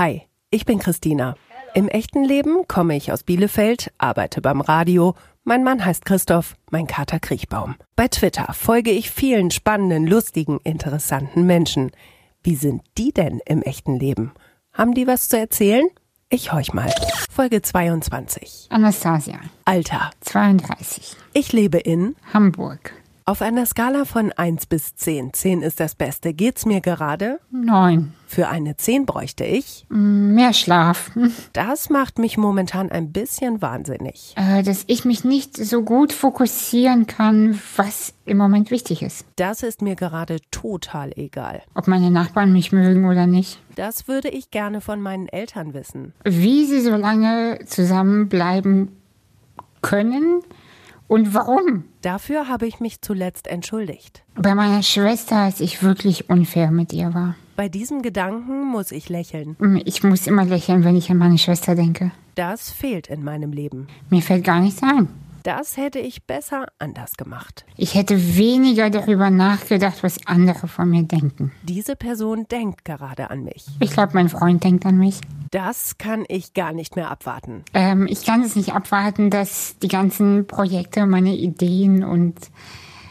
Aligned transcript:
Hi, 0.00 0.22
ich 0.48 0.64
bin 0.64 0.78
Christina. 0.78 1.34
Im 1.74 1.86
echten 1.86 2.24
Leben 2.24 2.66
komme 2.66 2.96
ich 2.96 3.12
aus 3.12 3.22
Bielefeld, 3.22 3.92
arbeite 3.98 4.40
beim 4.40 4.62
Radio. 4.62 5.14
Mein 5.44 5.62
Mann 5.62 5.84
heißt 5.84 6.06
Christoph, 6.06 6.56
mein 6.70 6.86
Kater 6.86 7.20
Kriechbaum. 7.20 7.74
Bei 7.96 8.08
Twitter 8.08 8.50
folge 8.54 8.92
ich 8.92 9.10
vielen 9.10 9.50
spannenden, 9.50 10.06
lustigen, 10.06 10.58
interessanten 10.64 11.44
Menschen. 11.44 11.90
Wie 12.42 12.54
sind 12.56 12.80
die 12.96 13.12
denn 13.12 13.42
im 13.44 13.60
echten 13.60 13.98
Leben? 13.98 14.32
Haben 14.72 14.94
die 14.94 15.06
was 15.06 15.28
zu 15.28 15.38
erzählen? 15.38 15.86
Ich 16.30 16.50
horch 16.50 16.72
mal. 16.72 16.90
Folge 17.30 17.60
22. 17.60 18.68
Anastasia, 18.70 19.38
Alter. 19.66 20.12
32, 20.20 21.14
Ich 21.34 21.52
lebe 21.52 21.76
in 21.76 22.16
Hamburg, 22.32 22.94
auf 23.30 23.42
einer 23.42 23.64
Skala 23.64 24.06
von 24.06 24.32
1 24.32 24.66
bis 24.66 24.96
10. 24.96 25.32
10 25.32 25.62
ist 25.62 25.78
das 25.78 25.94
Beste. 25.94 26.34
Geht's 26.34 26.66
mir 26.66 26.80
gerade? 26.80 27.38
9. 27.52 28.12
Für 28.26 28.48
eine 28.48 28.76
10 28.76 29.06
bräuchte 29.06 29.44
ich. 29.44 29.86
Mehr 29.88 30.52
Schlaf. 30.52 31.12
Das 31.52 31.90
macht 31.90 32.18
mich 32.18 32.38
momentan 32.38 32.90
ein 32.90 33.12
bisschen 33.12 33.62
wahnsinnig. 33.62 34.34
Äh, 34.36 34.62
dass 34.62 34.84
ich 34.86 35.04
mich 35.04 35.24
nicht 35.24 35.56
so 35.56 35.82
gut 35.82 36.12
fokussieren 36.12 37.06
kann, 37.06 37.60
was 37.76 38.14
im 38.24 38.36
Moment 38.36 38.70
wichtig 38.70 39.02
ist. 39.02 39.24
Das 39.36 39.62
ist 39.62 39.82
mir 39.82 39.94
gerade 39.94 40.38
total 40.50 41.12
egal. 41.16 41.62
Ob 41.74 41.86
meine 41.86 42.10
Nachbarn 42.10 42.52
mich 42.52 42.72
mögen 42.72 43.04
oder 43.08 43.26
nicht. 43.26 43.60
Das 43.76 44.08
würde 44.08 44.28
ich 44.28 44.50
gerne 44.50 44.80
von 44.80 45.00
meinen 45.00 45.28
Eltern 45.28 45.74
wissen. 45.74 46.14
Wie 46.24 46.64
sie 46.64 46.80
so 46.80 46.96
lange 46.96 47.60
zusammenbleiben 47.66 48.96
können 49.82 50.42
und 51.10 51.34
warum. 51.34 51.84
Dafür 52.02 52.46
habe 52.46 52.68
ich 52.68 52.78
mich 52.78 53.02
zuletzt 53.02 53.48
entschuldigt. 53.48 54.22
Bei 54.36 54.54
meiner 54.54 54.84
Schwester, 54.84 55.36
als 55.36 55.60
ich 55.60 55.82
wirklich 55.82 56.30
unfair 56.30 56.70
mit 56.70 56.92
ihr 56.92 57.12
war. 57.12 57.34
Bei 57.56 57.68
diesem 57.68 58.02
Gedanken 58.02 58.64
muss 58.64 58.92
ich 58.92 59.08
lächeln. 59.08 59.56
Ich 59.84 60.04
muss 60.04 60.28
immer 60.28 60.44
lächeln, 60.44 60.84
wenn 60.84 60.94
ich 60.96 61.10
an 61.10 61.18
meine 61.18 61.36
Schwester 61.36 61.74
denke. 61.74 62.12
Das 62.36 62.70
fehlt 62.70 63.08
in 63.08 63.24
meinem 63.24 63.52
Leben. 63.52 63.88
Mir 64.08 64.22
fällt 64.22 64.44
gar 64.44 64.60
nichts 64.60 64.82
ein. 64.84 65.08
Das 65.42 65.76
hätte 65.76 65.98
ich 65.98 66.24
besser 66.24 66.66
anders 66.78 67.12
gemacht. 67.16 67.64
Ich 67.76 67.94
hätte 67.94 68.36
weniger 68.36 68.90
darüber 68.90 69.30
nachgedacht, 69.30 70.02
was 70.02 70.26
andere 70.26 70.68
von 70.68 70.90
mir 70.90 71.02
denken. 71.02 71.52
Diese 71.62 71.96
Person 71.96 72.46
denkt 72.48 72.84
gerade 72.84 73.30
an 73.30 73.44
mich. 73.44 73.66
Ich 73.80 73.90
glaube, 73.90 74.12
mein 74.14 74.28
Freund 74.28 74.62
denkt 74.64 74.84
an 74.86 74.98
mich. 74.98 75.20
Das 75.50 75.98
kann 75.98 76.24
ich 76.28 76.54
gar 76.54 76.72
nicht 76.72 76.96
mehr 76.96 77.10
abwarten. 77.10 77.64
Ähm, 77.74 78.06
ich 78.08 78.24
kann 78.24 78.42
es 78.42 78.54
nicht 78.54 78.72
abwarten, 78.72 79.30
dass 79.30 79.76
die 79.82 79.88
ganzen 79.88 80.46
Projekte, 80.46 81.06
meine 81.06 81.34
Ideen 81.34 82.04
und 82.04 82.36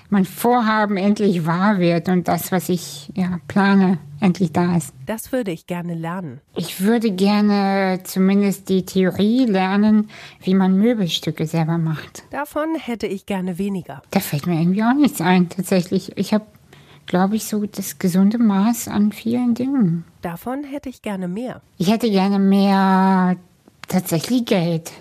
mein 0.09 0.25
Vorhaben 0.25 0.97
endlich 0.97 1.45
wahr 1.45 1.79
wird 1.79 2.09
und 2.09 2.27
das, 2.27 2.51
was 2.51 2.69
ich 2.69 3.11
ja, 3.15 3.39
plane, 3.47 3.99
endlich 4.19 4.51
da 4.51 4.75
ist. 4.75 4.93
Das 5.05 5.31
würde 5.31 5.51
ich 5.51 5.67
gerne 5.67 5.93
lernen. 5.93 6.41
Ich 6.55 6.81
würde 6.81 7.11
gerne 7.11 7.99
zumindest 8.03 8.69
die 8.69 8.85
Theorie 8.85 9.45
lernen, 9.45 10.09
wie 10.41 10.55
man 10.55 10.75
Möbelstücke 10.77 11.45
selber 11.45 11.77
macht. 11.77 12.23
Davon 12.31 12.75
hätte 12.75 13.07
ich 13.07 13.25
gerne 13.25 13.57
weniger. 13.57 14.01
Da 14.11 14.19
fällt 14.19 14.47
mir 14.47 14.59
irgendwie 14.59 14.83
auch 14.83 14.95
nichts 14.95 15.21
ein, 15.21 15.49
tatsächlich. 15.49 16.17
Ich 16.17 16.33
habe, 16.33 16.45
glaube 17.05 17.35
ich, 17.35 17.45
so 17.45 17.65
das 17.65 17.99
gesunde 17.99 18.39
Maß 18.39 18.87
an 18.87 19.11
vielen 19.11 19.53
Dingen. 19.53 20.05
Davon 20.21 20.63
hätte 20.63 20.89
ich 20.89 21.01
gerne 21.01 21.27
mehr. 21.27 21.61
Ich 21.77 21.91
hätte 21.91 22.09
gerne 22.09 22.39
mehr 22.39 23.37
tatsächlich 23.87 24.45
Geld. 24.45 24.91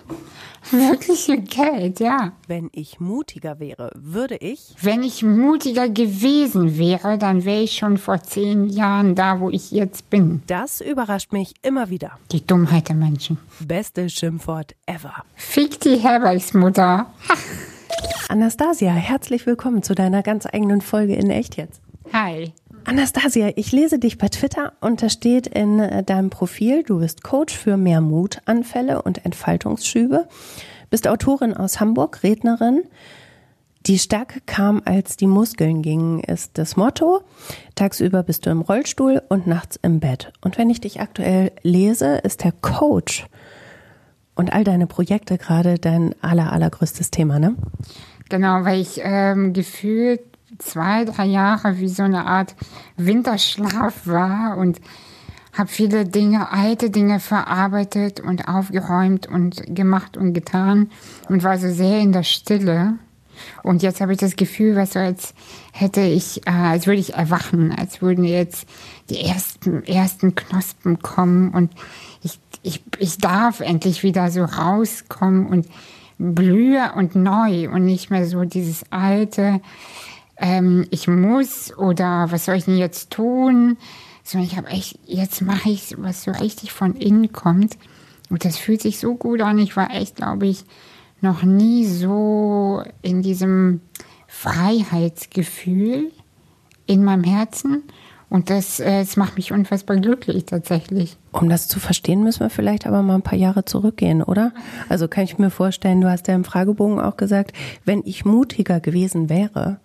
Wirklich 0.71 1.25
viel 1.25 1.41
Geld, 1.41 1.99
ja. 1.99 2.33
Wenn 2.47 2.69
ich 2.73 2.99
mutiger 2.99 3.59
wäre, 3.59 3.91
würde 3.95 4.35
ich. 4.35 4.75
Wenn 4.81 5.03
ich 5.03 5.23
mutiger 5.23 5.89
gewesen 5.89 6.77
wäre, 6.77 7.17
dann 7.17 7.45
wäre 7.45 7.61
ich 7.61 7.77
schon 7.77 7.97
vor 7.97 8.21
zehn 8.21 8.67
Jahren 8.69 9.15
da, 9.15 9.39
wo 9.39 9.49
ich 9.49 9.71
jetzt 9.71 10.09
bin. 10.09 10.43
Das 10.47 10.81
überrascht 10.81 11.31
mich 11.31 11.53
immer 11.61 11.89
wieder. 11.89 12.11
Die 12.31 12.45
Dummheit 12.45 12.89
der 12.89 12.95
Menschen. 12.95 13.37
Beste 13.59 14.09
Schimpfwort 14.09 14.75
ever. 14.85 15.13
Fick 15.35 15.79
die 15.79 15.97
Herbergsmutter. 15.97 17.07
Anastasia, 18.29 18.91
herzlich 18.91 19.45
willkommen 19.45 19.81
zu 19.81 19.95
deiner 19.95 20.21
ganz 20.21 20.45
eigenen 20.45 20.81
Folge 20.81 21.15
in 21.15 21.29
Echt 21.29 21.57
jetzt. 21.57 21.81
Hi. 22.13 22.53
Anastasia, 22.85 23.51
ich 23.55 23.71
lese 23.71 23.99
dich 23.99 24.17
bei 24.17 24.29
Twitter 24.29 24.73
und 24.81 25.01
da 25.01 25.09
steht 25.09 25.47
in 25.47 25.79
äh, 25.79 26.03
deinem 26.03 26.29
Profil, 26.29 26.83
du 26.83 26.99
bist 26.99 27.23
Coach 27.23 27.55
für 27.55 27.77
mehr 27.77 28.01
Mutanfälle 28.01 29.01
und 29.01 29.25
Entfaltungsschübe, 29.25 30.27
bist 30.89 31.07
Autorin 31.07 31.53
aus 31.53 31.79
Hamburg, 31.79 32.23
Rednerin. 32.23 32.83
Die 33.85 33.99
Stärke 33.99 34.41
kam, 34.45 34.81
als 34.85 35.17
die 35.17 35.27
Muskeln 35.27 35.81
gingen, 35.81 36.19
ist 36.19 36.57
das 36.57 36.75
Motto. 36.75 37.21
Tagsüber 37.75 38.23
bist 38.23 38.45
du 38.45 38.49
im 38.49 38.61
Rollstuhl 38.61 39.21
und 39.29 39.47
nachts 39.47 39.79
im 39.81 39.99
Bett. 39.99 40.33
Und 40.41 40.57
wenn 40.57 40.69
ich 40.69 40.81
dich 40.81 40.99
aktuell 40.99 41.51
lese, 41.61 42.17
ist 42.17 42.43
der 42.43 42.51
Coach 42.51 43.25
und 44.35 44.53
all 44.53 44.63
deine 44.63 44.87
Projekte 44.87 45.37
gerade 45.37 45.79
dein 45.79 46.15
aller, 46.21 46.51
allergrößtes 46.51 47.11
Thema, 47.11 47.39
ne? 47.39 47.55
Genau, 48.29 48.63
weil 48.63 48.79
ich 48.79 48.99
ähm, 49.03 49.53
gefühlt 49.53 50.21
zwei, 50.59 51.05
drei 51.05 51.25
Jahre 51.25 51.79
wie 51.79 51.89
so 51.89 52.03
eine 52.03 52.25
Art 52.25 52.55
Winterschlaf 52.97 54.05
war 54.05 54.57
und 54.57 54.79
habe 55.53 55.69
viele 55.69 56.05
Dinge, 56.05 56.51
alte 56.51 56.89
Dinge 56.89 57.19
verarbeitet 57.19 58.19
und 58.19 58.47
aufgeräumt 58.47 59.27
und 59.27 59.75
gemacht 59.75 60.15
und 60.15 60.33
getan 60.33 60.91
und 61.27 61.43
war 61.43 61.57
so 61.57 61.69
sehr 61.71 61.99
in 61.99 62.11
der 62.11 62.23
Stille. 62.23 62.93
Und 63.63 63.83
jetzt 63.83 64.01
habe 64.01 64.11
ich 64.11 64.19
das 64.19 64.35
Gefühl, 64.35 64.75
was 64.75 64.93
so 64.93 64.99
als 64.99 65.33
hätte 65.71 66.01
ich, 66.01 66.45
äh, 66.45 66.51
als 66.51 66.87
würde 66.87 66.99
ich 66.99 67.13
erwachen, 67.13 67.71
als 67.71 68.01
würden 68.01 68.25
jetzt 68.25 68.67
die 69.09 69.21
ersten, 69.21 69.83
ersten 69.85 70.35
Knospen 70.35 70.99
kommen 70.99 71.49
und 71.49 71.71
ich, 72.21 72.39
ich, 72.63 72.83
ich 72.99 73.17
darf 73.17 73.61
endlich 73.61 74.03
wieder 74.03 74.29
so 74.29 74.43
rauskommen 74.43 75.47
und 75.47 75.67
blühe 76.17 76.91
und 76.95 77.15
neu 77.15 77.69
und 77.69 77.85
nicht 77.85 78.11
mehr 78.11 78.25
so 78.25 78.43
dieses 78.43 78.83
alte, 78.91 79.61
ähm, 80.39 80.87
ich 80.89 81.07
muss 81.07 81.77
oder 81.77 82.27
was 82.31 82.45
soll 82.45 82.55
ich 82.55 82.65
denn 82.65 82.77
jetzt 82.77 83.11
tun? 83.11 83.77
Sondern 84.23 84.47
ich 84.47 84.57
habe 84.57 84.67
echt, 84.67 84.99
jetzt 85.05 85.41
mache 85.41 85.69
ich 85.69 85.95
was 85.97 86.23
so 86.23 86.31
richtig 86.31 86.71
von 86.71 86.95
innen 86.95 87.31
kommt. 87.31 87.77
Und 88.29 88.45
das 88.45 88.57
fühlt 88.57 88.81
sich 88.81 88.99
so 88.99 89.15
gut 89.15 89.41
an. 89.41 89.57
Ich 89.57 89.75
war 89.75 89.91
echt, 89.91 90.17
glaube 90.17 90.47
ich, 90.47 90.65
noch 91.21 91.43
nie 91.43 91.85
so 91.85 92.83
in 93.01 93.21
diesem 93.21 93.81
Freiheitsgefühl 94.27 96.11
in 96.85 97.03
meinem 97.03 97.23
Herzen. 97.23 97.83
Und 98.29 98.51
das, 98.51 98.79
äh, 98.79 98.99
das 98.99 99.17
macht 99.17 99.35
mich 99.37 99.51
unfassbar 99.51 99.97
glücklich 99.97 100.45
tatsächlich. 100.45 101.17
Um 101.31 101.49
das 101.49 101.67
zu 101.67 101.79
verstehen, 101.79 102.23
müssen 102.23 102.41
wir 102.41 102.51
vielleicht 102.51 102.85
aber 102.85 103.01
mal 103.01 103.15
ein 103.15 103.23
paar 103.23 103.37
Jahre 103.37 103.65
zurückgehen, 103.65 104.21
oder? 104.21 104.53
Also 104.87 105.07
kann 105.07 105.23
ich 105.23 105.39
mir 105.39 105.49
vorstellen, 105.49 106.01
du 106.01 106.09
hast 106.09 106.27
ja 106.27 106.35
im 106.35 106.43
Fragebogen 106.43 106.99
auch 106.99 107.17
gesagt, 107.17 107.53
wenn 107.85 108.03
ich 108.05 108.25
mutiger 108.25 108.79
gewesen 108.79 109.29
wäre, 109.29 109.79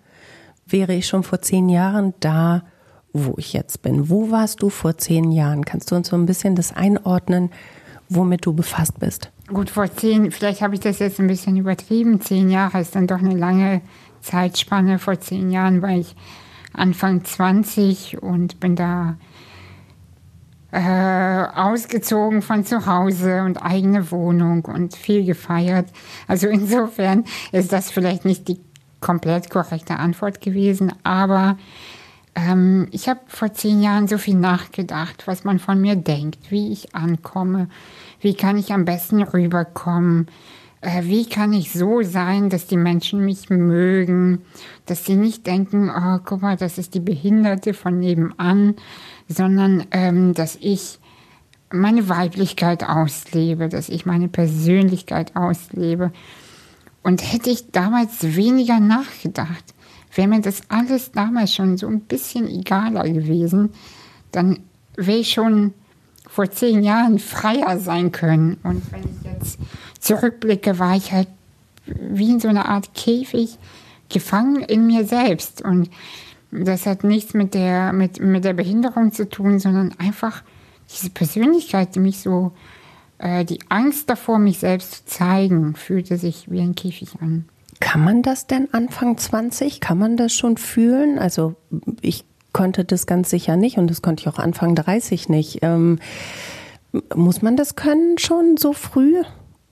wäre 0.66 0.94
ich 0.94 1.06
schon 1.06 1.22
vor 1.22 1.40
zehn 1.40 1.68
Jahren 1.68 2.14
da, 2.20 2.62
wo 3.12 3.34
ich 3.36 3.52
jetzt 3.52 3.82
bin. 3.82 4.08
Wo 4.08 4.30
warst 4.30 4.62
du 4.62 4.70
vor 4.70 4.98
zehn 4.98 5.30
Jahren? 5.30 5.64
Kannst 5.64 5.90
du 5.90 5.96
uns 5.96 6.08
so 6.08 6.16
ein 6.16 6.26
bisschen 6.26 6.56
das 6.56 6.74
einordnen, 6.74 7.50
womit 8.08 8.44
du 8.44 8.52
befasst 8.52 8.98
bist? 8.98 9.30
Gut, 9.48 9.70
vor 9.70 9.90
zehn, 9.94 10.30
vielleicht 10.30 10.62
habe 10.62 10.74
ich 10.74 10.80
das 10.80 10.98
jetzt 10.98 11.20
ein 11.20 11.26
bisschen 11.26 11.56
übertrieben. 11.56 12.20
Zehn 12.20 12.50
Jahre 12.50 12.80
ist 12.80 12.94
dann 12.94 13.06
doch 13.06 13.18
eine 13.18 13.36
lange 13.36 13.82
Zeitspanne. 14.20 14.98
Vor 14.98 15.20
zehn 15.20 15.50
Jahren 15.50 15.82
war 15.82 15.90
ich 15.90 16.16
Anfang 16.72 17.24
20 17.24 18.22
und 18.22 18.58
bin 18.58 18.74
da 18.74 19.16
äh, 20.72 21.44
ausgezogen 21.54 22.42
von 22.42 22.64
zu 22.64 22.86
Hause 22.86 23.42
und 23.42 23.58
eigene 23.58 24.10
Wohnung 24.10 24.64
und 24.64 24.96
viel 24.96 25.24
gefeiert. 25.24 25.86
Also 26.26 26.48
insofern 26.48 27.24
ist 27.52 27.72
das 27.72 27.92
vielleicht 27.92 28.24
nicht 28.24 28.48
die 28.48 28.60
komplett 29.04 29.50
korrekte 29.50 29.98
Antwort 29.98 30.40
gewesen, 30.40 30.92
aber 31.02 31.58
ähm, 32.34 32.88
ich 32.90 33.08
habe 33.08 33.20
vor 33.28 33.52
zehn 33.52 33.82
Jahren 33.82 34.08
so 34.08 34.16
viel 34.18 34.34
nachgedacht, 34.34 35.26
was 35.26 35.44
man 35.44 35.58
von 35.58 35.80
mir 35.80 35.94
denkt, 35.94 36.50
wie 36.50 36.72
ich 36.72 36.94
ankomme, 36.94 37.68
wie 38.20 38.34
kann 38.34 38.56
ich 38.56 38.72
am 38.72 38.86
besten 38.86 39.22
rüberkommen, 39.22 40.28
äh, 40.80 41.04
wie 41.04 41.28
kann 41.28 41.52
ich 41.52 41.70
so 41.72 42.02
sein, 42.02 42.48
dass 42.48 42.66
die 42.66 42.78
Menschen 42.78 43.24
mich 43.24 43.50
mögen, 43.50 44.40
dass 44.86 45.04
sie 45.04 45.16
nicht 45.16 45.46
denken, 45.46 45.90
oh, 45.90 46.18
guck 46.24 46.40
mal, 46.40 46.56
das 46.56 46.78
ist 46.78 46.94
die 46.94 47.00
Behinderte 47.00 47.74
von 47.74 47.98
nebenan, 47.98 48.74
sondern 49.28 49.84
ähm, 49.90 50.32
dass 50.32 50.56
ich 50.56 50.98
meine 51.70 52.08
Weiblichkeit 52.08 52.88
auslebe, 52.88 53.68
dass 53.68 53.90
ich 53.90 54.06
meine 54.06 54.28
Persönlichkeit 54.28 55.36
auslebe. 55.36 56.10
Und 57.04 57.32
hätte 57.32 57.50
ich 57.50 57.70
damals 57.70 58.34
weniger 58.34 58.80
nachgedacht, 58.80 59.74
wäre 60.14 60.26
mir 60.26 60.40
das 60.40 60.62
alles 60.68 61.12
damals 61.12 61.54
schon 61.54 61.76
so 61.76 61.86
ein 61.86 62.00
bisschen 62.00 62.48
egaler 62.48 63.04
gewesen, 63.04 63.70
dann 64.32 64.60
wäre 64.96 65.18
ich 65.18 65.30
schon 65.32 65.74
vor 66.26 66.50
zehn 66.50 66.82
Jahren 66.82 67.18
freier 67.18 67.78
sein 67.78 68.10
können. 68.10 68.56
Und 68.62 68.90
wenn 68.90 69.02
ich 69.02 69.32
jetzt 69.32 69.58
zurückblicke, 70.00 70.78
war 70.78 70.96
ich 70.96 71.12
halt 71.12 71.28
wie 71.84 72.30
in 72.30 72.40
so 72.40 72.48
einer 72.48 72.68
Art 72.70 72.94
Käfig 72.94 73.58
gefangen 74.08 74.62
in 74.62 74.86
mir 74.86 75.04
selbst. 75.04 75.62
Und 75.62 75.90
das 76.50 76.86
hat 76.86 77.04
nichts 77.04 77.34
mit 77.34 77.52
der, 77.52 77.92
mit, 77.92 78.18
mit 78.18 78.44
der 78.44 78.54
Behinderung 78.54 79.12
zu 79.12 79.28
tun, 79.28 79.58
sondern 79.58 79.94
einfach 79.98 80.42
diese 80.90 81.10
Persönlichkeit, 81.10 81.94
die 81.94 82.00
mich 82.00 82.20
so, 82.20 82.52
äh, 83.18 83.44
die 83.44 83.60
Angst 83.68 84.10
davor, 84.10 84.38
mich 84.38 84.58
selbst 84.58 84.92
zu 84.92 85.04
zeigen, 85.06 85.74
fühlte 85.74 86.18
sich 86.18 86.50
wie 86.50 86.60
ein 86.60 86.74
Käfig 86.74 87.16
an. 87.20 87.46
Kann 87.80 88.02
man 88.04 88.22
das 88.22 88.46
denn 88.46 88.72
Anfang 88.72 89.18
20? 89.18 89.80
Kann 89.80 89.98
man 89.98 90.16
das 90.16 90.32
schon 90.32 90.56
fühlen? 90.56 91.18
Also 91.18 91.54
ich 92.00 92.24
konnte 92.52 92.84
das 92.84 93.06
ganz 93.06 93.30
sicher 93.30 93.56
nicht 93.56 93.78
und 93.78 93.90
das 93.90 94.00
konnte 94.00 94.22
ich 94.22 94.28
auch 94.28 94.38
Anfang 94.38 94.74
30 94.74 95.28
nicht. 95.28 95.58
Ähm, 95.62 95.98
muss 97.14 97.42
man 97.42 97.56
das 97.56 97.74
können 97.74 98.18
schon 98.18 98.56
so 98.56 98.72
früh? 98.72 99.22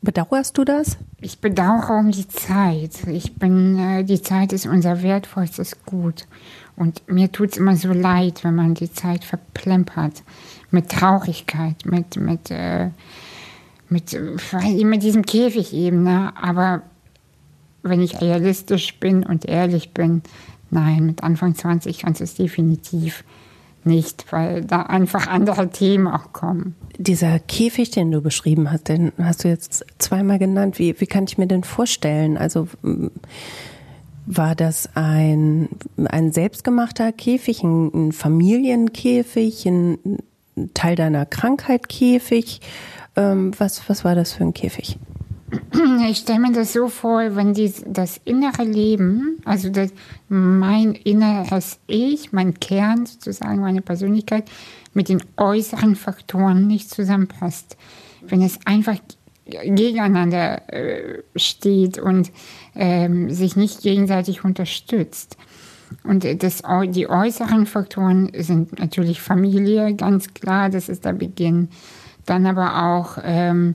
Bedauerst 0.03 0.59
du 0.59 0.65
das? 0.65 0.99
Ich 1.21 1.39
bedauere 1.39 2.01
um 2.01 2.11
die 2.11 2.27
Zeit. 2.27 3.07
Ich 3.07 3.37
bin, 3.37 3.79
äh, 3.79 4.05
die 4.05 4.21
Zeit 4.21 4.53
ist 4.53 4.67
unser 4.67 5.03
wertvollstes 5.03 5.85
Gut. 5.85 6.27
Und 6.75 7.09
mir 7.09 7.31
tut 7.31 7.53
es 7.53 7.59
immer 7.59 7.77
so 7.77 7.93
leid, 7.93 8.43
wenn 8.43 8.57
man 8.57 8.75
die 8.75 8.93
Zeit 8.93 9.25
verplempert. 9.25 10.25
Mit 10.73 10.91
Traurigkeit, 10.91 11.77
mit, 11.85 12.17
mit, 12.17 12.51
äh, 12.51 12.91
mit, 13.93 14.19
mit 14.85 15.03
diesem 15.03 15.23
Käfig 15.25 15.73
eben. 15.73 16.03
Ne? 16.03 16.33
Aber 16.41 16.83
wenn 17.83 18.01
ich 18.01 18.21
realistisch 18.21 18.99
bin 18.99 19.25
und 19.25 19.45
ehrlich 19.45 19.91
bin, 19.91 20.23
nein, 20.71 21.07
mit 21.07 21.23
Anfang 21.23 21.55
20 21.55 21.99
kannst 21.99 22.21
du 22.21 22.25
es 22.25 22.35
definitiv 22.35 23.25
nicht, 23.85 24.27
weil 24.31 24.65
da 24.65 24.83
einfach 24.83 25.27
andere 25.27 25.71
Themen 25.71 26.07
auch 26.07 26.33
kommen. 26.33 26.77
Dieser 26.99 27.39
Käfig, 27.41 27.91
den 27.91 28.11
du 28.11 28.21
beschrieben 28.21 28.71
hast, 28.71 28.89
den 28.89 29.13
hast 29.19 29.45
du 29.45 29.49
jetzt 29.49 29.85
zweimal 29.99 30.39
genannt. 30.39 30.79
Wie, 30.79 31.01
wie 31.01 31.07
kann 31.07 31.25
ich 31.25 31.39
mir 31.39 31.47
den 31.47 31.65
vorstellen? 31.65 32.37
Also 32.37 32.69
war 34.27 34.55
das 34.55 34.89
ein, 34.95 35.69
ein 36.05 36.33
selbstgemachter 36.33 37.11
Käfig, 37.13 37.65
ein, 37.65 37.91
ein 37.93 38.13
Familienkäfig, 38.13 39.67
ein 39.67 39.99
Teil 40.75 40.95
deiner 40.95 41.27
Krankheit 41.27 41.89
Käfig? 41.89 42.61
Ähm, 43.17 43.53
was, 43.59 43.89
was 43.89 44.05
war 44.05 44.15
das 44.15 44.33
für 44.33 44.45
ein 44.45 44.55
Käfig? 44.55 44.99
Ich 46.09 46.19
stelle 46.19 46.41
mir 46.41 46.53
das 46.53 46.73
so 46.73 46.89
vor, 46.89 47.37
wenn 47.37 47.53
die, 47.53 47.73
das 47.87 48.21
innere 48.25 48.65
Leben, 48.65 49.39
also 49.45 49.69
das, 49.69 49.93
mein 50.29 50.95
inneres 50.95 51.79
Ich, 51.87 52.33
mein 52.33 52.59
Kern 52.59 53.05
sozusagen, 53.05 53.61
meine 53.61 53.83
Persönlichkeit, 53.83 54.51
mit 54.95 55.09
den 55.09 55.23
äußeren 55.37 55.95
Faktoren 55.95 56.67
nicht 56.67 56.91
zusammenpasst. 56.91 57.77
Wenn 58.23 58.41
es 58.41 58.59
einfach 58.65 58.97
gegeneinander 59.45 60.73
äh, 60.73 61.23
steht 61.37 61.99
und 61.99 62.31
ähm, 62.75 63.31
sich 63.31 63.57
nicht 63.57 63.83
gegenseitig 63.83 64.45
unterstützt. 64.45 65.37
Und 66.05 66.25
das, 66.43 66.63
die 66.89 67.09
äußeren 67.09 67.67
Faktoren 67.67 68.31
sind 68.35 68.79
natürlich 68.79 69.21
Familie, 69.21 69.95
ganz 69.95 70.33
klar, 70.33 70.71
das 70.71 70.89
ist 70.89 71.05
der 71.05 71.13
Beginn. 71.13 71.69
Dann 72.27 72.47
aber 72.47 72.85
auch 72.85 73.19
ähm, 73.23 73.75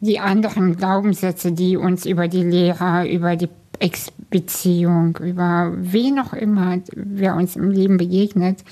die 0.00 0.18
anderen 0.18 0.76
Glaubenssätze, 0.76 1.52
die 1.52 1.76
uns 1.76 2.06
über 2.06 2.28
die 2.28 2.42
Lehrer, 2.42 3.08
über 3.08 3.36
die 3.36 3.48
Ex-Beziehung, 3.78 5.18
über 5.18 5.72
wen 5.76 6.18
auch 6.18 6.32
immer, 6.32 6.78
wer 6.94 7.36
uns 7.36 7.56
im 7.56 7.70
Leben 7.70 7.96
begegnet, 7.96 8.64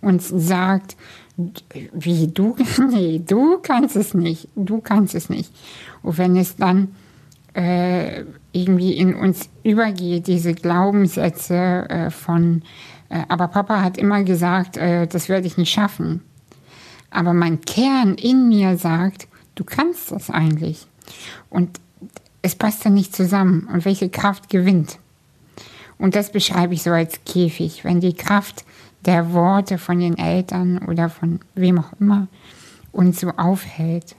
uns 0.00 0.28
sagt, 0.28 0.96
wie 1.92 2.28
du, 2.28 2.56
nee, 2.90 3.22
du 3.26 3.58
kannst 3.58 3.96
es 3.96 4.14
nicht, 4.14 4.48
du 4.56 4.80
kannst 4.80 5.14
es 5.14 5.30
nicht. 5.30 5.52
Und 6.02 6.18
wenn 6.18 6.36
es 6.36 6.56
dann 6.56 6.88
äh, 7.54 8.24
irgendwie 8.52 8.92
in 8.92 9.14
uns 9.14 9.48
übergeht, 9.62 10.26
diese 10.26 10.54
Glaubenssätze 10.54 11.88
äh, 11.88 12.10
von, 12.10 12.62
äh, 13.08 13.22
aber 13.28 13.48
Papa 13.48 13.82
hat 13.82 13.98
immer 13.98 14.22
gesagt, 14.24 14.76
äh, 14.76 15.06
das 15.06 15.28
werde 15.28 15.46
ich 15.46 15.56
nicht 15.56 15.72
schaffen. 15.72 16.22
Aber 17.10 17.32
mein 17.32 17.60
Kern 17.62 18.14
in 18.14 18.48
mir 18.48 18.76
sagt, 18.76 19.28
du 19.54 19.64
kannst 19.64 20.12
das 20.12 20.30
eigentlich. 20.30 20.86
Und 21.50 21.80
es 22.42 22.54
passt 22.54 22.84
dann 22.84 22.94
nicht 22.94 23.14
zusammen. 23.14 23.68
Und 23.72 23.84
welche 23.84 24.10
Kraft 24.10 24.48
gewinnt? 24.50 24.98
Und 25.98 26.14
das 26.14 26.30
beschreibe 26.30 26.74
ich 26.74 26.82
so 26.82 26.90
als 26.90 27.20
Käfig. 27.24 27.84
Wenn 27.84 28.00
die 28.00 28.14
Kraft 28.14 28.64
der 29.04 29.32
Worte 29.32 29.78
von 29.78 29.98
den 30.00 30.18
Eltern 30.18 30.78
oder 30.86 31.08
von 31.08 31.40
wem 31.54 31.78
auch 31.78 31.92
immer 31.98 32.28
uns 32.92 33.20
so 33.20 33.30
aufhält. 33.30 34.16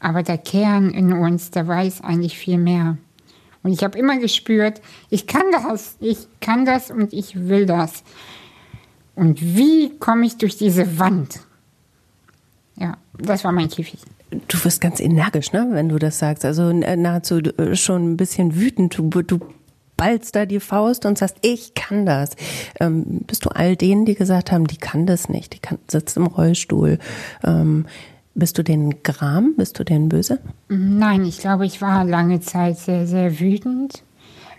Aber 0.00 0.22
der 0.22 0.38
Kern 0.38 0.90
in 0.90 1.12
uns, 1.12 1.50
der 1.50 1.66
weiß 1.68 2.02
eigentlich 2.02 2.36
viel 2.36 2.58
mehr. 2.58 2.96
Und 3.62 3.72
ich 3.72 3.84
habe 3.84 3.98
immer 3.98 4.18
gespürt, 4.18 4.80
ich 5.08 5.26
kann 5.26 5.44
das, 5.52 5.96
ich 6.00 6.26
kann 6.40 6.64
das 6.64 6.90
und 6.90 7.12
ich 7.12 7.48
will 7.48 7.66
das. 7.66 8.02
Und 9.14 9.40
wie 9.40 9.96
komme 9.98 10.26
ich 10.26 10.36
durch 10.36 10.56
diese 10.56 10.98
Wand? 10.98 11.40
Ja, 12.76 12.96
das 13.18 13.44
war 13.44 13.52
mein 13.52 13.68
Käfig. 13.68 14.00
Du 14.48 14.64
wirst 14.64 14.80
ganz 14.80 14.98
energisch, 15.00 15.52
ne, 15.52 15.68
wenn 15.72 15.88
du 15.88 15.98
das 15.98 16.18
sagst. 16.18 16.44
Also 16.44 16.70
äh, 16.70 16.96
nahezu 16.96 17.38
äh, 17.38 17.76
schon 17.76 18.12
ein 18.12 18.16
bisschen 18.16 18.56
wütend. 18.56 18.96
Du, 18.96 19.08
du 19.22 19.40
ballst 19.96 20.34
da 20.34 20.46
die 20.46 20.58
Faust 20.60 21.06
und 21.06 21.18
sagst, 21.18 21.36
ich 21.42 21.74
kann 21.74 22.06
das. 22.06 22.30
Ähm, 22.80 23.20
bist 23.26 23.44
du 23.44 23.50
all 23.50 23.76
denen, 23.76 24.04
die 24.04 24.14
gesagt 24.14 24.50
haben, 24.50 24.66
die 24.66 24.78
kann 24.78 25.06
das 25.06 25.28
nicht, 25.28 25.54
die 25.54 25.58
kann, 25.58 25.78
sitzt 25.88 26.16
im 26.16 26.26
Rollstuhl. 26.26 26.98
Ähm, 27.44 27.86
bist 28.34 28.56
du 28.56 28.64
denen 28.64 29.02
gram? 29.02 29.54
Bist 29.56 29.78
du 29.78 29.84
denen 29.84 30.08
böse? 30.08 30.40
Nein, 30.68 31.24
ich 31.24 31.38
glaube, 31.38 31.66
ich 31.66 31.82
war 31.82 32.04
lange 32.04 32.40
Zeit 32.40 32.78
sehr, 32.78 33.06
sehr 33.06 33.38
wütend. 33.38 34.02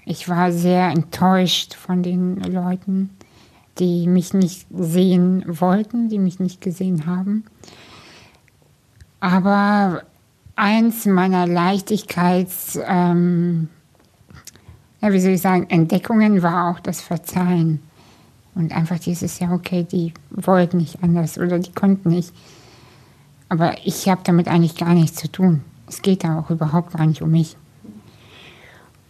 Ich 0.06 0.30
war 0.30 0.52
sehr 0.52 0.90
enttäuscht 0.90 1.74
von 1.74 2.04
den 2.04 2.38
Leuten, 2.38 3.10
die 3.80 4.08
mich 4.08 4.34
nicht 4.34 4.68
sehen 4.72 5.44
wollten, 5.48 6.10
die 6.10 6.20
mich 6.20 6.40
nicht 6.40 6.62
gesehen 6.62 7.06
haben. 7.06 7.46
Aber 9.24 10.04
eins 10.58 11.06
meiner 11.06 11.48
Leichtigkeits, 11.48 12.78
ähm, 12.86 13.70
ja, 15.00 15.14
wie 15.14 15.20
soll 15.22 15.32
ich 15.32 15.42
sagen, 15.42 15.70
Entdeckungen 15.70 16.44
war 16.44 16.70
auch 16.70 16.82
das 16.82 17.00
Verzeihen. 17.00 17.80
Und 18.54 18.76
einfach 18.76 19.00
dieses, 19.00 19.40
ja, 19.40 19.54
okay, 19.54 19.88
die 19.90 20.14
wollten 20.30 20.76
nicht 20.76 21.02
anders 21.02 21.38
oder 21.38 21.58
die 21.58 21.72
konnten 21.72 22.10
nicht. 22.10 22.34
Aber 23.48 23.78
ich 23.86 24.10
habe 24.10 24.20
damit 24.26 24.50
eigentlich 24.50 24.76
gar 24.76 24.94
nichts 24.94 25.16
zu 25.16 25.32
tun. 25.32 25.64
Es 25.88 26.02
geht 26.02 26.26
da 26.26 26.40
auch 26.40 26.50
überhaupt 26.50 26.92
gar 26.92 27.06
nicht 27.06 27.22
um 27.22 27.32
mich. 27.32 27.56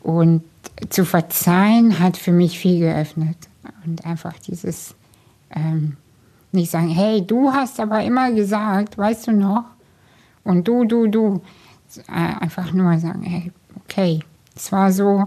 Und 0.03 0.43
zu 0.89 1.05
verzeihen 1.05 1.97
hat 1.97 2.17
für 2.17 2.33
mich 2.33 2.59
viel 2.59 2.81
geöffnet. 2.81 3.37
Und 3.83 4.05
einfach 4.05 4.37
dieses, 4.37 4.93
ähm, 5.49 5.97
nicht 6.51 6.69
sagen, 6.69 6.89
hey, 6.89 7.25
du 7.25 7.51
hast 7.51 7.79
aber 7.79 8.03
immer 8.03 8.31
gesagt, 8.31 8.95
weißt 8.95 9.25
du 9.25 9.31
noch? 9.31 9.72
Und 10.43 10.67
du, 10.67 10.85
du, 10.85 11.07
du. 11.07 11.41
Äh, 12.07 12.41
einfach 12.41 12.73
nur 12.73 12.97
sagen, 12.97 13.21
hey, 13.21 13.51
okay, 13.83 14.19
es 14.55 14.71
war 14.71 14.91
so, 14.91 15.25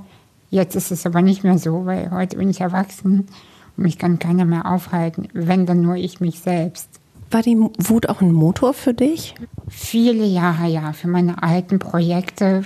jetzt 0.50 0.74
ist 0.74 0.90
es 0.90 1.06
aber 1.06 1.22
nicht 1.22 1.44
mehr 1.44 1.58
so, 1.58 1.86
weil 1.86 2.10
heute 2.10 2.36
bin 2.36 2.50
ich 2.50 2.60
erwachsen 2.60 3.28
und 3.76 3.84
mich 3.84 3.98
kann 3.98 4.18
keiner 4.18 4.44
mehr 4.44 4.66
aufhalten, 4.66 5.28
wenn 5.32 5.66
dann 5.66 5.82
nur 5.82 5.96
ich 5.96 6.20
mich 6.20 6.40
selbst. 6.40 6.88
War 7.30 7.42
die 7.42 7.56
Wut 7.56 8.08
auch 8.08 8.20
ein 8.20 8.32
Motor 8.32 8.72
für 8.72 8.94
dich? 8.94 9.34
Viele 9.68 10.24
Jahre, 10.24 10.68
ja. 10.68 10.92
Für 10.92 11.08
meine 11.08 11.42
alten 11.42 11.80
Projekte, 11.80 12.64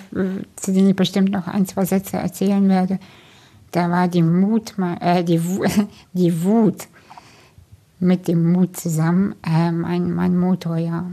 zu 0.56 0.72
denen 0.72 0.90
ich 0.90 0.96
bestimmt 0.96 1.30
noch 1.30 1.46
ein, 1.46 1.66
zwei 1.66 1.86
Sätze 1.86 2.18
erzählen 2.18 2.68
werde, 2.68 2.98
da 3.72 3.90
war 3.90 4.08
die, 4.08 4.22
Mut, 4.22 4.74
äh, 5.00 5.24
die, 5.24 5.40
die 6.12 6.44
Wut 6.44 6.88
mit 8.00 8.28
dem 8.28 8.50
Mut 8.50 8.76
zusammen 8.76 9.34
äh, 9.46 9.70
mein, 9.70 10.12
mein 10.12 10.36
Motor, 10.36 10.78
ja. 10.78 11.04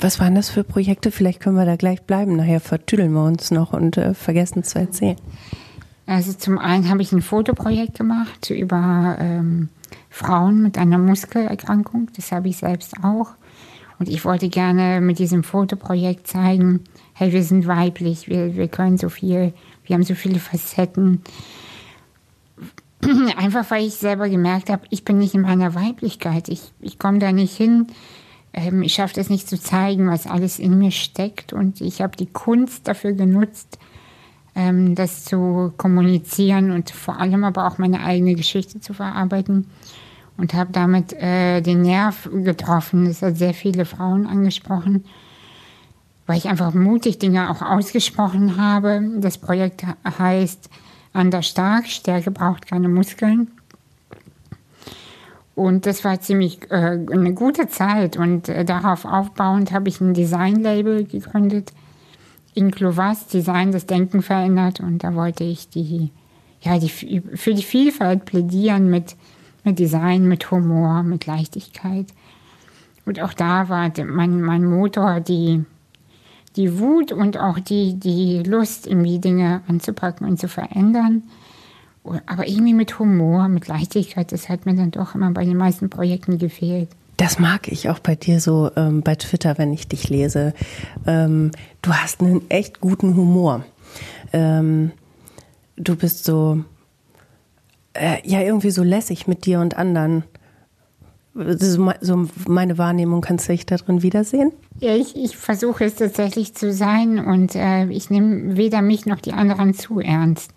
Was 0.00 0.18
waren 0.18 0.34
das 0.34 0.48
für 0.48 0.64
Projekte? 0.64 1.10
Vielleicht 1.10 1.40
können 1.40 1.56
wir 1.56 1.66
da 1.66 1.76
gleich 1.76 2.02
bleiben. 2.02 2.36
Nachher 2.36 2.60
vertüdeln 2.60 3.12
wir 3.12 3.24
uns 3.24 3.50
noch 3.50 3.72
und 3.72 3.98
äh, 3.98 4.14
vergessen 4.14 4.64
zu 4.64 4.78
erzählen. 4.78 5.18
Also 6.06 6.32
zum 6.32 6.58
einen 6.58 6.88
habe 6.90 7.02
ich 7.02 7.12
ein 7.12 7.22
Fotoprojekt 7.22 7.98
gemacht 7.98 8.50
über 8.50 9.16
ähm, 9.20 9.68
Frauen 10.10 10.62
mit 10.62 10.78
einer 10.78 10.98
Muskelerkrankung. 10.98 12.10
Das 12.16 12.32
habe 12.32 12.48
ich 12.48 12.56
selbst 12.56 12.94
auch. 13.02 13.30
Und 13.98 14.08
ich 14.08 14.24
wollte 14.24 14.48
gerne 14.48 15.00
mit 15.00 15.18
diesem 15.18 15.44
Fotoprojekt 15.44 16.26
zeigen, 16.26 16.80
hey, 17.12 17.32
wir 17.32 17.44
sind 17.44 17.66
weiblich, 17.66 18.26
wir, 18.26 18.56
wir 18.56 18.68
können 18.68 18.98
so 18.98 19.08
viel, 19.08 19.52
wir 19.84 19.94
haben 19.94 20.02
so 20.02 20.14
viele 20.14 20.40
Facetten. 20.40 21.22
Einfach 23.36 23.70
weil 23.70 23.86
ich 23.86 23.94
selber 23.94 24.28
gemerkt 24.28 24.70
habe, 24.70 24.82
ich 24.90 25.04
bin 25.04 25.18
nicht 25.18 25.34
in 25.34 25.42
meiner 25.42 25.74
Weiblichkeit. 25.74 26.48
Ich, 26.48 26.72
ich 26.80 26.98
komme 26.98 27.18
da 27.18 27.32
nicht 27.32 27.56
hin. 27.56 27.86
Ähm, 28.52 28.82
ich 28.82 28.94
schaffe 28.94 29.14
das 29.14 29.30
nicht 29.30 29.48
zu 29.48 29.58
zeigen, 29.60 30.08
was 30.08 30.26
alles 30.26 30.58
in 30.58 30.78
mir 30.78 30.90
steckt. 30.90 31.52
Und 31.52 31.80
ich 31.80 32.00
habe 32.00 32.16
die 32.16 32.26
Kunst 32.26 32.88
dafür 32.88 33.12
genutzt, 33.12 33.78
ähm, 34.54 34.94
das 34.94 35.24
zu 35.24 35.72
kommunizieren 35.76 36.70
und 36.70 36.90
vor 36.90 37.18
allem 37.18 37.44
aber 37.44 37.66
auch 37.66 37.78
meine 37.78 38.04
eigene 38.04 38.34
Geschichte 38.34 38.80
zu 38.80 38.94
verarbeiten. 38.94 39.66
Und 40.38 40.54
habe 40.54 40.72
damit 40.72 41.12
äh, 41.12 41.60
den 41.60 41.82
Nerv 41.82 42.28
getroffen. 42.32 43.06
Es 43.06 43.20
hat 43.20 43.36
sehr 43.36 43.52
viele 43.52 43.84
Frauen 43.84 44.26
angesprochen, 44.26 45.04
weil 46.26 46.38
ich 46.38 46.48
einfach 46.48 46.72
mutig 46.72 47.18
Dinge 47.18 47.50
auch 47.50 47.60
ausgesprochen 47.60 48.56
habe. 48.56 49.02
Das 49.18 49.36
Projekt 49.36 49.84
heißt 50.18 50.70
Anders 51.12 51.46
stark, 51.46 51.86
Stärke 51.88 52.30
braucht 52.30 52.66
keine 52.66 52.88
Muskeln. 52.88 53.50
Und 55.54 55.84
das 55.84 56.04
war 56.04 56.20
ziemlich 56.20 56.70
äh, 56.70 56.98
eine 57.10 57.34
gute 57.34 57.68
Zeit. 57.68 58.16
Und 58.16 58.48
äh, 58.48 58.64
darauf 58.64 59.04
aufbauend 59.04 59.72
habe 59.72 59.88
ich 59.88 60.00
ein 60.00 60.14
Design-Label 60.14 61.04
gegründet. 61.04 61.72
Inklovas, 62.54 63.26
Design 63.26 63.72
das 63.72 63.86
Denken 63.86 64.22
verändert. 64.22 64.80
Und 64.80 65.04
da 65.04 65.14
wollte 65.14 65.44
ich 65.44 65.68
die, 65.68 66.10
ja, 66.62 66.78
die, 66.78 66.88
für 66.88 67.54
die 67.54 67.62
Vielfalt 67.62 68.24
plädieren 68.24 68.88
mit, 68.88 69.16
mit 69.64 69.78
Design, 69.78 70.26
mit 70.26 70.50
Humor, 70.50 71.02
mit 71.02 71.26
Leichtigkeit. 71.26 72.06
Und 73.04 73.20
auch 73.20 73.34
da 73.34 73.68
war 73.68 73.90
mein, 74.06 74.40
mein 74.40 74.64
Motor 74.64 75.20
die, 75.20 75.64
die 76.56 76.78
Wut 76.78 77.12
und 77.12 77.38
auch 77.38 77.58
die, 77.58 77.94
die 77.94 78.42
Lust, 78.42 78.86
irgendwie 78.86 79.18
Dinge 79.18 79.62
anzupacken 79.68 80.26
und 80.26 80.38
zu 80.38 80.48
verändern. 80.48 81.22
Aber 82.26 82.48
irgendwie 82.48 82.74
mit 82.74 82.98
Humor, 82.98 83.48
mit 83.48 83.68
Leichtigkeit, 83.68 84.32
das 84.32 84.48
hat 84.48 84.66
mir 84.66 84.74
dann 84.74 84.90
doch 84.90 85.14
immer 85.14 85.30
bei 85.30 85.44
den 85.44 85.56
meisten 85.56 85.88
Projekten 85.88 86.38
gefehlt. 86.38 86.88
Das 87.16 87.38
mag 87.38 87.68
ich 87.68 87.88
auch 87.88 88.00
bei 88.00 88.16
dir 88.16 88.40
so 88.40 88.70
ähm, 88.74 89.02
bei 89.02 89.14
Twitter, 89.14 89.56
wenn 89.58 89.72
ich 89.72 89.86
dich 89.86 90.08
lese. 90.08 90.54
Ähm, 91.06 91.52
du 91.82 91.92
hast 91.92 92.20
einen 92.20 92.50
echt 92.50 92.80
guten 92.80 93.16
Humor. 93.16 93.64
Ähm, 94.32 94.90
du 95.76 95.94
bist 95.94 96.24
so, 96.24 96.64
äh, 97.92 98.16
ja, 98.24 98.40
irgendwie 98.40 98.70
so 98.70 98.82
lässig 98.82 99.28
mit 99.28 99.46
dir 99.46 99.60
und 99.60 99.76
anderen. 99.76 100.24
So, 101.34 102.26
meine 102.46 102.76
Wahrnehmung, 102.76 103.22
kannst 103.22 103.48
du 103.48 103.52
dich 103.52 103.64
da 103.64 103.76
drin 103.76 104.02
wiedersehen? 104.02 104.52
Ja, 104.80 104.94
ich, 104.94 105.16
ich 105.16 105.36
versuche 105.36 105.84
es 105.84 105.94
tatsächlich 105.94 106.54
zu 106.54 106.72
sein 106.72 107.18
und 107.24 107.54
äh, 107.54 107.86
ich 107.86 108.10
nehme 108.10 108.56
weder 108.58 108.82
mich 108.82 109.06
noch 109.06 109.20
die 109.20 109.32
anderen 109.32 109.72
zu 109.72 109.98
ernst. 109.98 110.50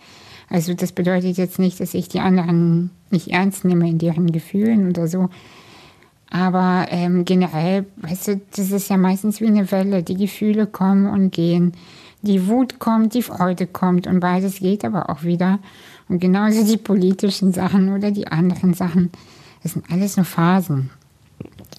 Also 0.50 0.74
das 0.74 0.92
bedeutet 0.92 1.38
jetzt 1.38 1.60
nicht, 1.60 1.80
dass 1.80 1.94
ich 1.94 2.10
die 2.10 2.20
anderen 2.20 2.92
nicht 3.10 3.30
ernst 3.30 3.64
nehme 3.64 3.90
in 3.90 4.00
deren 4.00 4.32
Gefühlen 4.32 4.90
oder 4.90 5.08
so. 5.08 5.30
Aber 6.30 6.88
ähm, 6.90 7.24
generell, 7.24 7.86
weißt 7.98 8.28
du, 8.28 8.42
das 8.56 8.72
ist 8.72 8.90
ja 8.90 8.98
meistens 8.98 9.40
wie 9.40 9.48
eine 9.48 9.72
Welle. 9.72 10.04
Die 10.04 10.18
Gefühle 10.18 10.68
kommen 10.68 11.08
und 11.08 11.32
gehen. 11.32 11.74
Die 12.22 12.48
Wut 12.48 12.80
kommt, 12.80 13.14
die 13.14 13.22
Freude 13.22 13.68
kommt 13.68 14.08
und 14.08 14.20
beides 14.20 14.60
geht 14.60 14.84
aber 14.84 15.10
auch 15.10 15.24
wieder. 15.24 15.60
Und 16.10 16.20
genauso 16.20 16.66
die 16.66 16.78
politischen 16.78 17.54
Sachen 17.54 17.94
oder 17.94 18.12
die 18.12 18.28
anderen 18.28 18.74
Sachen. 18.74 19.12
Das 19.66 19.72
sind 19.72 19.90
alles 19.92 20.16
nur 20.16 20.28
Phasen. 20.28 20.92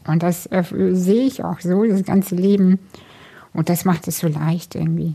Und 0.09 0.25
das 0.25 0.47
äh, 0.47 0.65
sehe 0.91 1.25
ich 1.25 1.45
auch 1.45 1.61
so, 1.61 1.85
das 1.85 2.03
ganze 2.03 2.35
Leben. 2.35 2.81
Und 3.53 3.69
das 3.69 3.85
macht 3.85 4.09
es 4.09 4.19
so 4.19 4.27
leicht 4.27 4.75
irgendwie. 4.75 5.15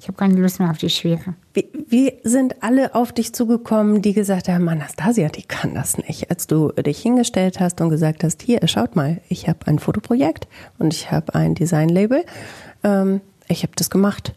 Ich 0.00 0.08
habe 0.08 0.18
keine 0.18 0.34
Lust 0.34 0.58
mehr 0.58 0.72
auf 0.72 0.78
die 0.78 0.90
Schwere. 0.90 1.34
Wie, 1.54 1.68
wie, 1.86 2.14
sind 2.24 2.64
alle 2.64 2.96
auf 2.96 3.12
dich 3.12 3.32
zugekommen, 3.32 4.02
die 4.02 4.12
gesagt 4.12 4.48
haben, 4.48 4.68
Anastasia, 4.68 5.28
die 5.28 5.44
kann 5.44 5.76
das 5.76 5.98
nicht, 5.98 6.30
als 6.30 6.48
du 6.48 6.72
dich 6.72 7.00
hingestellt 7.00 7.60
hast 7.60 7.80
und 7.80 7.90
gesagt 7.90 8.24
hast, 8.24 8.42
hier, 8.42 8.66
schaut 8.66 8.96
mal, 8.96 9.20
ich 9.28 9.48
habe 9.48 9.68
ein 9.68 9.78
Fotoprojekt 9.78 10.48
und 10.80 10.92
ich 10.92 11.12
habe 11.12 11.36
ein 11.36 11.54
Designlabel. 11.54 12.24
Ähm, 12.82 13.20
ich 13.46 13.62
habe 13.62 13.74
das 13.76 13.88
gemacht. 13.88 14.34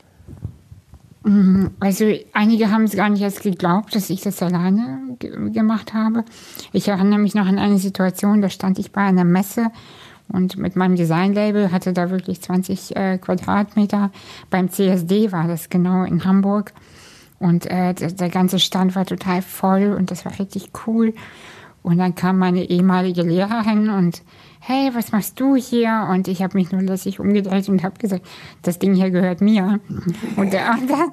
Mhm. 1.24 1.72
Also 1.80 2.06
einige 2.34 2.70
haben 2.70 2.84
es 2.84 2.96
gar 2.96 3.10
nicht 3.10 3.22
erst 3.22 3.44
geglaubt, 3.44 3.96
dass 3.96 4.10
ich 4.10 4.22
das 4.22 4.42
alleine 4.42 5.18
gemacht 5.20 5.94
habe. 5.94 6.25
Ich 6.74 6.88
erinnere 6.88 7.20
mich 7.20 7.34
noch 7.34 7.46
an 7.46 7.60
eine 7.60 7.77
Situation, 7.77 8.42
da 8.42 8.50
stand 8.50 8.77
ich 8.80 8.92
bei 8.92 9.01
einer 9.01 9.24
Messe 9.24 9.72
und 10.27 10.58
mit 10.58 10.75
meinem 10.75 10.96
Designlabel 10.96 11.72
hatte 11.72 11.94
da 11.94 12.10
wirklich 12.10 12.42
20 12.42 12.96
äh, 12.96 13.18
Quadratmeter. 13.18 14.12
Beim 14.50 14.70
CSD 14.70 15.32
war 15.32 15.48
das 15.48 15.70
genau 15.70 16.03
in 16.03 16.25
Hamburg. 16.25 16.74
Und 17.39 17.65
äh, 17.70 17.94
der, 17.94 18.12
der, 18.12 18.30
ganze 18.30 18.58
Stand 18.60 18.96
war 18.96 19.06
total 19.06 19.42
voll 19.42 19.94
und 19.98 20.12
das 20.12 20.24
war 20.24 20.39
richtig 20.39 20.72
cool. 20.88 21.13
Und 21.82 21.98
dann 21.98 22.15
kam 22.15 22.38
meine 22.38 22.63
ehemalige 22.70 23.24
Lehrerin 23.24 23.89
und 23.89 24.22
hey, 24.65 24.91
was 24.93 25.12
machst 25.12 25.39
du 25.41 25.58
hier? 25.58 26.08
Und 26.10 26.29
ich 26.29 26.41
habe 26.41 26.58
mich 26.58 26.72
nur 26.72 26.82
lässig 26.82 27.20
umgedreht 27.20 27.67
und 27.67 27.84
habe 27.84 28.00
gesagt, 28.00 28.25
das 28.62 28.79
Ding 28.79 28.96
hier 28.96 29.12
gehört 29.12 29.41
mir. 29.41 29.82
Und, 30.38 30.53
äh, 30.53 30.62
und 30.79 30.89
dann, 30.89 31.12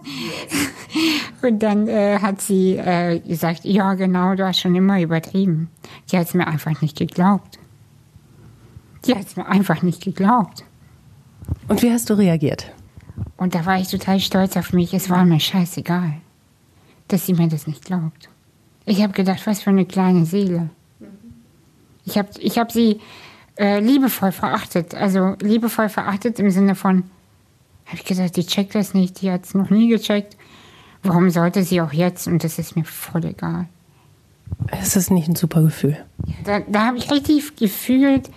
und 1.43 1.59
dann 1.61 1.89
äh, 1.89 2.19
hat 2.21 2.41
sie 2.41 2.77
äh, 2.77 3.19
gesagt, 3.19 3.65
ja 3.65 3.95
genau, 3.95 4.37
du 4.37 4.47
hast 4.47 4.61
schon 4.61 4.77
immer 4.77 5.01
übertrieben. 5.01 5.69
Die 6.11 6.19
hat 6.19 6.29
es 6.29 6.35
mir 6.35 6.47
einfach 6.47 6.81
nicht 6.81 6.97
geglaubt. 6.97 7.59
Die 9.05 9.17
hat 9.17 9.27
es 9.27 9.37
mir 9.37 9.47
einfach 9.47 9.83
nicht 9.83 10.05
geglaubt. 10.05 10.65
Und 11.67 11.83
wie 11.83 11.91
hast 11.91 12.09
du 12.09 12.15
reagiert? 12.15 12.71
Und 13.37 13.57
da 13.57 13.67
war 13.67 13.81
ich 13.81 13.89
total 13.89 14.21
stolz 14.21 14.57
auf 14.57 14.73
mich. 14.73 14.95
Es 14.95 15.11
war 15.11 15.25
mir 15.25 15.41
scheißegal, 15.41 16.13
dass 17.09 17.27
sie 17.27 17.35
mir 17.35 17.49
das 17.49 17.67
nicht 17.67 17.85
glaubt. 17.85 18.29
Ich 18.85 19.03
habe 19.03 19.13
gedacht, 19.13 19.45
was 19.47 19.61
für 19.61 19.71
eine 19.71 19.87
kleine 19.87 20.25
Seele. 20.25 20.71
Ich 22.05 22.17
habe 22.17 22.29
ich 22.39 22.59
hab 22.59 22.71
sie 22.71 23.01
äh, 23.61 23.79
liebevoll 23.81 24.33
verachtet. 24.33 24.95
Also 24.95 25.37
liebevoll 25.41 25.91
verachtet 25.91 26.39
im 26.39 26.51
Sinne 26.51 26.75
von, 26.75 27.05
habe 27.85 27.97
ich 27.97 28.05
gesagt, 28.05 28.37
die 28.37 28.47
checkt 28.47 28.75
das 28.75 28.95
nicht, 28.95 29.21
die 29.21 29.31
hat 29.31 29.45
es 29.45 29.55
noch 29.55 29.69
nie 29.69 29.89
gecheckt. 29.89 30.37
Warum 31.03 31.31
sollte 31.31 31.63
sie 31.63 31.81
auch 31.81 31.93
jetzt? 31.93 32.27
Und 32.27 32.43
das 32.43 32.59
ist 32.59 32.75
mir 32.75 32.85
voll 32.85 33.25
egal. 33.27 33.67
Es 34.71 34.97
ist 34.97 35.11
nicht 35.11 35.29
ein 35.29 35.37
super 35.37 35.63
Gefühl. 35.63 35.97
Da, 36.45 36.61
da 36.61 36.87
habe 36.87 36.99
ich 36.99 37.11
richtig 37.11 37.57
gefühlt, 37.57 38.31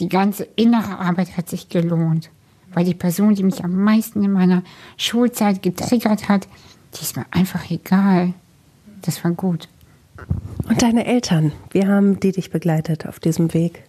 die 0.00 0.08
ganze 0.08 0.44
innere 0.56 0.98
Arbeit 0.98 1.36
hat 1.36 1.48
sich 1.48 1.68
gelohnt. 1.68 2.30
Weil 2.72 2.84
die 2.84 2.94
Person, 2.94 3.36
die 3.36 3.44
mich 3.44 3.62
am 3.62 3.76
meisten 3.76 4.24
in 4.24 4.32
meiner 4.32 4.64
Schulzeit 4.96 5.62
getriggert 5.62 6.28
hat, 6.28 6.48
die 6.94 7.02
ist 7.02 7.16
mir 7.16 7.26
einfach 7.30 7.70
egal. 7.70 8.34
Das 9.02 9.22
war 9.22 9.30
gut. 9.30 9.68
Und 10.68 10.82
deine 10.82 11.06
Eltern, 11.06 11.52
wie 11.70 11.86
haben 11.86 12.18
die 12.18 12.32
dich 12.32 12.50
begleitet 12.50 13.06
auf 13.06 13.20
diesem 13.20 13.54
Weg? 13.54 13.84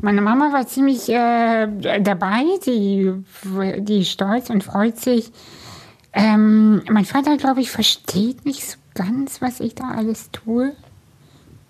Meine 0.00 0.22
Mama 0.22 0.52
war 0.52 0.66
ziemlich 0.66 1.08
äh, 1.08 2.00
dabei, 2.00 2.44
die, 2.66 3.12
die 3.78 4.04
stolz 4.04 4.50
und 4.50 4.64
freut 4.64 4.98
sich. 4.98 5.30
Ähm, 6.12 6.82
mein 6.90 7.04
Vater, 7.04 7.36
glaube 7.36 7.60
ich, 7.60 7.70
versteht 7.70 8.44
nicht 8.44 8.68
so 8.68 8.76
ganz, 8.94 9.40
was 9.40 9.60
ich 9.60 9.74
da 9.74 9.90
alles 9.90 10.30
tue. 10.32 10.72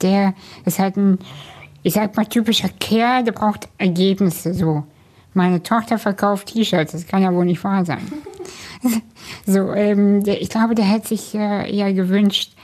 Der 0.00 0.34
ist 0.64 0.78
halt 0.78 0.96
ein 0.96 1.18
ich 1.82 1.94
sag 1.94 2.16
mal, 2.16 2.26
typischer 2.26 2.68
Kerl, 2.68 3.24
der 3.24 3.32
braucht 3.32 3.68
Ergebnisse 3.78 4.54
so. 4.54 4.84
Meine 5.32 5.62
Tochter 5.62 5.98
verkauft 5.98 6.48
T-Shirts, 6.48 6.92
das 6.92 7.06
kann 7.06 7.22
ja 7.22 7.32
wohl 7.32 7.44
nicht 7.44 7.62
wahr 7.62 7.84
sein. 7.84 8.12
so, 9.46 9.72
ähm, 9.72 10.24
der, 10.24 10.42
ich 10.42 10.48
glaube, 10.48 10.74
der 10.74 10.84
hätte 10.84 11.08
sich 11.08 11.34
äh, 11.34 11.70
eher 11.72 11.92
gewünscht, 11.92 12.54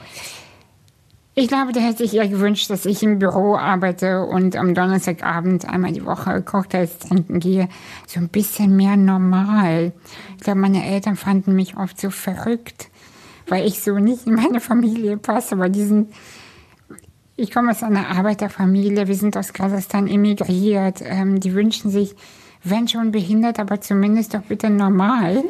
ich 1.39 1.47
glaube, 1.47 1.71
der 1.71 1.83
hätte 1.83 1.99
sich 1.99 2.15
eher 2.15 2.27
gewünscht, 2.27 2.71
dass 2.71 2.87
ich 2.87 3.03
im 3.03 3.19
Büro 3.19 3.55
arbeite 3.55 4.25
und 4.25 4.55
am 4.55 4.73
Donnerstagabend 4.73 5.69
einmal 5.69 5.91
die 5.91 6.03
Woche 6.03 6.41
Cocktails 6.41 6.97
trinken 6.97 7.39
gehe. 7.39 7.69
So 8.07 8.19
ein 8.19 8.29
bisschen 8.29 8.75
mehr 8.75 8.97
normal. 8.97 9.93
Ich 10.35 10.43
glaube, 10.43 10.61
meine 10.61 10.83
Eltern 10.83 11.15
fanden 11.15 11.53
mich 11.53 11.77
oft 11.77 12.01
so 12.01 12.09
verrückt, 12.09 12.89
weil 13.47 13.67
ich 13.67 13.83
so 13.83 13.99
nicht 13.99 14.25
in 14.25 14.33
meine 14.33 14.59
Familie 14.59 15.17
passe, 15.17 15.53
aber 15.53 15.69
die 15.69 15.83
sind 15.83 16.11
ich 17.35 17.51
komme 17.51 17.69
aus 17.69 17.83
einer 17.83 18.07
Arbeiterfamilie, 18.07 19.07
wir 19.07 19.13
sind 19.13 19.37
aus 19.37 19.53
Kasachstan 19.53 20.07
emigriert. 20.07 21.03
Ähm, 21.03 21.39
die 21.39 21.53
wünschen 21.53 21.91
sich, 21.91 22.15
wenn 22.69 22.87
schon 22.87 23.11
behindert, 23.11 23.59
aber 23.59 23.81
zumindest 23.81 24.33
doch 24.33 24.41
bitte 24.41 24.69
normal. 24.69 25.43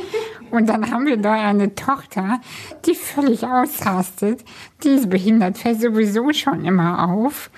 Und 0.51 0.69
dann 0.69 0.91
haben 0.91 1.05
wir 1.05 1.17
da 1.17 1.33
eine 1.33 1.75
Tochter, 1.75 2.39
die 2.85 2.95
völlig 2.95 3.43
ausrastet. 3.43 4.45
Die 4.83 4.89
ist 4.89 5.09
behindert, 5.09 5.57
fällt 5.57 5.81
sowieso 5.81 6.31
schon 6.31 6.63
immer 6.63 7.09
auf. 7.09 7.49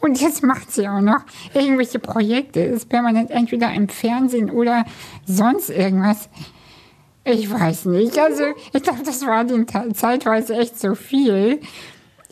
Und 0.00 0.20
jetzt 0.20 0.42
macht 0.42 0.72
sie 0.72 0.88
auch 0.88 1.00
noch 1.00 1.20
irgendwelche 1.52 1.98
Projekte, 1.98 2.60
ist 2.60 2.88
permanent 2.88 3.30
entweder 3.30 3.72
im 3.72 3.88
Fernsehen 3.88 4.50
oder 4.50 4.84
sonst 5.26 5.70
irgendwas. 5.70 6.30
Ich 7.24 7.50
weiß 7.50 7.86
nicht. 7.86 8.18
Also, 8.18 8.44
ich 8.72 8.82
glaube, 8.82 9.02
das 9.04 9.26
war 9.26 9.44
den 9.44 9.66
zeitweise 9.94 10.56
echt 10.56 10.80
so 10.80 10.94
viel. 10.94 11.60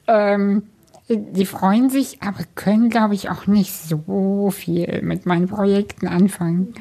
Ähm, 0.06 0.62
die 1.08 1.46
freuen 1.46 1.88
sich, 1.88 2.22
aber 2.22 2.40
können, 2.54 2.90
glaube 2.90 3.14
ich, 3.14 3.30
auch 3.30 3.46
nicht 3.46 3.72
so 3.72 4.50
viel 4.50 5.02
mit 5.02 5.26
meinen 5.26 5.46
Projekten 5.46 6.08
anfangen. 6.08 6.74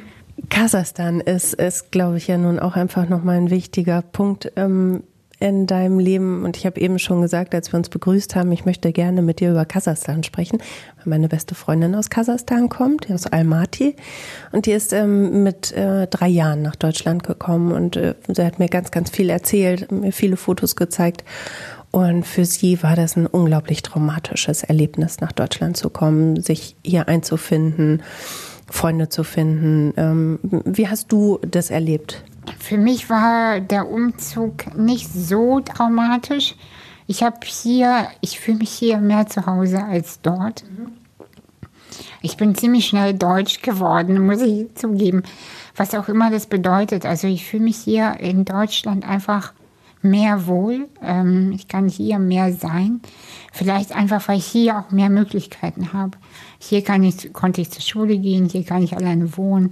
Kasachstan 0.50 1.22
ist, 1.22 1.54
ist 1.54 1.92
glaube 1.92 2.18
ich, 2.18 2.28
ja 2.28 2.38
nun 2.38 2.60
auch 2.60 2.76
einfach 2.76 3.08
nochmal 3.08 3.38
ein 3.38 3.50
wichtiger 3.50 4.02
Punkt 4.02 4.52
ähm, 4.56 5.04
in 5.40 5.68
deinem 5.68 6.00
Leben. 6.00 6.44
Und 6.44 6.58
ich 6.58 6.66
habe 6.66 6.80
eben 6.80 7.00
schon 7.00 7.22
gesagt, 7.22 7.54
als 7.54 7.72
wir 7.72 7.78
uns 7.78 7.90
begrüßt 7.90 8.36
haben, 8.36 8.52
ich 8.52 8.66
möchte 8.66 8.92
gerne 8.92 9.22
mit 9.22 9.40
dir 9.40 9.52
über 9.52 9.66
Kasachstan 9.66 10.24
sprechen, 10.24 10.60
weil 10.60 11.06
meine 11.06 11.28
beste 11.28 11.56
Freundin 11.56 11.96
aus 11.96 12.10
Kasachstan 12.10 12.70
kommt, 12.70 13.10
aus 13.12 13.28
Almaty. 13.28 13.96
Und 14.52 14.66
die 14.66 14.72
ist 14.72 14.94
ähm, 14.94 15.44
mit 15.44 15.72
äh, 15.74 16.08
drei 16.08 16.28
Jahren 16.28 16.62
nach 16.62 16.76
Deutschland 16.76 17.24
gekommen 17.24 17.72
und 17.72 17.96
äh, 17.96 18.16
sie 18.28 18.46
hat 18.46 18.60
mir 18.60 18.70
ganz, 18.70 18.92
ganz 18.92 19.10
viel 19.10 19.30
erzählt, 19.30 19.92
mir 19.92 20.12
viele 20.12 20.38
Fotos 20.38 20.76
gezeigt. 20.76 21.24
Und 21.96 22.28
für 22.28 22.44
sie 22.44 22.84
war 22.84 22.98
das 22.98 23.16
ein 23.16 23.26
unglaublich 23.26 23.82
traumatisches 23.82 24.64
Erlebnis, 24.64 25.22
nach 25.22 25.32
Deutschland 25.32 25.78
zu 25.78 25.90
kommen, 25.90 26.42
sich 26.42 26.76
hier 26.84 27.08
einzufinden, 27.08 28.04
Freunde 28.70 29.08
zu 29.08 29.24
finden. 29.24 29.94
Ähm, 29.96 30.40
wie 30.44 30.90
hast 30.90 31.10
du 31.14 31.40
das 31.50 31.70
erlebt? 31.70 32.22
Für 32.60 32.78
mich 32.78 33.10
war 33.10 33.62
der 33.62 33.90
Umzug 33.90 34.76
nicht 34.76 35.10
so 35.10 35.62
traumatisch. 35.62 36.56
Ich 37.08 37.24
habe 37.24 37.38
hier, 37.46 38.10
ich 38.20 38.42
fühle 38.42 38.58
mich 38.58 38.72
hier 38.72 38.98
mehr 38.98 39.28
zu 39.28 39.46
Hause 39.46 39.82
als 39.82 40.20
dort. 40.20 40.66
Ich 42.22 42.36
bin 42.36 42.56
ziemlich 42.56 42.88
schnell 42.88 43.14
deutsch 43.14 43.62
geworden, 43.62 44.26
muss 44.26 44.42
ich 44.42 44.68
zugeben. 44.76 45.24
Was 45.78 45.96
auch 45.96 46.10
immer 46.10 46.30
das 46.30 46.48
bedeutet. 46.48 47.06
Also 47.06 47.28
ich 47.28 47.46
fühle 47.46 47.64
mich 47.64 47.78
hier 47.78 48.20
in 48.20 48.44
Deutschland 48.44 49.08
einfach 49.08 49.54
mehr 50.06 50.48
wohl. 50.48 50.88
Ähm, 51.02 51.52
ich 51.54 51.68
kann 51.68 51.90
hier 51.90 52.20
mehr 52.20 52.54
sein. 52.54 53.02
Vielleicht 53.52 53.94
einfach, 53.94 54.28
weil 54.28 54.38
ich 54.38 54.46
hier 54.46 54.80
auch 54.80 54.92
mehr 54.92 55.10
Möglichkeiten 55.10 55.94
habe. 55.94 56.18
Hier 56.60 56.84
kann 56.84 57.04
ich, 57.04 57.34
konnte 57.34 57.62
ich 57.62 57.72
zur 57.72 57.82
Schule 57.82 58.18
gehen, 58.18 58.48
hier 58.50 58.64
kann 58.64 58.84
ich 58.84 58.96
alleine 58.96 59.38
wohnen. 59.38 59.72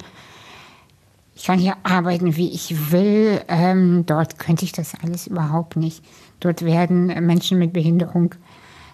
Ich 1.35 1.45
kann 1.45 1.59
hier 1.59 1.77
arbeiten, 1.83 2.35
wie 2.35 2.49
ich 2.49 2.91
will. 2.91 3.41
Ähm, 3.47 4.05
dort 4.05 4.37
könnte 4.39 4.65
ich 4.65 4.71
das 4.71 4.93
alles 5.01 5.27
überhaupt 5.27 5.75
nicht. 5.75 6.03
Dort 6.39 6.63
werden 6.63 7.07
Menschen 7.25 7.57
mit 7.57 7.73
Behinderung 7.73 8.35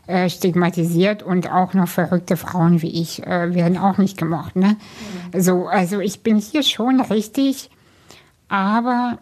äh, 0.09 0.29
stigmatisiert 0.29 1.21
und 1.21 1.51
auch 1.51 1.75
noch 1.75 1.87
verrückte 1.87 2.35
Frauen 2.35 2.81
wie 2.81 2.99
ich 3.01 3.21
äh, 3.27 3.53
werden 3.53 3.77
auch 3.77 3.99
nicht 3.99 4.17
gemocht. 4.17 4.55
Ne? 4.55 4.75
Mhm. 5.33 5.39
So, 5.41 5.67
also 5.67 5.99
ich 5.99 6.23
bin 6.23 6.37
hier 6.37 6.63
schon 6.63 6.99
richtig, 6.99 7.69
aber 8.47 9.19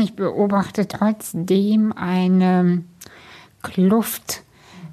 ich 0.00 0.16
beobachte 0.16 0.88
trotzdem 0.88 1.92
eine 1.92 2.84
Kluft, 3.62 4.42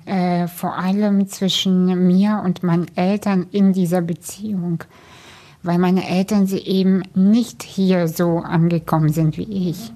äh, 0.05 0.47
vor 0.47 0.77
allem 0.77 1.27
zwischen 1.27 2.07
mir 2.07 2.41
und 2.43 2.63
meinen 2.63 2.87
Eltern 2.95 3.47
in 3.51 3.73
dieser 3.73 4.01
Beziehung, 4.01 4.83
weil 5.63 5.77
meine 5.77 6.07
Eltern 6.07 6.47
sie 6.47 6.59
eben 6.59 7.03
nicht 7.13 7.63
hier 7.63 8.07
so 8.07 8.39
angekommen 8.39 9.09
sind 9.09 9.37
wie 9.37 9.69
ich. 9.69 9.91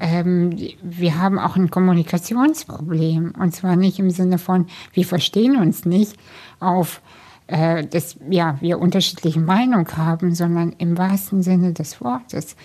Ähm, 0.00 0.56
wir 0.82 1.18
haben 1.18 1.38
auch 1.38 1.56
ein 1.56 1.70
Kommunikationsproblem 1.70 3.34
und 3.38 3.54
zwar 3.54 3.76
nicht 3.76 3.98
im 3.98 4.10
Sinne 4.10 4.38
von, 4.38 4.66
wir 4.92 5.04
verstehen 5.04 5.56
uns 5.56 5.84
nicht 5.84 6.16
auf 6.60 7.00
äh, 7.46 7.86
dass 7.86 8.16
ja, 8.30 8.56
wir 8.60 8.78
unterschiedliche 8.78 9.40
Meinung 9.40 9.86
haben, 9.96 10.34
sondern 10.34 10.72
im 10.78 10.96
wahrsten 10.96 11.42
Sinne 11.42 11.72
des 11.72 12.00
Wortes. 12.00 12.56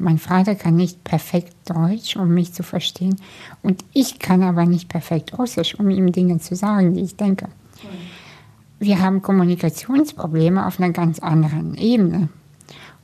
Mein 0.00 0.16
Vater 0.16 0.54
kann 0.54 0.76
nicht 0.76 1.04
perfekt 1.04 1.54
Deutsch, 1.66 2.16
um 2.16 2.32
mich 2.32 2.54
zu 2.54 2.62
verstehen. 2.62 3.16
Und 3.62 3.84
ich 3.92 4.18
kann 4.18 4.42
aber 4.42 4.64
nicht 4.64 4.88
perfekt 4.88 5.38
Russisch, 5.38 5.78
um 5.78 5.90
ihm 5.90 6.10
Dinge 6.10 6.38
zu 6.38 6.56
sagen, 6.56 6.94
die 6.94 7.02
ich 7.02 7.16
denke. 7.16 7.48
Wir 8.78 9.00
haben 9.00 9.20
Kommunikationsprobleme 9.20 10.66
auf 10.66 10.80
einer 10.80 10.90
ganz 10.90 11.18
anderen 11.18 11.74
Ebene. 11.74 12.30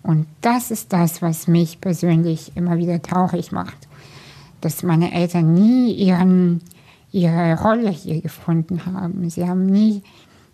Und 0.02 0.26
das 0.40 0.70
ist 0.70 0.90
das, 0.94 1.20
was 1.20 1.48
mich 1.48 1.82
persönlich 1.82 2.52
immer 2.56 2.78
wieder 2.78 3.02
traurig 3.02 3.52
macht. 3.52 3.76
Dass 4.62 4.82
meine 4.82 5.12
Eltern 5.12 5.52
nie 5.52 5.92
ihren, 5.92 6.62
ihre 7.12 7.60
Rolle 7.60 7.90
hier 7.90 8.22
gefunden 8.22 8.86
haben. 8.86 9.28
Sie 9.28 9.46
haben 9.46 9.66
nie 9.66 10.02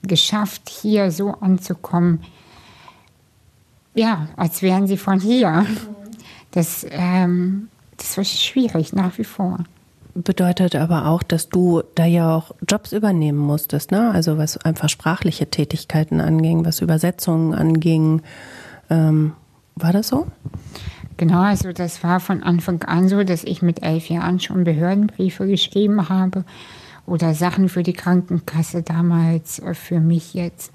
geschafft, 0.02 0.68
hier 0.68 1.12
so 1.12 1.34
anzukommen, 1.34 2.18
ja, 3.94 4.26
als 4.34 4.60
wären 4.60 4.88
sie 4.88 4.96
von 4.96 5.20
hier. 5.20 5.66
Das, 6.52 6.86
ähm, 6.90 7.68
das 7.96 8.16
war 8.16 8.24
schwierig 8.24 8.92
nach 8.92 9.18
wie 9.18 9.24
vor. 9.24 9.58
Bedeutet 10.14 10.76
aber 10.76 11.06
auch, 11.06 11.22
dass 11.22 11.48
du 11.48 11.82
da 11.94 12.04
ja 12.04 12.36
auch 12.36 12.52
Jobs 12.68 12.92
übernehmen 12.92 13.38
musstest, 13.38 13.90
ne? 13.90 14.10
Also 14.10 14.36
was 14.36 14.58
einfach 14.58 14.90
sprachliche 14.90 15.48
Tätigkeiten 15.48 16.20
anging, 16.20 16.66
was 16.66 16.80
Übersetzungen 16.82 17.54
anging. 17.54 18.20
Ähm, 18.90 19.32
war 19.74 19.92
das 19.92 20.08
so? 20.08 20.26
Genau, 21.16 21.40
also 21.40 21.72
das 21.72 22.02
war 22.04 22.20
von 22.20 22.42
Anfang 22.42 22.82
an 22.82 23.08
so, 23.08 23.24
dass 23.24 23.44
ich 23.44 23.62
mit 23.62 23.82
elf 23.82 24.10
Jahren 24.10 24.38
schon 24.38 24.64
Behördenbriefe 24.64 25.46
geschrieben 25.46 26.10
habe 26.10 26.44
oder 27.06 27.34
Sachen 27.34 27.70
für 27.70 27.82
die 27.82 27.92
Krankenkasse 27.94 28.82
damals, 28.82 29.60
äh, 29.60 29.72
für 29.72 30.00
mich 30.00 30.34
jetzt. 30.34 30.72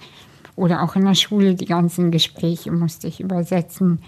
Oder 0.56 0.82
auch 0.82 0.96
in 0.96 1.06
der 1.06 1.14
Schule 1.14 1.54
die 1.54 1.66
ganzen 1.66 2.10
Gespräche 2.10 2.72
musste 2.72 3.08
ich 3.08 3.20
übersetzen. 3.20 4.00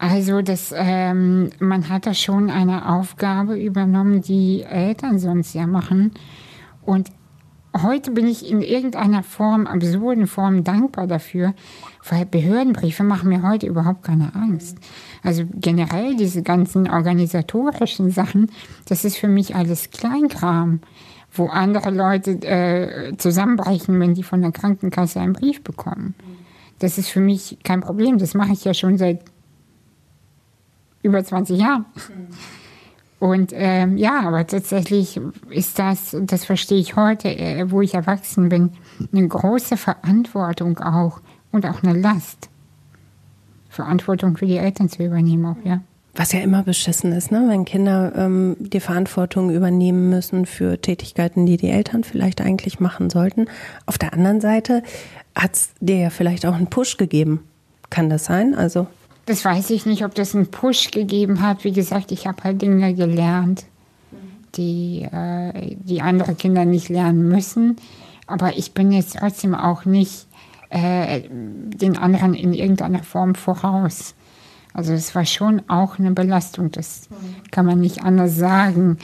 Also 0.00 0.40
das, 0.40 0.72
ähm, 0.74 1.50
man 1.58 1.90
hat 1.90 2.06
da 2.06 2.14
schon 2.14 2.48
eine 2.48 2.88
Aufgabe 2.88 3.62
übernommen, 3.62 4.22
die 4.22 4.62
Eltern 4.62 5.18
sonst 5.18 5.52
ja 5.52 5.66
machen. 5.66 6.12
Und 6.80 7.10
heute 7.76 8.10
bin 8.10 8.26
ich 8.26 8.50
in 8.50 8.62
irgendeiner 8.62 9.22
Form, 9.22 9.66
absurden 9.66 10.26
Form 10.26 10.64
dankbar 10.64 11.06
dafür, 11.06 11.52
weil 12.08 12.24
Behördenbriefe 12.24 13.04
machen 13.04 13.28
mir 13.28 13.42
heute 13.42 13.66
überhaupt 13.66 14.02
keine 14.02 14.34
Angst. 14.34 14.78
Also 15.22 15.44
generell 15.52 16.16
diese 16.16 16.42
ganzen 16.42 16.88
organisatorischen 16.88 18.10
Sachen, 18.10 18.50
das 18.86 19.04
ist 19.04 19.18
für 19.18 19.28
mich 19.28 19.54
alles 19.54 19.90
Kleinkram, 19.90 20.80
wo 21.30 21.48
andere 21.48 21.90
Leute 21.90 22.30
äh, 22.42 23.18
zusammenbrechen, 23.18 24.00
wenn 24.00 24.14
die 24.14 24.22
von 24.22 24.40
der 24.40 24.52
Krankenkasse 24.52 25.20
einen 25.20 25.34
Brief 25.34 25.62
bekommen. 25.62 26.14
Das 26.78 26.96
ist 26.96 27.10
für 27.10 27.20
mich 27.20 27.58
kein 27.64 27.82
Problem. 27.82 28.16
Das 28.16 28.32
mache 28.32 28.52
ich 28.52 28.64
ja 28.64 28.72
schon 28.72 28.96
seit 28.96 29.20
über 31.02 31.24
20 31.24 31.58
Jahren. 31.58 31.86
Und 33.18 33.52
ähm, 33.54 33.98
ja, 33.98 34.20
aber 34.26 34.46
tatsächlich 34.46 35.20
ist 35.50 35.78
das, 35.78 36.16
das 36.22 36.46
verstehe 36.46 36.78
ich 36.78 36.96
heute, 36.96 37.28
äh, 37.28 37.70
wo 37.70 37.82
ich 37.82 37.94
erwachsen 37.94 38.48
bin, 38.48 38.70
eine 39.12 39.28
große 39.28 39.76
Verantwortung 39.76 40.78
auch 40.78 41.20
und 41.52 41.66
auch 41.66 41.82
eine 41.82 41.98
Last. 41.98 42.48
Verantwortung 43.68 44.36
für 44.36 44.46
die 44.46 44.56
Eltern 44.56 44.88
zu 44.88 45.04
übernehmen 45.04 45.46
auch, 45.46 45.64
ja. 45.64 45.80
Was 46.14 46.32
ja 46.32 46.40
immer 46.40 46.64
beschissen 46.64 47.12
ist, 47.12 47.30
ne? 47.30 47.46
wenn 47.48 47.64
Kinder 47.64 48.12
ähm, 48.16 48.56
die 48.58 48.80
Verantwortung 48.80 49.50
übernehmen 49.50 50.10
müssen 50.10 50.44
für 50.44 50.80
Tätigkeiten, 50.80 51.46
die 51.46 51.56
die 51.56 51.70
Eltern 51.70 52.02
vielleicht 52.02 52.40
eigentlich 52.40 52.80
machen 52.80 53.10
sollten. 53.10 53.46
Auf 53.86 53.96
der 53.96 54.12
anderen 54.12 54.40
Seite 54.40 54.82
hat 55.36 55.54
es 55.54 55.70
dir 55.78 55.98
ja 55.98 56.10
vielleicht 56.10 56.46
auch 56.46 56.54
einen 56.54 56.66
Push 56.66 56.96
gegeben. 56.96 57.44
Kann 57.90 58.10
das 58.10 58.24
sein? 58.24 58.56
Also 58.56 58.88
das 59.30 59.44
weiß 59.44 59.70
ich 59.70 59.86
nicht, 59.86 60.04
ob 60.04 60.12
das 60.16 60.34
einen 60.34 60.48
Push 60.48 60.90
gegeben 60.90 61.40
hat. 61.40 61.62
Wie 61.62 61.70
gesagt, 61.70 62.10
ich 62.10 62.26
habe 62.26 62.42
halt 62.42 62.60
Dinge 62.60 62.94
gelernt, 62.94 63.64
die, 64.56 65.02
äh, 65.02 65.76
die 65.76 66.02
andere 66.02 66.34
Kinder 66.34 66.64
nicht 66.64 66.88
lernen 66.88 67.28
müssen. 67.28 67.76
Aber 68.26 68.56
ich 68.56 68.72
bin 68.72 68.90
jetzt 68.90 69.16
trotzdem 69.16 69.54
auch 69.54 69.84
nicht 69.84 70.26
äh, 70.68 71.22
den 71.30 71.96
anderen 71.96 72.34
in 72.34 72.52
irgendeiner 72.52 73.04
Form 73.04 73.36
voraus. 73.36 74.16
Also 74.74 74.92
es 74.92 75.14
war 75.14 75.24
schon 75.24 75.62
auch 75.68 76.00
eine 76.00 76.10
Belastung, 76.10 76.72
das 76.72 77.08
kann 77.52 77.66
man 77.66 77.78
nicht 77.78 78.02
anders 78.02 78.36
sagen. 78.36 78.98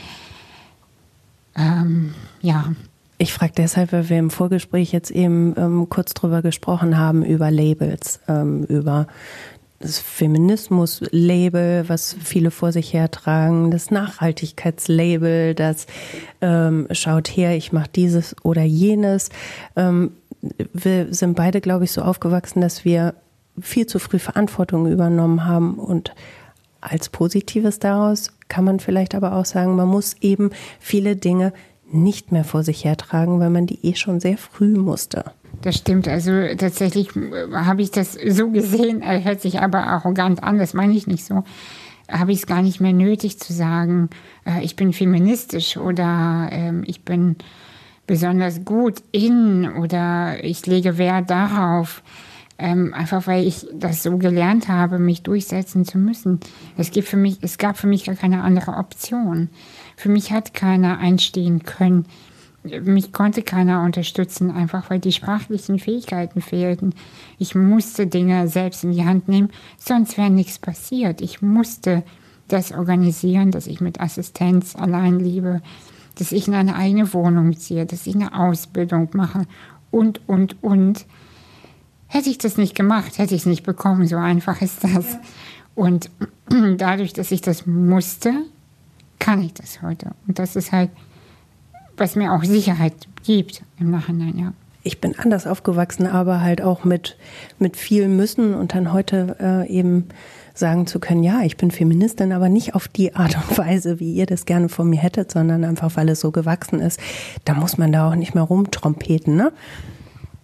Ähm, 1.56 2.14
ja. 2.40 2.72
Ich 3.18 3.32
frage 3.32 3.52
deshalb, 3.56 3.92
weil 3.92 4.08
wir 4.08 4.18
im 4.18 4.30
Vorgespräch 4.30 4.92
jetzt 4.92 5.10
eben 5.10 5.54
ähm, 5.56 5.88
kurz 5.88 6.14
drüber 6.14 6.42
gesprochen 6.42 6.98
haben, 6.98 7.24
über 7.24 7.50
Labels, 7.50 8.20
ähm, 8.28 8.64
über 8.64 9.06
das 9.78 9.98
Feminismus-Label, 9.98 11.88
was 11.88 12.16
viele 12.22 12.50
vor 12.50 12.72
sich 12.72 12.92
hertragen, 12.92 13.70
das 13.70 13.90
Nachhaltigkeitslabel, 13.90 15.54
das 15.54 15.86
ähm, 16.40 16.88
schaut 16.90 17.28
her, 17.28 17.56
ich 17.56 17.72
mache 17.72 17.90
dieses 17.94 18.34
oder 18.42 18.62
jenes. 18.62 19.30
Ähm, 19.76 20.12
wir 20.72 21.12
sind 21.12 21.36
beide, 21.36 21.60
glaube 21.60 21.84
ich, 21.84 21.92
so 21.92 22.02
aufgewachsen, 22.02 22.60
dass 22.60 22.84
wir 22.84 23.14
viel 23.60 23.86
zu 23.86 23.98
früh 23.98 24.18
Verantwortung 24.18 24.90
übernommen 24.90 25.44
haben 25.44 25.74
und 25.74 26.12
als 26.80 27.08
Positives 27.08 27.78
daraus 27.78 28.32
kann 28.48 28.64
man 28.64 28.80
vielleicht 28.80 29.14
aber 29.14 29.34
auch 29.34 29.44
sagen, 29.44 29.76
man 29.76 29.88
muss 29.88 30.14
eben 30.20 30.50
viele 30.78 31.16
Dinge 31.16 31.52
nicht 31.90 32.32
mehr 32.32 32.44
vor 32.44 32.62
sich 32.62 32.84
hertragen, 32.84 33.40
weil 33.40 33.50
man 33.50 33.66
die 33.66 33.84
eh 33.86 33.94
schon 33.94 34.20
sehr 34.20 34.38
früh 34.38 34.76
musste. 34.76 35.24
Das 35.62 35.76
stimmt. 35.76 36.06
Also 36.08 36.30
tatsächlich 36.56 37.14
äh, 37.16 37.52
habe 37.52 37.82
ich 37.82 37.90
das 37.90 38.12
so 38.12 38.50
gesehen, 38.50 39.02
hört 39.02 39.40
sich 39.40 39.60
aber 39.60 39.84
arrogant 39.86 40.42
an, 40.42 40.58
das 40.58 40.74
meine 40.74 40.94
ich 40.94 41.06
nicht 41.06 41.24
so. 41.24 41.44
Habe 42.10 42.32
ich 42.32 42.38
es 42.38 42.46
gar 42.46 42.62
nicht 42.62 42.80
mehr 42.80 42.92
nötig 42.92 43.38
zu 43.40 43.52
sagen, 43.52 44.10
äh, 44.44 44.62
ich 44.62 44.76
bin 44.76 44.92
feministisch 44.92 45.76
oder 45.76 46.48
äh, 46.52 46.72
ich 46.84 47.04
bin 47.04 47.36
besonders 48.06 48.64
gut 48.64 49.02
in 49.10 49.68
oder 49.68 50.42
ich 50.44 50.66
lege 50.66 50.98
Wert 50.98 51.30
darauf. 51.30 52.02
Ähm, 52.58 52.94
einfach 52.94 53.26
weil 53.26 53.46
ich 53.46 53.66
das 53.74 54.02
so 54.02 54.16
gelernt 54.16 54.68
habe, 54.68 54.98
mich 54.98 55.22
durchsetzen 55.22 55.84
zu 55.84 55.98
müssen. 55.98 56.40
Es, 56.78 56.90
gibt 56.90 57.06
für 57.06 57.18
mich, 57.18 57.36
es 57.42 57.58
gab 57.58 57.76
für 57.76 57.86
mich 57.86 58.04
gar 58.04 58.14
keine 58.14 58.42
andere 58.42 58.72
Option. 58.78 59.50
Für 59.94 60.08
mich 60.08 60.32
hat 60.32 60.54
keiner 60.54 60.98
einstehen 60.98 61.64
können, 61.64 62.06
mich 62.82 63.12
konnte 63.12 63.42
keiner 63.42 63.82
unterstützen, 63.82 64.50
einfach 64.50 64.90
weil 64.90 64.98
die 64.98 65.12
sprachlichen 65.12 65.78
Fähigkeiten 65.78 66.40
fehlten. 66.40 66.94
Ich 67.38 67.54
musste 67.54 68.06
Dinge 68.06 68.48
selbst 68.48 68.84
in 68.84 68.92
die 68.92 69.04
Hand 69.04 69.28
nehmen, 69.28 69.50
sonst 69.78 70.16
wäre 70.16 70.30
nichts 70.30 70.58
passiert. 70.58 71.20
Ich 71.20 71.42
musste 71.42 72.02
das 72.48 72.72
organisieren, 72.72 73.50
dass 73.50 73.66
ich 73.66 73.80
mit 73.80 74.00
Assistenz 74.00 74.76
allein 74.76 75.18
lebe, 75.18 75.62
dass 76.16 76.32
ich 76.32 76.48
in 76.48 76.54
eine 76.54 76.76
eigene 76.76 77.12
Wohnung 77.12 77.56
ziehe, 77.56 77.86
dass 77.86 78.06
ich 78.06 78.14
eine 78.14 78.38
Ausbildung 78.38 79.08
mache 79.12 79.46
und, 79.90 80.20
und, 80.28 80.62
und. 80.62 81.06
Hätte 82.08 82.30
ich 82.30 82.38
das 82.38 82.56
nicht 82.56 82.76
gemacht, 82.76 83.18
hätte 83.18 83.34
ich 83.34 83.42
es 83.42 83.46
nicht 83.46 83.64
bekommen. 83.64 84.06
So 84.06 84.16
einfach 84.16 84.62
ist 84.62 84.84
das. 84.84 85.18
Und 85.74 86.10
dadurch, 86.76 87.12
dass 87.12 87.32
ich 87.32 87.40
das 87.40 87.66
musste, 87.66 88.32
kann 89.18 89.42
ich 89.42 89.54
das 89.54 89.82
heute. 89.82 90.12
Und 90.28 90.38
das 90.38 90.54
ist 90.54 90.70
halt 90.70 90.90
was 91.96 92.16
mir 92.16 92.32
auch 92.32 92.44
Sicherheit 92.44 92.94
gibt 93.24 93.62
im 93.78 93.90
Nachhinein, 93.90 94.38
ja. 94.38 94.52
ich 94.82 95.00
bin 95.00 95.14
anders 95.18 95.46
aufgewachsen, 95.46 96.06
aber 96.06 96.40
halt 96.40 96.62
auch 96.62 96.84
mit, 96.84 97.16
mit 97.58 97.76
viel 97.76 98.08
Müssen 98.08 98.54
und 98.54 98.74
dann 98.74 98.92
heute 98.92 99.36
äh, 99.40 99.68
eben 99.68 100.08
sagen 100.54 100.86
zu 100.86 100.98
können, 101.00 101.22
ja, 101.22 101.42
ich 101.42 101.56
bin 101.56 101.70
Feministin, 101.70 102.32
aber 102.32 102.48
nicht 102.48 102.74
auf 102.74 102.88
die 102.88 103.14
Art 103.14 103.36
und 103.36 103.58
Weise, 103.58 104.00
wie 104.00 104.14
ihr 104.14 104.26
das 104.26 104.46
gerne 104.46 104.68
von 104.68 104.88
mir 104.88 105.00
hättet, 105.00 105.30
sondern 105.30 105.64
einfach, 105.64 105.96
weil 105.96 106.08
es 106.08 106.20
so 106.20 106.30
gewachsen 106.30 106.80
ist. 106.80 107.00
Da 107.44 107.54
muss 107.54 107.78
man 107.78 107.92
da 107.92 108.08
auch 108.08 108.14
nicht 108.14 108.34
mehr 108.34 108.44
rumtrompeten, 108.44 109.36
ne? 109.36 109.52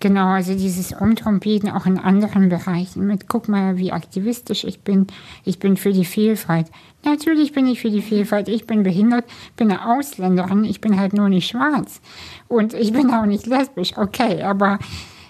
Genau, 0.01 0.31
also 0.31 0.55
dieses 0.55 0.93
Umtrompeten 0.93 1.71
auch 1.71 1.87
in 1.87 1.97
anderen 1.97 2.49
Bereichen 2.49 3.07
mit, 3.07 3.29
guck 3.29 3.49
mal, 3.49 3.77
wie 3.77 3.93
aktivistisch 3.93 4.65
ich 4.65 4.81
bin. 4.81 5.07
Ich 5.45 5.61
bin 5.61 5.77
für 5.77 5.93
die 5.93 6.05
Vielfalt. 6.05 6.67
Natürlich 7.05 7.53
bin 7.53 7.67
ich 7.67 7.81
für 7.81 7.91
die 7.91 8.03
Vielfalt. 8.03 8.49
Ich 8.49 8.67
bin 8.67 8.83
behindert, 8.83 9.25
bin 9.57 9.71
eine 9.71 9.87
Ausländerin. 9.87 10.65
Ich 10.65 10.81
bin 10.81 10.99
halt 10.99 11.15
nur 11.15 11.29
nicht 11.29 11.49
schwarz. 11.49 12.01
Und 12.49 12.75
ich 12.75 12.93
bin 12.93 13.11
auch 13.13 13.27
nicht 13.27 13.47
lesbisch. 13.47 13.97
Okay, 13.97 14.43
aber 14.43 14.79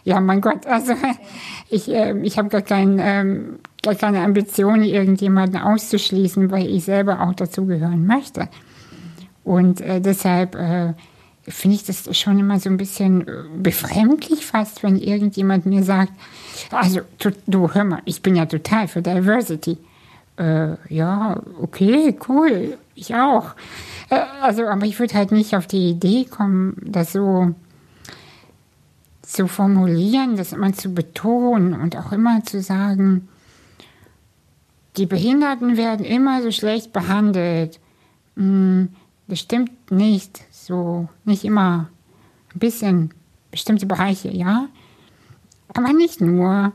ja, 0.05 0.21
mein 0.21 0.41
Gott, 0.41 0.67
also 0.67 0.95
ich, 1.71 1.89
äh, 1.89 2.19
ich 2.23 2.39
habe 2.39 2.49
gar, 2.49 2.63
kein, 2.63 2.99
ähm, 3.01 3.59
gar 3.83 3.95
keine 3.95 4.21
Ambition, 4.21 4.83
irgendjemanden 4.83 5.61
auszuschließen, 5.61 6.51
weil 6.51 6.67
ich 6.67 6.85
selber 6.85 7.21
auch 7.21 7.35
dazugehören 7.35 8.07
möchte. 8.07 8.49
Und 9.45 9.81
äh, 9.81 10.01
deshalb 10.01 10.55
äh, 10.55 10.95
finde 11.49 11.77
ich 11.77 11.85
das 11.85 12.17
schon 12.17 12.39
immer 12.39 12.59
so 12.61 12.69
ein 12.69 12.77
bisschen 12.77 13.27
äh, 13.27 13.33
befremdlich 13.57 14.45
fast, 14.45 14.83
wenn 14.83 14.97
irgendjemand 14.97 15.67
mir 15.67 15.83
sagt, 15.83 16.13
also 16.71 17.01
du 17.47 17.73
hör 17.73 17.85
mal, 17.85 18.03
ich 18.05 18.23
bin 18.23 18.37
ja 18.37 18.47
total 18.47 18.89
für 18.89 19.03
Diversity. 19.03 19.79
Äh, 20.37 20.77
ja, 20.89 21.41
okay, 21.61 22.17
cool, 22.29 22.79
ich 22.95 23.15
auch. 23.15 23.55
Äh, 24.09 24.21
also, 24.41 24.67
aber 24.67 24.87
ich 24.87 24.99
würde 24.99 25.15
halt 25.15 25.33
nicht 25.33 25.55
auf 25.55 25.67
die 25.67 25.91
Idee 25.91 26.25
kommen, 26.25 26.77
das 26.85 27.13
so 27.13 27.55
zu 29.23 29.47
formulieren, 29.47 30.37
das 30.37 30.53
immer 30.53 30.73
zu 30.73 30.93
betonen 30.93 31.75
und 31.75 31.97
auch 31.97 32.13
immer 32.13 32.45
zu 32.45 32.61
sagen, 32.61 33.29
die 34.97 35.07
Behinderten 35.07 35.77
werden 35.77 36.05
immer 36.05 36.43
so 36.43 36.51
schlecht 36.51 36.93
behandelt. 36.93 37.81
Hm, 38.37 38.91
bestimmt 39.27 39.91
nicht 39.91 40.43
so, 40.51 41.09
nicht 41.25 41.45
immer. 41.45 41.89
Ein 42.55 42.59
bisschen 42.59 43.15
bestimmte 43.51 43.87
Bereiche, 43.87 44.31
ja. 44.31 44.69
Aber 45.75 45.93
nicht 45.95 46.21
nur. 46.21 46.73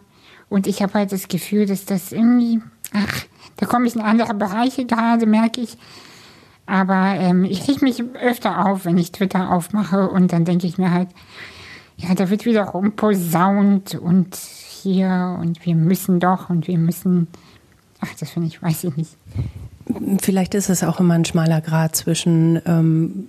Und 0.49 0.65
ich 0.65 0.81
habe 0.81 0.93
halt 0.95 1.11
das 1.11 1.27
Gefühl, 1.27 1.67
dass 1.67 1.85
das 1.85 2.11
irgendwie, 2.11 2.59
ach, 2.93 3.25
da 3.57 3.65
komme 3.65 3.87
ich 3.87 3.95
in 3.95 4.01
andere 4.01 4.33
Bereiche 4.33 4.85
gerade, 4.85 5.25
merke 5.25 5.61
ich. 5.61 5.77
Aber 6.65 7.15
ähm, 7.17 7.45
ich 7.45 7.67
reg 7.67 7.81
mich 7.81 8.03
öfter 8.21 8.65
auf, 8.65 8.85
wenn 8.85 8.97
ich 8.97 9.11
Twitter 9.11 9.51
aufmache 9.51 10.09
und 10.09 10.33
dann 10.33 10.45
denke 10.45 10.67
ich 10.67 10.77
mir 10.77 10.91
halt, 10.91 11.09
ja, 11.95 12.13
da 12.13 12.29
wird 12.29 12.45
wieder 12.45 12.63
rumposaunt 12.63 13.95
und 13.95 14.35
hier 14.35 15.37
und 15.41 15.65
wir 15.65 15.75
müssen 15.75 16.19
doch 16.19 16.49
und 16.49 16.67
wir 16.67 16.77
müssen, 16.77 17.27
ach, 18.01 18.13
das 18.19 18.29
finde 18.29 18.49
ich, 18.49 18.61
weiß 18.61 18.83
ich 18.83 18.97
nicht. 18.97 19.17
Vielleicht 20.21 20.53
ist 20.53 20.69
es 20.69 20.83
auch 20.83 20.99
immer 20.99 21.15
ein 21.15 21.25
schmaler 21.25 21.61
Grad 21.61 21.95
zwischen 21.95 22.61
ähm, 22.65 23.27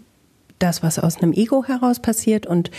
das, 0.59 0.83
was 0.83 0.99
aus 0.99 1.19
einem 1.19 1.33
Ego 1.33 1.65
heraus 1.65 2.01
passiert 2.01 2.47
und 2.47 2.71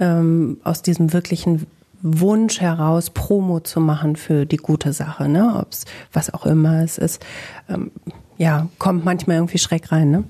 ähm, 0.00 0.58
aus 0.64 0.82
diesem 0.82 1.12
wirklichen 1.12 1.66
Wunsch 2.02 2.60
heraus, 2.60 3.10
Promo 3.10 3.60
zu 3.60 3.80
machen 3.80 4.16
für 4.16 4.46
die 4.46 4.56
gute 4.56 4.92
Sache, 4.92 5.28
ne? 5.28 5.56
Ob 5.58 5.72
es 5.72 5.84
was 6.12 6.32
auch 6.32 6.46
immer 6.46 6.82
es 6.82 6.98
ist. 6.98 7.24
Ähm, 7.68 7.90
ja, 8.38 8.68
kommt 8.78 9.04
manchmal 9.04 9.36
irgendwie 9.36 9.58
Schreck 9.58 9.90
rein, 9.92 10.10
ne? 10.10 10.24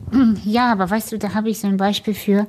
Ja, 0.44 0.70
aber 0.72 0.88
weißt 0.88 1.12
du, 1.12 1.18
da 1.18 1.34
habe 1.34 1.50
ich 1.50 1.58
so 1.58 1.66
ein 1.66 1.76
Beispiel 1.76 2.14
für, 2.14 2.46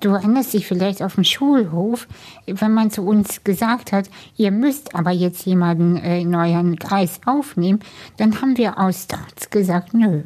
du 0.00 0.10
erinnerst 0.10 0.52
dich 0.52 0.66
vielleicht 0.66 1.02
auf 1.02 1.14
dem 1.14 1.24
Schulhof, 1.24 2.06
wenn 2.46 2.74
man 2.74 2.90
zu 2.90 3.02
uns 3.02 3.42
gesagt 3.42 3.92
hat, 3.92 4.10
ihr 4.36 4.50
müsst 4.50 4.94
aber 4.94 5.10
jetzt 5.10 5.46
jemanden 5.46 5.96
äh, 5.96 6.20
in 6.20 6.34
euren 6.34 6.78
Kreis 6.78 7.20
aufnehmen, 7.24 7.80
dann 8.18 8.40
haben 8.40 8.56
wir 8.56 8.78
aus 8.78 9.06
Trotz 9.06 9.50
gesagt, 9.50 9.94
nö. 9.94 10.22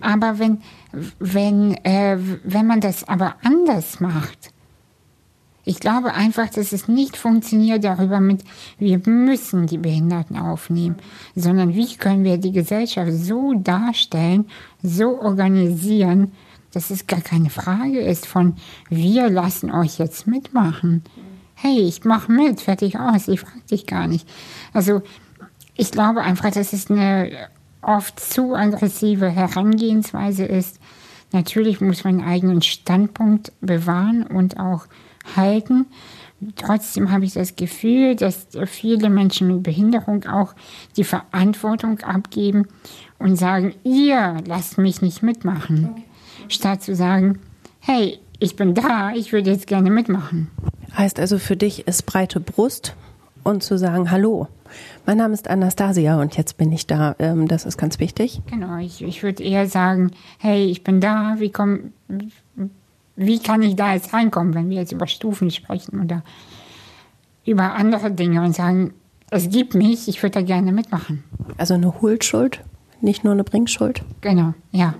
Aber 0.00 0.38
wenn, 0.38 0.62
wenn, 1.18 1.74
äh, 1.84 2.18
wenn 2.44 2.66
man 2.66 2.80
das 2.80 3.06
aber 3.06 3.34
anders 3.42 4.00
macht, 4.00 4.50
ich 5.70 5.78
glaube 5.78 6.14
einfach, 6.14 6.50
dass 6.50 6.72
es 6.72 6.88
nicht 6.88 7.16
funktioniert 7.16 7.84
darüber 7.84 8.18
mit, 8.18 8.42
wir 8.80 9.00
müssen 9.06 9.68
die 9.68 9.78
Behinderten 9.78 10.36
aufnehmen, 10.36 10.96
sondern 11.36 11.76
wie 11.76 11.94
können 11.94 12.24
wir 12.24 12.38
die 12.38 12.50
Gesellschaft 12.50 13.12
so 13.12 13.54
darstellen, 13.54 14.46
so 14.82 15.20
organisieren, 15.20 16.32
dass 16.72 16.90
es 16.90 17.06
gar 17.06 17.20
keine 17.20 17.50
Frage 17.50 18.00
ist 18.00 18.26
von, 18.26 18.56
wir 18.88 19.30
lassen 19.30 19.70
euch 19.70 20.00
jetzt 20.00 20.26
mitmachen. 20.26 21.04
Hey, 21.54 21.78
ich 21.78 22.04
mache 22.04 22.32
mit, 22.32 22.60
fertig 22.60 22.98
aus, 22.98 23.28
ich 23.28 23.38
frage 23.38 23.60
dich 23.70 23.86
gar 23.86 24.08
nicht. 24.08 24.28
Also 24.72 25.02
ich 25.76 25.92
glaube 25.92 26.22
einfach, 26.22 26.50
dass 26.50 26.72
es 26.72 26.90
eine 26.90 27.30
oft 27.80 28.18
zu 28.18 28.56
aggressive 28.56 29.28
Herangehensweise 29.28 30.46
ist. 30.46 30.80
Natürlich 31.30 31.80
muss 31.80 32.02
man 32.02 32.18
einen 32.18 32.28
eigenen 32.28 32.62
Standpunkt 32.62 33.52
bewahren 33.60 34.24
und 34.24 34.58
auch 34.58 34.88
halten. 35.36 35.86
Trotzdem 36.56 37.10
habe 37.10 37.26
ich 37.26 37.34
das 37.34 37.56
Gefühl, 37.56 38.16
dass 38.16 38.48
viele 38.66 39.10
Menschen 39.10 39.48
mit 39.48 39.62
Behinderung 39.62 40.24
auch 40.24 40.54
die 40.96 41.04
Verantwortung 41.04 42.00
abgeben 42.00 42.66
und 43.18 43.36
sagen, 43.36 43.74
ihr 43.84 44.38
lasst 44.46 44.78
mich 44.78 45.02
nicht 45.02 45.22
mitmachen. 45.22 45.90
Okay 45.92 46.04
statt 46.52 46.82
zu 46.82 46.94
sagen, 46.94 47.38
hey, 47.80 48.18
ich 48.38 48.56
bin 48.56 48.74
da, 48.74 49.12
ich 49.14 49.32
würde 49.32 49.50
jetzt 49.50 49.66
gerne 49.66 49.90
mitmachen. 49.90 50.50
Heißt 50.96 51.20
also 51.20 51.38
für 51.38 51.56
dich 51.56 51.86
ist 51.86 52.06
breite 52.06 52.40
Brust 52.40 52.94
und 53.44 53.62
zu 53.62 53.78
sagen, 53.78 54.10
hallo, 54.10 54.48
mein 55.06 55.18
Name 55.18 55.34
ist 55.34 55.48
Anastasia 55.48 56.20
und 56.20 56.36
jetzt 56.36 56.56
bin 56.56 56.72
ich 56.72 56.86
da. 56.86 57.16
Ähm, 57.18 57.48
das 57.48 57.64
ist 57.64 57.76
ganz 57.76 57.98
wichtig. 57.98 58.40
Genau, 58.50 58.78
ich, 58.78 59.02
ich 59.02 59.22
würde 59.22 59.42
eher 59.42 59.66
sagen, 59.66 60.12
hey, 60.38 60.66
ich 60.66 60.84
bin 60.84 61.00
da, 61.00 61.36
wie, 61.38 61.50
komm, 61.50 61.92
wie 63.20 63.38
kann 63.38 63.60
ich 63.60 63.76
da 63.76 63.92
jetzt 63.92 64.14
reinkommen, 64.14 64.54
wenn 64.54 64.70
wir 64.70 64.78
jetzt 64.78 64.92
über 64.92 65.06
Stufen 65.06 65.50
sprechen 65.50 66.00
oder 66.00 66.22
über 67.44 67.74
andere 67.74 68.10
Dinge 68.10 68.42
und 68.42 68.54
sagen, 68.54 68.94
es 69.30 69.50
gibt 69.50 69.74
mich, 69.74 70.08
ich 70.08 70.22
würde 70.22 70.40
da 70.40 70.42
gerne 70.42 70.72
mitmachen. 70.72 71.22
Also 71.58 71.74
eine 71.74 72.00
Hohlschuld, 72.00 72.62
nicht 73.02 73.22
nur 73.22 73.34
eine 73.34 73.44
Bringschuld? 73.44 74.02
Genau, 74.22 74.54
ja. 74.72 74.94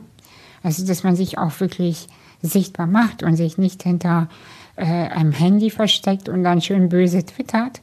Also, 0.63 0.87
dass 0.87 1.03
man 1.03 1.17
sich 1.17 1.39
auch 1.39 1.59
wirklich 1.61 2.09
sichtbar 2.43 2.87
macht 2.87 3.23
und 3.23 3.37
sich 3.37 3.57
nicht 3.57 3.83
hinter 3.83 4.29
äh, 4.77 4.85
einem 4.85 5.33
Handy 5.33 5.71
versteckt 5.71 6.29
und 6.29 6.45
dann 6.45 6.61
schön 6.61 6.91
böse 6.91 7.25
twittert. 7.25 7.81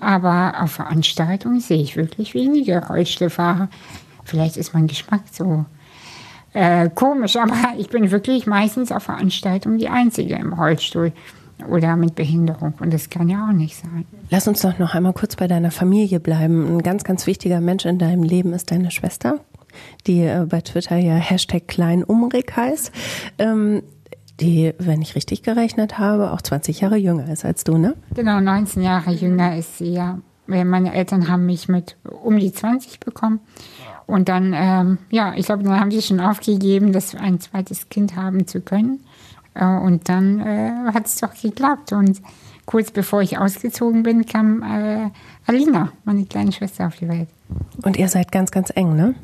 Aber 0.00 0.60
auf 0.60 0.72
Veranstaltungen 0.72 1.60
sehe 1.60 1.80
ich 1.82 1.96
wirklich 1.96 2.34
wenige 2.34 2.86
Rollstuhlfahrer. 2.86 3.70
Vielleicht 4.24 4.58
ist 4.58 4.74
mein 4.74 4.86
Geschmack 4.86 5.22
so 5.32 5.64
äh, 6.58 6.90
komisch, 6.94 7.36
aber 7.36 7.54
ich 7.78 7.88
bin 7.88 8.10
wirklich 8.10 8.46
meistens 8.46 8.92
auf 8.92 9.04
Veranstaltungen 9.04 9.78
die 9.78 9.88
Einzige 9.88 10.34
im 10.36 10.52
Rollstuhl 10.52 11.12
oder 11.68 11.96
mit 11.96 12.14
Behinderung. 12.14 12.74
Und 12.80 12.92
das 12.92 13.10
kann 13.10 13.28
ja 13.28 13.48
auch 13.48 13.52
nicht 13.52 13.76
sein. 13.76 14.06
Lass 14.30 14.46
uns 14.46 14.62
doch 14.62 14.78
noch 14.78 14.94
einmal 14.94 15.12
kurz 15.12 15.34
bei 15.34 15.48
deiner 15.48 15.70
Familie 15.70 16.20
bleiben. 16.20 16.76
Ein 16.76 16.82
ganz, 16.82 17.02
ganz 17.02 17.26
wichtiger 17.26 17.60
Mensch 17.60 17.84
in 17.84 17.98
deinem 17.98 18.22
Leben 18.22 18.52
ist 18.52 18.70
deine 18.70 18.90
Schwester 18.90 19.40
die 20.06 20.22
äh, 20.22 20.46
bei 20.48 20.60
Twitter 20.60 20.96
ja 20.96 21.14
Hashtag 21.14 21.68
Kleinumrig 21.68 22.56
heißt, 22.56 22.92
ähm, 23.38 23.82
die, 24.40 24.72
wenn 24.78 25.02
ich 25.02 25.16
richtig 25.16 25.42
gerechnet 25.42 25.98
habe, 25.98 26.30
auch 26.30 26.40
20 26.40 26.80
Jahre 26.80 26.96
jünger 26.96 27.30
ist 27.32 27.44
als 27.44 27.64
du, 27.64 27.76
ne? 27.76 27.94
Genau, 28.14 28.40
19 28.40 28.82
Jahre 28.82 29.10
jünger 29.10 29.56
ist 29.56 29.78
sie, 29.78 29.92
ja. 29.92 30.18
Meine 30.46 30.94
Eltern 30.94 31.28
haben 31.28 31.44
mich 31.44 31.68
mit 31.68 31.98
um 32.22 32.38
die 32.38 32.50
20 32.50 33.00
bekommen. 33.00 33.40
Und 34.08 34.28
dann, 34.28 34.52
ähm, 34.56 34.98
ja, 35.10 35.34
ich 35.36 35.46
glaube, 35.46 35.62
dann 35.62 35.78
haben 35.78 35.90
sie 35.90 36.02
schon 36.02 36.18
aufgegeben, 36.18 36.92
das 36.92 37.14
ein 37.14 37.38
zweites 37.40 37.88
Kind 37.90 38.16
haben 38.16 38.46
zu 38.46 38.60
können. 38.60 39.00
Äh, 39.54 39.66
und 39.66 40.08
dann 40.08 40.40
äh, 40.40 40.92
hat 40.92 41.06
es 41.06 41.16
doch 41.16 41.34
geklappt. 41.34 41.92
Und 41.92 42.20
kurz 42.64 42.90
bevor 42.90 43.20
ich 43.20 43.38
ausgezogen 43.38 44.02
bin, 44.02 44.24
kam 44.24 44.62
äh, 44.62 45.10
Alina, 45.46 45.92
meine 46.04 46.24
kleine 46.24 46.52
Schwester, 46.52 46.86
auf 46.86 46.96
die 46.96 47.06
Welt. 47.06 47.28
Und 47.84 47.96
ihr 47.98 48.08
seid 48.08 48.32
ganz, 48.32 48.50
ganz 48.50 48.72
eng, 48.74 48.96
ne? 48.96 49.14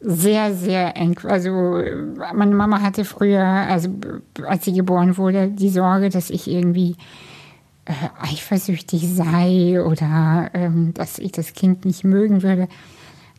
sehr, 0.00 0.54
sehr 0.54 0.96
eng. 0.96 1.18
Also 1.24 1.82
meine 2.34 2.54
Mama 2.54 2.80
hatte 2.80 3.04
früher, 3.04 3.44
also 3.44 3.90
als 4.46 4.64
sie 4.64 4.72
geboren 4.72 5.18
wurde, 5.18 5.48
die 5.48 5.68
Sorge, 5.68 6.08
dass 6.08 6.30
ich 6.30 6.48
irgendwie 6.48 6.96
äh, 7.84 7.92
eifersüchtig 8.18 9.14
sei 9.14 9.82
oder 9.84 10.50
ähm, 10.54 10.94
dass 10.94 11.18
ich 11.18 11.32
das 11.32 11.52
Kind 11.52 11.84
nicht 11.84 12.04
mögen 12.04 12.42
würde. 12.42 12.68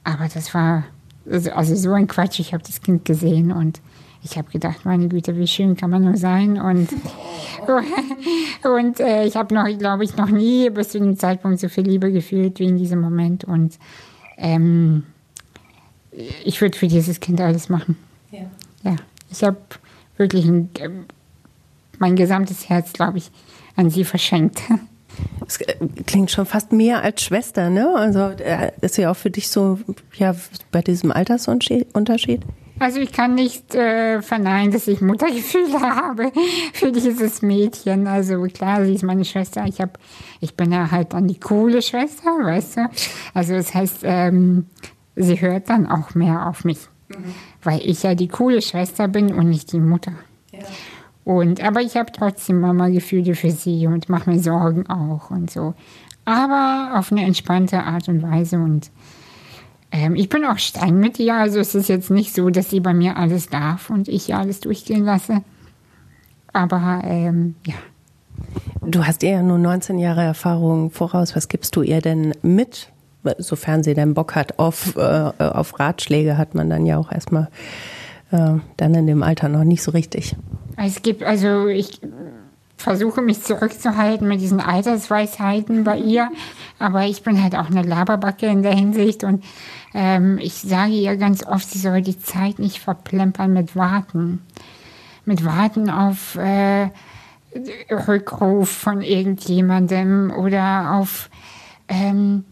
Aber 0.04 0.28
das 0.28 0.54
war 0.54 0.86
also, 1.30 1.52
also 1.52 1.76
so 1.76 1.94
ein 1.94 2.08
Quatsch. 2.08 2.40
Ich 2.40 2.54
habe 2.54 2.64
das 2.64 2.82
Kind 2.82 3.06
gesehen 3.06 3.52
und 3.52 3.82
ich 4.24 4.38
habe 4.38 4.52
gedacht, 4.52 4.86
meine 4.86 5.08
Güte, 5.08 5.36
wie 5.38 5.48
schön 5.48 5.76
kann 5.76 5.90
man 5.90 6.04
nur 6.04 6.18
sein. 6.18 6.60
Und, 6.62 6.90
und 8.64 9.00
äh, 9.00 9.26
ich 9.26 9.36
habe 9.36 9.54
noch, 9.54 9.66
glaube 9.78 10.04
ich, 10.04 10.16
noch 10.16 10.30
nie 10.30 10.70
bis 10.70 10.90
zu 10.90 11.00
dem 11.00 11.18
Zeitpunkt 11.18 11.60
so 11.60 11.70
viel 11.70 11.86
Liebe 11.86 12.12
gefühlt 12.12 12.60
wie 12.60 12.66
in 12.66 12.78
diesem 12.78 13.02
Moment. 13.02 13.44
Und 13.44 13.80
ähm, 14.38 15.04
ich 16.44 16.62
würde 16.62 16.78
für 16.78 16.88
dieses 16.88 17.20
Kind 17.20 17.42
alles 17.42 17.70
machen. 17.70 17.98
Ja. 18.32 18.42
ja. 18.84 18.96
Ich 19.32 19.44
habe 19.44 19.58
wirklich 20.18 20.46
ein, 20.46 20.70
mein 21.98 22.16
gesamtes 22.16 22.70
Herz, 22.70 22.94
glaube 22.94 23.18
ich, 23.18 23.32
an 23.76 23.90
sie 23.90 24.04
verschenkt. 24.04 24.62
Es 25.46 25.58
äh, 25.62 25.76
klingt 26.06 26.32
schon 26.32 26.46
fast 26.46 26.72
mehr 26.72 27.04
als 27.04 27.24
Schwester, 27.24 27.70
ne? 27.70 27.94
Also 27.96 28.20
äh, 28.20 28.72
ist 28.82 28.98
ja 28.98 29.12
auch 29.12 29.16
für 29.16 29.30
dich 29.30 29.50
so, 29.50 29.80
ja, 30.16 30.36
bei 30.72 30.82
diesem 30.82 31.12
Altersunterschied? 31.12 32.42
Also 32.82 33.00
ich 33.00 33.12
kann 33.12 33.36
nicht 33.36 33.76
äh, 33.76 34.24
verneinen, 34.24 34.72
dass 34.72 34.88
ich 34.88 35.02
Muttergefühle 35.02 35.80
habe 35.82 36.32
für 36.74 36.92
dieses 36.92 37.44
Mädchen. 37.44 38.08
Also 38.08 38.42
klar, 38.46 38.84
sie 38.84 38.96
ist 38.96 39.04
meine 39.04 39.24
Schwester. 39.24 39.66
Ich 39.68 39.80
hab, 39.80 40.00
ich 40.40 40.56
bin 40.56 40.72
ja 40.72 40.90
halt 40.90 41.14
dann 41.14 41.28
die 41.28 41.40
coole 41.40 41.84
Schwester, 41.84 42.32
weißt 42.42 42.78
du. 42.78 42.90
Also 43.36 43.54
das 43.54 43.76
heißt, 43.76 44.00
ähm, 44.02 44.66
sie 45.16 45.40
hört 45.40 45.70
dann 45.70 45.86
auch 45.86 46.16
mehr 46.16 46.48
auf 46.48 46.64
mich, 46.64 46.80
mhm. 47.10 47.36
weil 47.62 47.82
ich 47.84 48.02
ja 48.02 48.16
die 48.16 48.30
coole 48.30 48.64
Schwester 48.64 49.08
bin 49.08 49.32
und 49.32 49.48
nicht 49.48 49.72
die 49.74 49.80
Mutter. 49.80 50.14
Ja. 50.52 50.60
Und, 51.24 51.64
aber 51.64 51.82
ich 51.82 51.96
habe 51.98 52.12
trotzdem 52.12 52.60
Mama-Gefühle 52.62 53.36
für 53.36 53.52
sie 53.52 53.88
und 53.88 54.10
mache 54.10 54.30
mir 54.30 54.40
Sorgen 54.40 54.88
auch 54.88 55.30
und 55.30 55.52
so. 55.52 55.74
Aber 56.26 56.98
auf 56.98 57.12
eine 57.12 57.24
entspannte 57.24 57.84
Art 57.84 58.08
und 58.10 58.24
Weise. 58.24 58.58
Und 58.58 58.92
ähm, 59.92 60.16
ich 60.16 60.30
bin 60.30 60.46
auch 60.46 60.58
streng 60.58 61.00
mit 61.00 61.20
ihr. 61.20 61.36
Also 61.36 61.60
es 61.60 61.76
ist 61.76 61.90
jetzt 61.90 62.10
nicht 62.10 62.34
so, 62.34 62.50
dass 62.50 62.70
sie 62.70 62.80
bei 62.80 62.94
mir 62.94 63.18
alles 63.18 63.50
darf 63.50 63.90
und 63.90 64.08
ich 64.08 64.34
alles 64.34 64.60
durchgehen 64.62 65.04
lasse. 65.04 65.44
Aber 66.54 67.02
ähm, 67.04 67.56
ja. 67.66 67.76
Du 68.82 69.06
hast 69.06 69.22
ihr 69.22 69.32
ja 69.32 69.44
nur 69.44 69.60
19 69.60 70.00
Jahre 70.00 70.24
Erfahrung 70.24 70.90
voraus. 70.90 71.36
Was 71.36 71.48
gibst 71.48 71.76
du 71.76 71.84
ihr 71.84 72.02
denn 72.02 72.34
mit? 72.42 72.92
Sofern 73.38 73.84
sie 73.84 73.94
denn 73.94 74.16
Bock 74.16 74.34
hat 74.34 74.58
auf, 74.58 74.96
äh, 74.96 75.32
auf 75.38 75.80
Ratschläge, 75.80 76.40
hat 76.40 76.56
man 76.56 76.72
dann 76.72 76.88
ja 76.88 76.98
auch 76.98 77.12
erstmal 77.12 77.50
äh, 78.32 78.56
dann 78.78 78.96
in 78.96 79.06
dem 79.06 79.22
Alter 79.22 79.48
noch 79.48 79.64
nicht 79.64 79.84
so 79.84 79.92
richtig. 79.92 80.36
Es 80.78 81.02
gibt, 81.02 81.24
also 81.24 81.68
ich 81.68 82.00
versuche 82.78 83.22
mich 83.22 83.42
zurückzuhalten 83.44 84.28
mit 84.28 84.42
diesen 84.42 84.60
Altersweisheiten 84.60 85.84
bei 85.84 85.98
ihr, 85.98 86.30
aber 86.80 87.06
ich 87.06 87.24
bin 87.24 87.42
halt 87.42 87.56
auch 87.56 87.70
eine 87.70 87.84
Laberbacke 87.84 88.48
in 88.48 88.64
der 88.64 88.74
Hinsicht 88.74 89.24
und 89.24 89.44
ähm, 89.94 90.40
ich 90.42 90.56
sage 90.56 90.94
ihr 90.94 91.16
ganz 91.18 91.46
oft, 91.46 91.70
sie 91.70 91.80
soll 91.80 92.02
die 92.02 92.20
Zeit 92.20 92.60
nicht 92.60 92.80
verplempern 92.80 93.54
mit 93.54 93.76
Warten. 93.76 94.42
Mit 95.26 95.46
Warten 95.46 95.90
auf 95.90 96.36
äh, 96.36 96.90
Rückruf 97.92 98.70
von 98.70 99.02
irgendjemandem 99.02 100.32
oder 100.32 100.96
auf 100.96 101.30
ähm, 101.88 102.46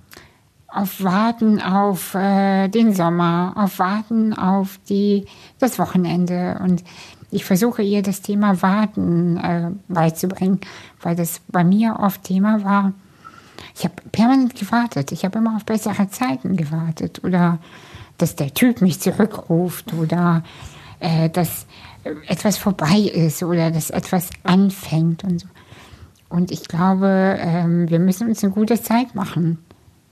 auf 0.72 1.04
Warten 1.04 1.60
auf 1.60 2.14
äh, 2.14 2.68
den 2.68 2.94
Sommer, 2.94 3.54
auf 3.56 3.80
Warten 3.80 4.34
auf 4.34 4.80
die, 4.88 5.26
das 5.58 5.80
Wochenende. 5.80 6.60
Und 6.64 6.84
ich 7.32 7.46
versuche 7.46 7.82
ihr 7.82 8.02
das 8.02 8.22
Thema 8.22 8.62
Warten 8.62 9.38
äh, 9.38 9.72
beizubringen, 9.88 10.60
weil 11.02 11.16
das 11.16 11.42
bei 11.48 11.64
mir 11.64 11.98
oft 12.00 12.24
Thema 12.24 12.64
war. 12.64 12.94
Ich 13.76 13.84
habe 13.84 13.96
permanent 14.12 14.56
gewartet. 14.56 15.12
Ich 15.12 15.26
habe 15.26 15.40
immer 15.40 15.56
auf 15.56 15.66
bessere 15.66 16.10
Zeiten 16.10 16.56
gewartet. 16.58 17.24
Oder 17.24 17.60
dass 18.18 18.36
der 18.36 18.54
Typ 18.54 18.82
mich 18.82 19.00
zurückruft 19.00 19.94
oder 19.94 20.44
äh, 21.00 21.30
dass 21.30 21.66
etwas 22.28 22.58
vorbei 22.58 23.00
ist 23.00 23.44
oder 23.44 23.72
dass 23.72 23.90
etwas 23.90 24.30
anfängt 24.44 25.24
und 25.24 25.42
so. 25.42 25.48
Und 26.30 26.52
ich 26.52 26.68
glaube, 26.68 27.38
ähm, 27.40 27.90
wir 27.90 28.00
müssen 28.00 28.28
uns 28.28 28.44
eine 28.44 28.54
gute 28.54 28.82
Zeit 28.82 29.16
machen 29.16 29.60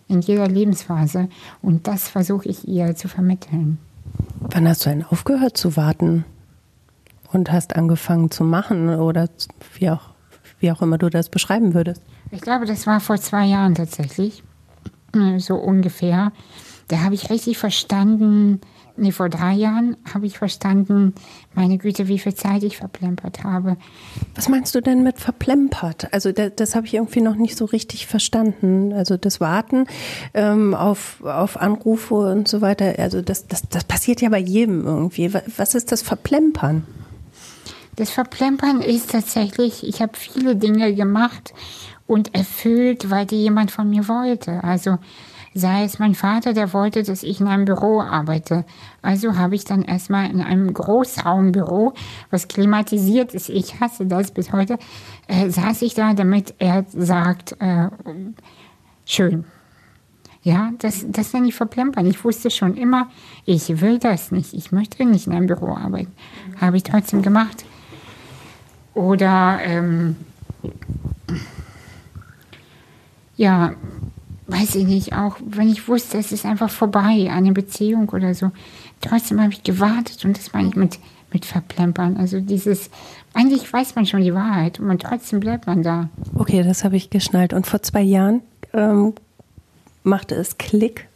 in 0.07 0.21
jeder 0.21 0.47
Lebensphase. 0.47 1.29
Und 1.61 1.87
das 1.87 2.07
versuche 2.07 2.47
ich 2.49 2.67
ihr 2.67 2.95
zu 2.95 3.07
vermitteln. 3.07 3.77
Wann 4.39 4.67
hast 4.67 4.85
du 4.85 4.89
denn 4.89 5.03
aufgehört 5.03 5.57
zu 5.57 5.75
warten 5.75 6.25
und 7.31 7.51
hast 7.51 7.75
angefangen 7.75 8.31
zu 8.31 8.43
machen 8.43 8.89
oder 8.89 9.29
wie 9.77 9.89
auch, 9.89 10.09
wie 10.59 10.71
auch 10.71 10.81
immer 10.81 10.97
du 10.97 11.09
das 11.09 11.29
beschreiben 11.29 11.73
würdest? 11.73 12.01
Ich 12.31 12.41
glaube, 12.41 12.65
das 12.65 12.87
war 12.87 12.99
vor 12.99 13.17
zwei 13.17 13.45
Jahren 13.45 13.75
tatsächlich, 13.75 14.43
so 15.37 15.55
ungefähr. 15.55 16.31
Da 16.89 16.99
habe 17.01 17.15
ich 17.15 17.29
richtig 17.29 17.57
verstanden, 17.57 18.61
nee, 18.97 19.11
vor 19.11 19.29
drei 19.29 19.53
Jahren 19.53 19.97
habe 20.13 20.25
ich 20.25 20.37
verstanden, 20.37 21.13
meine 21.53 21.77
Güte, 21.77 22.07
wie 22.07 22.19
viel 22.19 22.33
Zeit 22.33 22.63
ich 22.63 22.77
verplempert 22.77 23.43
habe. 23.43 23.77
Was 24.35 24.49
meinst 24.49 24.73
du 24.75 24.81
denn 24.81 25.03
mit 25.03 25.19
verplempert? 25.19 26.13
Also 26.13 26.31
das, 26.31 26.51
das 26.55 26.75
habe 26.75 26.87
ich 26.87 26.95
irgendwie 26.95 27.21
noch 27.21 27.35
nicht 27.35 27.57
so 27.57 27.65
richtig 27.65 28.07
verstanden. 28.07 28.93
Also 28.93 29.17
das 29.17 29.39
Warten 29.39 29.85
ähm, 30.33 30.73
auf, 30.73 31.21
auf 31.23 31.57
Anrufe 31.57 32.15
und 32.15 32.47
so 32.47 32.61
weiter, 32.61 32.95
also 32.97 33.21
das, 33.21 33.47
das, 33.47 33.67
das 33.69 33.83
passiert 33.83 34.21
ja 34.21 34.29
bei 34.29 34.39
jedem 34.39 34.85
irgendwie. 34.85 35.33
Was 35.33 35.75
ist 35.75 35.91
das 35.91 36.01
Verplempern? 36.01 36.85
Das 37.97 38.11
Verplempern 38.11 38.81
ist 38.81 39.11
tatsächlich, 39.11 39.83
ich 39.83 40.03
habe 40.03 40.15
viele 40.15 40.55
Dinge 40.55 40.93
gemacht 40.93 41.53
und 42.05 42.35
erfüllt, 42.35 43.09
weil 43.09 43.25
die 43.25 43.41
jemand 43.41 43.71
von 43.71 43.89
mir 43.89 44.07
wollte. 44.07 44.63
Also 44.63 44.99
sei 45.55 45.83
es 45.83 45.97
mein 45.97 46.13
Vater, 46.13 46.53
der 46.53 46.73
wollte, 46.73 47.01
dass 47.01 47.23
ich 47.23 47.41
in 47.41 47.47
einem 47.47 47.65
Büro 47.65 48.01
arbeite. 48.01 48.65
Also 49.01 49.35
habe 49.35 49.55
ich 49.55 49.65
dann 49.65 49.81
erstmal 49.81 50.29
in 50.29 50.41
einem 50.41 50.71
Großraumbüro, 50.75 51.95
was 52.29 52.47
klimatisiert 52.47 53.33
ist, 53.33 53.49
ich 53.49 53.79
hasse 53.79 54.05
das 54.05 54.29
bis 54.29 54.53
heute, 54.53 54.77
äh, 55.27 55.49
saß 55.49 55.81
ich 55.81 55.95
da, 55.95 56.13
damit 56.13 56.53
er 56.59 56.85
sagt, 56.93 57.55
äh, 57.59 57.89
schön. 59.05 59.45
Ja, 60.43 60.71
das, 60.77 61.03
das 61.09 61.31
dann 61.31 61.43
nicht 61.43 61.55
verplempern. 61.55 62.05
Ich 62.05 62.23
wusste 62.23 62.51
schon 62.51 62.77
immer, 62.77 63.09
ich 63.43 63.81
will 63.81 63.97
das 63.97 64.31
nicht. 64.31 64.53
Ich 64.53 64.71
möchte 64.71 65.03
nicht 65.03 65.25
in 65.25 65.33
einem 65.33 65.47
Büro 65.47 65.75
arbeiten. 65.75 66.13
Habe 66.61 66.77
ich 66.77 66.83
trotzdem 66.83 67.23
gemacht. 67.23 67.65
Oder, 68.97 69.59
ähm, 69.61 70.15
ja, 73.35 73.75
weiß 74.47 74.73
ich 74.73 74.87
nicht, 74.87 75.13
auch 75.13 75.37
wenn 75.45 75.69
ich 75.69 75.87
wusste, 75.87 76.17
es 76.17 76.31
ist 76.31 76.47
einfach 76.47 76.71
vorbei, 76.71 77.29
eine 77.31 77.51
Beziehung 77.51 78.09
oder 78.09 78.33
so. 78.33 78.49
Trotzdem 79.01 79.39
habe 79.39 79.53
ich 79.53 79.61
gewartet 79.61 80.25
und 80.25 80.35
das 80.35 80.51
meine 80.51 80.69
ich 80.69 80.75
mit, 80.75 80.97
mit 81.31 81.45
Verplempern. 81.45 82.17
Also 82.17 82.39
dieses, 82.39 82.89
eigentlich 83.35 83.71
weiß 83.71 83.93
man 83.93 84.07
schon 84.07 84.23
die 84.23 84.33
Wahrheit 84.33 84.79
und 84.79 84.99
trotzdem 85.03 85.41
bleibt 85.41 85.67
man 85.67 85.83
da. 85.83 86.09
Okay, 86.33 86.63
das 86.63 86.83
habe 86.83 86.95
ich 86.95 87.11
geschnallt. 87.11 87.53
Und 87.53 87.67
vor 87.67 87.83
zwei 87.83 88.01
Jahren 88.01 88.41
ähm, 88.73 89.13
machte 90.01 90.33
es 90.33 90.57
Klick. 90.57 91.07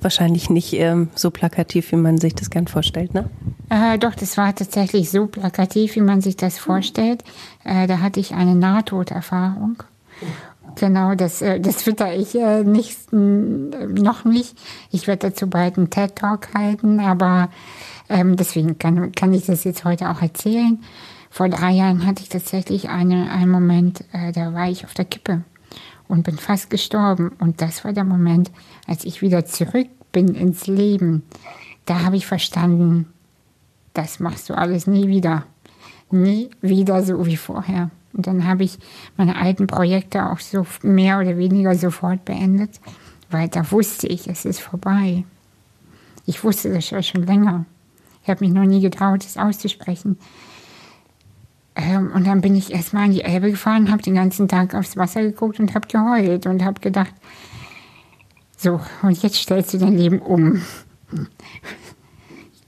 Wahrscheinlich 0.00 0.48
nicht 0.48 0.72
ähm, 0.72 1.10
so 1.14 1.30
plakativ, 1.30 1.92
wie 1.92 1.96
man 1.96 2.16
sich 2.16 2.34
das 2.34 2.48
gern 2.48 2.66
vorstellt, 2.66 3.12
ne? 3.12 3.28
Äh, 3.70 3.98
doch, 3.98 4.14
das 4.14 4.36
war 4.36 4.54
tatsächlich 4.54 5.10
so 5.10 5.26
plakativ, 5.26 5.94
wie 5.94 6.00
man 6.00 6.20
sich 6.20 6.36
das 6.36 6.58
vorstellt. 6.58 7.22
Äh, 7.64 7.86
da 7.86 8.00
hatte 8.00 8.20
ich 8.20 8.34
eine 8.34 8.56
Nahtoderfahrung. 8.56 9.82
Genau, 10.74 11.14
das, 11.14 11.40
äh, 11.40 11.60
das 11.60 11.82
fütter 11.82 12.14
ich 12.14 12.34
äh, 12.34 12.64
nicht, 12.64 13.12
noch 13.12 14.24
nicht. 14.24 14.58
Ich 14.90 15.06
werde 15.06 15.30
dazu 15.30 15.48
bald 15.48 15.78
einen 15.78 15.88
TED-Talk 15.88 16.52
halten, 16.54 17.00
aber 17.00 17.48
ähm, 18.08 18.36
deswegen 18.36 18.78
kann, 18.78 19.12
kann 19.12 19.32
ich 19.32 19.46
das 19.46 19.64
jetzt 19.64 19.84
heute 19.84 20.10
auch 20.10 20.20
erzählen. 20.20 20.82
Vor 21.30 21.48
drei 21.48 21.70
Jahren 21.70 22.06
hatte 22.06 22.22
ich 22.22 22.28
tatsächlich 22.28 22.88
eine, 22.88 23.30
einen 23.30 23.50
Moment, 23.50 24.04
äh, 24.12 24.32
da 24.32 24.52
war 24.52 24.68
ich 24.68 24.84
auf 24.84 24.94
der 24.94 25.04
Kippe 25.04 25.44
und 26.08 26.24
bin 26.24 26.38
fast 26.38 26.70
gestorben. 26.70 27.30
Und 27.38 27.62
das 27.62 27.84
war 27.84 27.92
der 27.92 28.04
Moment, 28.04 28.50
als 28.88 29.04
ich 29.04 29.22
wieder 29.22 29.44
zurück 29.44 29.86
bin 30.10 30.34
ins 30.34 30.66
Leben. 30.66 31.22
Da 31.86 32.02
habe 32.02 32.16
ich 32.16 32.26
verstanden, 32.26 33.06
das 33.94 34.20
machst 34.20 34.48
du 34.48 34.54
alles 34.56 34.86
nie 34.86 35.08
wieder. 35.08 35.44
Nie 36.10 36.50
wieder 36.60 37.02
so 37.02 37.26
wie 37.26 37.36
vorher. 37.36 37.90
Und 38.12 38.26
dann 38.26 38.46
habe 38.46 38.64
ich 38.64 38.78
meine 39.16 39.36
alten 39.36 39.66
Projekte 39.66 40.30
auch 40.30 40.40
so 40.40 40.66
mehr 40.82 41.20
oder 41.20 41.36
weniger 41.36 41.74
sofort 41.74 42.24
beendet, 42.24 42.80
weil 43.30 43.48
da 43.48 43.70
wusste 43.70 44.08
ich, 44.08 44.28
es 44.28 44.44
ist 44.44 44.60
vorbei. 44.60 45.24
Ich 46.26 46.42
wusste 46.42 46.72
das 46.72 46.90
ja 46.90 47.02
schon 47.02 47.24
länger. 47.24 47.66
Ich 48.22 48.28
habe 48.28 48.44
mich 48.44 48.52
noch 48.52 48.64
nie 48.64 48.80
getraut, 48.80 49.24
das 49.24 49.36
auszusprechen. 49.36 50.18
Ähm, 51.76 52.10
und 52.12 52.26
dann 52.26 52.40
bin 52.40 52.56
ich 52.56 52.72
erstmal 52.72 53.04
an 53.04 53.12
die 53.12 53.22
Elbe 53.22 53.50
gefahren, 53.50 53.90
habe 53.90 54.02
den 54.02 54.14
ganzen 54.14 54.48
Tag 54.48 54.74
aufs 54.74 54.96
Wasser 54.96 55.22
geguckt 55.22 55.60
und 55.60 55.74
habe 55.74 55.86
geheult 55.86 56.46
und 56.46 56.64
habe 56.64 56.80
gedacht, 56.80 57.14
so, 58.56 58.80
und 59.02 59.22
jetzt 59.22 59.36
stellst 59.36 59.72
du 59.72 59.78
dein 59.78 59.96
Leben 59.96 60.18
um. 60.18 60.60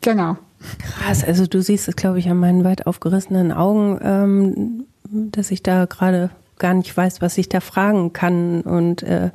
genau. 0.00 0.38
Krass, 0.78 1.24
also 1.24 1.46
du 1.46 1.62
siehst 1.62 1.88
es, 1.88 1.96
glaube 1.96 2.18
ich, 2.18 2.28
an 2.28 2.38
meinen 2.38 2.64
weit 2.64 2.86
aufgerissenen 2.86 3.52
Augen, 3.52 3.98
ähm, 4.02 4.84
dass 5.10 5.50
ich 5.50 5.62
da 5.62 5.86
gerade 5.86 6.30
gar 6.58 6.74
nicht 6.74 6.96
weiß, 6.96 7.20
was 7.20 7.38
ich 7.38 7.48
da 7.48 7.60
fragen 7.60 8.12
kann. 8.12 8.62
Und 8.62 9.02
äh, 9.02 9.30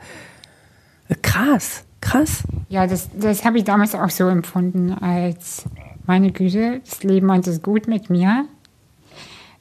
krass, 1.21 1.83
krass. 2.01 2.43
Ja, 2.69 2.87
das, 2.87 3.09
das 3.17 3.45
habe 3.45 3.57
ich 3.57 3.63
damals 3.63 3.95
auch 3.95 4.09
so 4.09 4.27
empfunden, 4.27 4.93
als 4.93 5.65
meine 6.05 6.31
Güte, 6.31 6.81
das 6.85 7.03
Leben 7.03 7.27
meint 7.27 7.47
es 7.47 7.61
gut 7.61 7.87
mit 7.87 8.09
mir. 8.09 8.45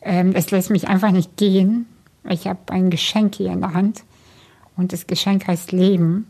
Ähm, 0.00 0.32
es 0.34 0.50
lässt 0.52 0.70
mich 0.70 0.86
einfach 0.88 1.10
nicht 1.10 1.36
gehen. 1.36 1.86
Ich 2.28 2.46
habe 2.46 2.60
ein 2.68 2.90
Geschenk 2.90 3.34
hier 3.34 3.50
in 3.50 3.60
der 3.60 3.74
Hand 3.74 4.04
und 4.76 4.92
das 4.92 5.06
Geschenk 5.06 5.46
heißt 5.46 5.72
Leben. 5.72 6.26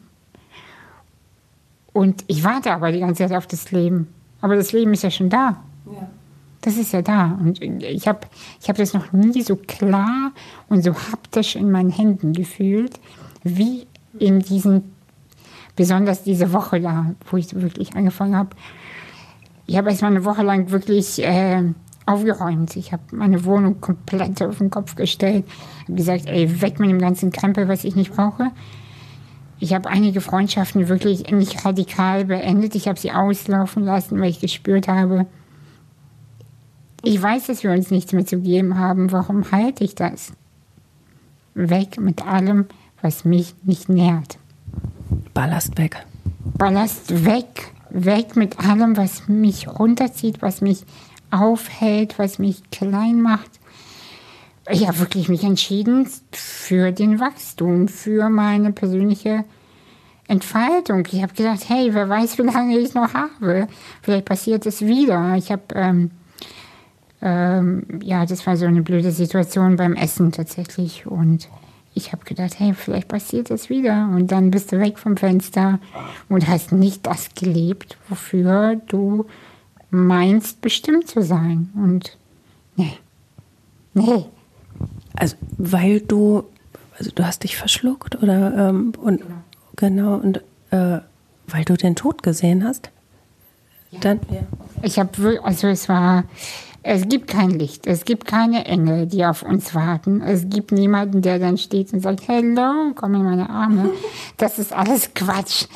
Und 1.93 2.25
ich 2.27 2.45
warte 2.45 2.73
aber 2.73 2.93
die 2.93 3.01
ganze 3.01 3.27
Zeit 3.27 3.37
auf 3.37 3.47
das 3.47 3.73
Leben. 3.73 4.09
Aber 4.41 4.57
das 4.57 4.73
Leben 4.73 4.93
ist 4.93 5.03
ja 5.03 5.11
schon 5.11 5.29
da. 5.29 5.63
Ja. 5.87 6.09
Das 6.63 6.77
ist 6.77 6.93
ja 6.93 7.03
da. 7.03 7.39
Und 7.41 7.63
ich 7.63 8.09
habe 8.09 8.21
ich 8.61 8.69
hab 8.69 8.77
das 8.77 8.93
noch 8.93 9.13
nie 9.13 9.43
so 9.43 9.57
klar 9.57 10.33
und 10.69 10.83
so 10.83 10.95
haptisch 10.95 11.57
in 11.57 11.71
meinen 11.71 11.91
Händen 11.91 12.33
gefühlt, 12.33 12.99
wie 13.45 13.87
in 14.19 14.41
diesen, 14.41 14.93
besonders 15.77 16.25
diese 16.25 16.53
Woche 16.53 16.81
da, 16.81 17.15
wo 17.31 17.37
ich 17.37 17.55
wirklich 17.55 17.95
angefangen 17.95 18.37
habe. 18.37 18.51
Ich 19.67 19.77
habe 19.77 19.91
erstmal 19.91 20.11
eine 20.11 20.25
Woche 20.25 20.43
lang 20.43 20.71
wirklich 20.71 21.23
äh, 21.23 21.63
aufgeräumt. 22.07 22.77
Ich 22.77 22.93
habe 22.93 23.03
meine 23.13 23.45
Wohnung 23.45 23.81
komplett 23.81 24.41
auf 24.43 24.59
den 24.59 24.71
Kopf 24.71 24.95
gestellt. 24.95 25.45
habe 25.83 25.95
gesagt, 25.95 26.27
ey, 26.27 26.61
weg 26.63 26.79
mit 26.79 26.89
dem 26.89 27.01
ganzen 27.01 27.33
Krempel, 27.33 27.69
was 27.69 27.85
ich 27.85 27.97
nicht 27.97 28.15
brauche. 28.15 28.53
Ich 29.59 29.73
habe 29.75 29.89
einige 29.89 30.21
Freundschaften 30.21 30.89
wirklich 30.89 31.31
nicht 31.31 31.65
radikal 31.65 32.27
beendet. 32.27 32.75
Ich 32.75 32.89
habe 32.89 32.99
sie 32.99 33.13
auslaufen 33.13 33.85
lassen, 33.85 34.21
weil 34.21 34.31
ich 34.31 34.41
gespürt 34.41 34.89
habe, 34.89 35.27
ich 37.03 37.23
weiß, 37.23 37.47
dass 37.47 37.63
wir 37.63 37.71
uns 37.71 37.93
nichts 37.93 38.13
mehr 38.13 38.27
zu 38.27 38.41
geben 38.41 38.79
haben. 38.79 39.13
Warum 39.13 39.53
halte 39.53 39.85
ich 39.85 39.95
das? 39.95 40.33
Weg 41.55 42.01
mit 42.01 42.27
allem, 42.27 42.67
was 43.01 43.25
mich 43.25 43.55
nicht 43.63 43.89
nährt. 43.89 44.39
Ballast 45.33 45.79
weg. 45.79 46.05
Ballast 46.59 47.25
weg. 47.25 47.73
Weg 47.91 48.35
mit 48.35 48.59
allem, 48.59 48.97
was 48.97 49.29
mich 49.29 49.69
runterzieht, 49.69 50.43
was 50.43 50.61
mich 50.61 50.85
aufhält, 51.31 52.19
was 52.19 52.41
mich 52.41 52.69
klein 52.71 53.23
macht. 53.23 53.61
Habe 54.69 54.99
wirklich 54.99 55.29
mich 55.29 55.45
entschieden 55.45 56.09
für 56.33 56.91
den 56.91 57.21
Wachstum, 57.21 57.89
für 57.89 58.29
meine 58.29 58.73
persönliche 58.73 59.45
Entfaltung. 60.29 61.07
Ich 61.11 61.23
habe 61.23 61.35
gedacht, 61.35 61.69
hey, 61.69 61.95
wer 61.95 62.09
weiß, 62.09 62.39
wie 62.39 62.43
lange 62.43 62.79
ich 62.79 62.95
noch 62.95 63.15
habe. 63.15 63.69
Vielleicht 64.03 64.25
passiert 64.25 64.67
es 64.67 64.83
wieder. 64.83 65.37
Ich 65.37 65.53
habe, 65.53 65.63
ähm, 65.75 66.11
ähm, 67.23 67.85
ja, 68.03 68.27
das 68.27 68.47
war 68.47 68.57
so 68.57 68.67
eine 68.67 68.83
blöde 68.83 69.13
Situation 69.13 69.77
beim 69.77 69.95
Essen 69.95 70.33
tatsächlich. 70.33 71.07
Und 71.07 71.49
ich 71.95 72.13
habe 72.13 72.25
gedacht, 72.25 72.59
hey, 72.59 72.75
vielleicht 72.75 73.09
passiert 73.09 73.51
es 73.51 73.71
wieder. 73.71 74.11
Und 74.13 74.33
dann 74.33 74.51
bist 74.51 74.73
du 74.73 74.81
weg 74.81 74.99
vom 74.99 75.17
Fenster 75.17 75.79
und 76.29 76.49
hast 76.49 76.73
nicht 76.73 77.07
das 77.07 77.35
gelebt, 77.35 77.97
wofür 78.09 78.77
du 78.89 79.27
meinst, 79.91 80.61
bestimmt 80.61 81.07
zu 81.07 81.23
sein. 81.23 81.71
Und 81.77 82.19
nee, 82.77 82.99
nee. 83.95 84.27
Also, 85.15 85.37
weil 85.59 86.01
du, 86.01 86.45
also 86.99 87.11
du 87.15 87.27
hast 87.27 87.45
dich 87.45 87.57
verschluckt 87.57 88.23
oder 88.23 88.71
ähm, 88.71 88.93
und 89.01 89.21
genau, 89.21 89.35
genau 89.77 90.15
und 90.17 90.43
äh, 90.71 91.01
weil 91.49 91.65
du 91.65 91.77
den 91.77 91.97
Tod 91.97 92.23
gesehen 92.23 92.65
hast. 92.65 92.91
Ja. 93.91 94.01
Dann, 94.01 94.21
ja. 94.31 94.41
Ich 94.83 94.99
habe, 94.99 95.41
also 95.43 95.69
es 95.69 95.89
war, 95.89 96.25
es 96.83 97.09
gibt 97.09 97.29
kein 97.29 97.51
Licht, 97.51 97.87
es 97.87 98.05
gibt 98.05 98.27
keine 98.27 98.67
Engel, 98.67 99.07
die 99.07 99.25
auf 99.25 99.43
uns 99.43 99.75
warten. 99.75 100.21
Es 100.21 100.49
gibt 100.49 100.73
niemanden, 100.73 101.23
der 101.23 101.39
dann 101.39 101.59
steht 101.59 101.93
und 101.93 102.01
sagt, 102.01 102.29
hello, 102.29 102.93
komm 102.95 103.15
in 103.15 103.23
meine 103.23 103.49
Arme. 103.51 103.91
Das 104.37 104.59
ist 104.59 104.73
alles 104.73 105.15
Quatsch. 105.15 105.67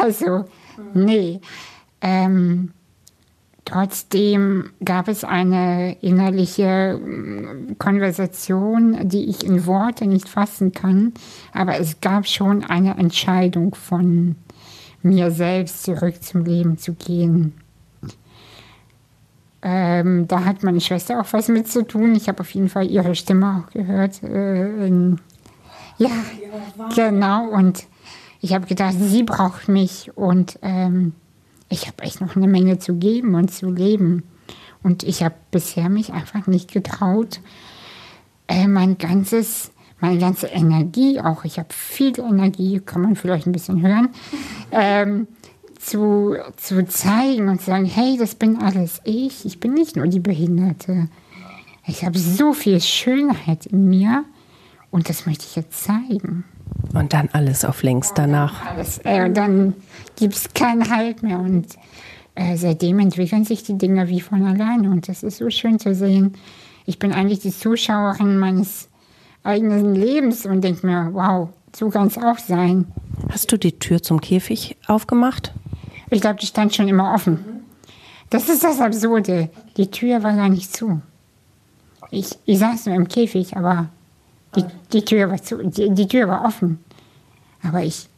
Also, 0.00 0.44
nee. 0.94 1.40
Ähm, 2.00 2.72
Trotzdem 3.66 4.70
gab 4.84 5.08
es 5.08 5.24
eine 5.24 5.96
innerliche 6.00 6.98
mm, 6.98 7.78
Konversation, 7.78 9.08
die 9.08 9.28
ich 9.28 9.44
in 9.44 9.66
Worte 9.66 10.06
nicht 10.06 10.28
fassen 10.28 10.70
kann, 10.70 11.12
aber 11.52 11.78
es 11.78 12.00
gab 12.00 12.28
schon 12.28 12.62
eine 12.64 12.96
Entscheidung 12.96 13.74
von 13.74 14.36
mir 15.02 15.32
selbst 15.32 15.82
zurück 15.82 16.22
zum 16.22 16.44
Leben 16.44 16.78
zu 16.78 16.94
gehen. 16.94 17.54
Ähm, 19.62 20.28
da 20.28 20.44
hat 20.44 20.62
meine 20.62 20.80
Schwester 20.80 21.20
auch 21.20 21.32
was 21.32 21.48
mit 21.48 21.66
zu 21.66 21.84
tun. 21.84 22.14
Ich 22.14 22.28
habe 22.28 22.40
auf 22.40 22.50
jeden 22.52 22.68
Fall 22.68 22.88
ihre 22.88 23.16
Stimme 23.16 23.64
auch 23.64 23.72
gehört. 23.72 24.22
Äh, 24.22 24.86
in, 24.86 25.20
ja, 25.98 26.10
genau. 26.94 27.48
Und 27.48 27.84
ich 28.40 28.54
habe 28.54 28.66
gedacht, 28.66 28.94
sie 28.96 29.24
braucht 29.24 29.68
mich 29.68 30.16
und 30.16 30.56
ähm, 30.62 31.14
ich 31.68 31.86
habe 31.86 32.02
echt 32.02 32.20
noch 32.20 32.36
eine 32.36 32.48
Menge 32.48 32.78
zu 32.78 32.94
geben 32.94 33.34
und 33.34 33.52
zu 33.52 33.70
leben. 33.70 34.22
Und 34.82 35.02
ich 35.02 35.22
habe 35.22 35.34
bisher 35.50 35.88
mich 35.88 36.12
einfach 36.12 36.46
nicht 36.46 36.72
getraut, 36.72 37.40
äh, 38.48 38.68
mein 38.68 38.98
ganzes, 38.98 39.72
meine 40.00 40.18
ganze 40.18 40.46
Energie 40.46 41.20
auch, 41.20 41.44
ich 41.44 41.58
habe 41.58 41.72
viel 41.72 42.18
Energie, 42.20 42.80
kann 42.84 43.02
man 43.02 43.16
vielleicht 43.16 43.46
ein 43.46 43.52
bisschen 43.52 43.82
hören, 43.82 44.10
ähm, 44.70 45.26
zu, 45.78 46.36
zu 46.56 46.86
zeigen 46.86 47.48
und 47.48 47.60
zu 47.60 47.66
sagen, 47.66 47.86
hey, 47.86 48.16
das 48.16 48.34
bin 48.34 48.58
alles 48.58 49.00
ich, 49.04 49.44
ich 49.44 49.60
bin 49.60 49.74
nicht 49.74 49.96
nur 49.96 50.06
die 50.06 50.20
Behinderte. 50.20 51.08
Ich 51.86 52.04
habe 52.04 52.18
so 52.18 52.52
viel 52.52 52.80
Schönheit 52.80 53.66
in 53.66 53.88
mir 53.88 54.24
und 54.90 55.08
das 55.08 55.26
möchte 55.26 55.44
ich 55.44 55.56
jetzt 55.56 55.84
zeigen. 55.84 56.44
Und 56.94 57.12
dann 57.12 57.28
alles 57.32 57.64
auf 57.64 57.82
links 57.82 58.12
danach. 58.14 58.64
Alles, 58.66 58.98
äh, 58.98 59.30
dann 59.30 59.74
gibt 60.16 60.34
es 60.34 60.54
keinen 60.54 60.90
Halt 60.90 61.22
mehr. 61.22 61.38
Und 61.38 61.66
äh, 62.34 62.56
seitdem 62.56 62.98
entwickeln 62.98 63.44
sich 63.44 63.62
die 63.62 63.76
Dinge 63.78 64.08
wie 64.08 64.20
von 64.20 64.44
alleine. 64.44 64.90
Und 64.90 65.08
das 65.08 65.22
ist 65.22 65.38
so 65.38 65.50
schön 65.50 65.78
zu 65.78 65.94
sehen. 65.94 66.34
Ich 66.86 66.98
bin 66.98 67.12
eigentlich 67.12 67.40
die 67.40 67.52
Zuschauerin 67.52 68.38
meines 68.38 68.88
eigenen 69.42 69.94
Lebens 69.94 70.46
und 70.46 70.62
denke 70.62 70.86
mir, 70.86 71.10
wow, 71.12 71.48
so 71.74 71.90
kann 71.90 72.08
es 72.08 72.18
auch 72.18 72.38
sein. 72.38 72.86
Hast 73.30 73.50
du 73.52 73.56
die 73.56 73.78
Tür 73.78 74.02
zum 74.02 74.20
Käfig 74.20 74.76
aufgemacht? 74.86 75.52
Ich 76.10 76.20
glaube, 76.20 76.38
die 76.40 76.46
stand 76.46 76.74
schon 76.74 76.88
immer 76.88 77.14
offen. 77.14 77.44
Das 78.30 78.48
ist 78.48 78.64
das 78.64 78.80
Absurde. 78.80 79.50
Die 79.76 79.90
Tür 79.90 80.22
war 80.22 80.34
gar 80.34 80.48
nicht 80.48 80.74
zu. 80.74 81.00
Ich, 82.10 82.30
ich 82.44 82.58
saß 82.58 82.86
nur 82.86 82.94
im 82.94 83.08
Käfig, 83.08 83.56
aber 83.56 83.88
die, 84.56 84.64
die, 84.92 85.04
Tür, 85.04 85.30
war 85.30 85.42
zu, 85.42 85.58
die, 85.58 85.90
die 85.90 86.08
Tür 86.08 86.28
war 86.28 86.44
offen. 86.44 86.78
Aber 87.62 87.82
ich 87.82 88.08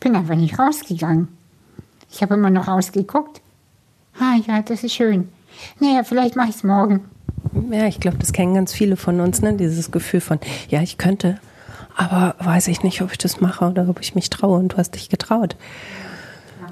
bin 0.00 0.16
einfach 0.16 0.34
nicht 0.34 0.58
rausgegangen. 0.58 1.28
Ich 2.10 2.22
habe 2.22 2.34
immer 2.34 2.50
noch 2.50 2.68
rausgeguckt. 2.68 3.40
Ah 4.18 4.36
ja, 4.46 4.62
das 4.62 4.84
ist 4.84 4.94
schön. 4.94 5.28
Naja, 5.80 6.02
vielleicht 6.04 6.36
mache 6.36 6.50
ich 6.50 6.56
es 6.56 6.64
morgen. 6.64 7.04
Ja, 7.70 7.86
ich 7.86 8.00
glaube, 8.00 8.18
das 8.18 8.32
kennen 8.32 8.54
ganz 8.54 8.72
viele 8.72 8.96
von 8.96 9.20
uns, 9.20 9.42
ne? 9.42 9.54
dieses 9.54 9.90
Gefühl 9.90 10.20
von, 10.20 10.38
ja, 10.68 10.80
ich 10.82 10.98
könnte, 10.98 11.38
aber 11.96 12.34
weiß 12.38 12.68
ich 12.68 12.82
nicht, 12.82 13.02
ob 13.02 13.12
ich 13.12 13.18
das 13.18 13.40
mache 13.40 13.64
oder 13.66 13.88
ob 13.88 14.00
ich 14.00 14.14
mich 14.14 14.30
traue 14.30 14.58
und 14.58 14.72
du 14.72 14.76
hast 14.76 14.94
dich 14.94 15.08
getraut. 15.08 15.56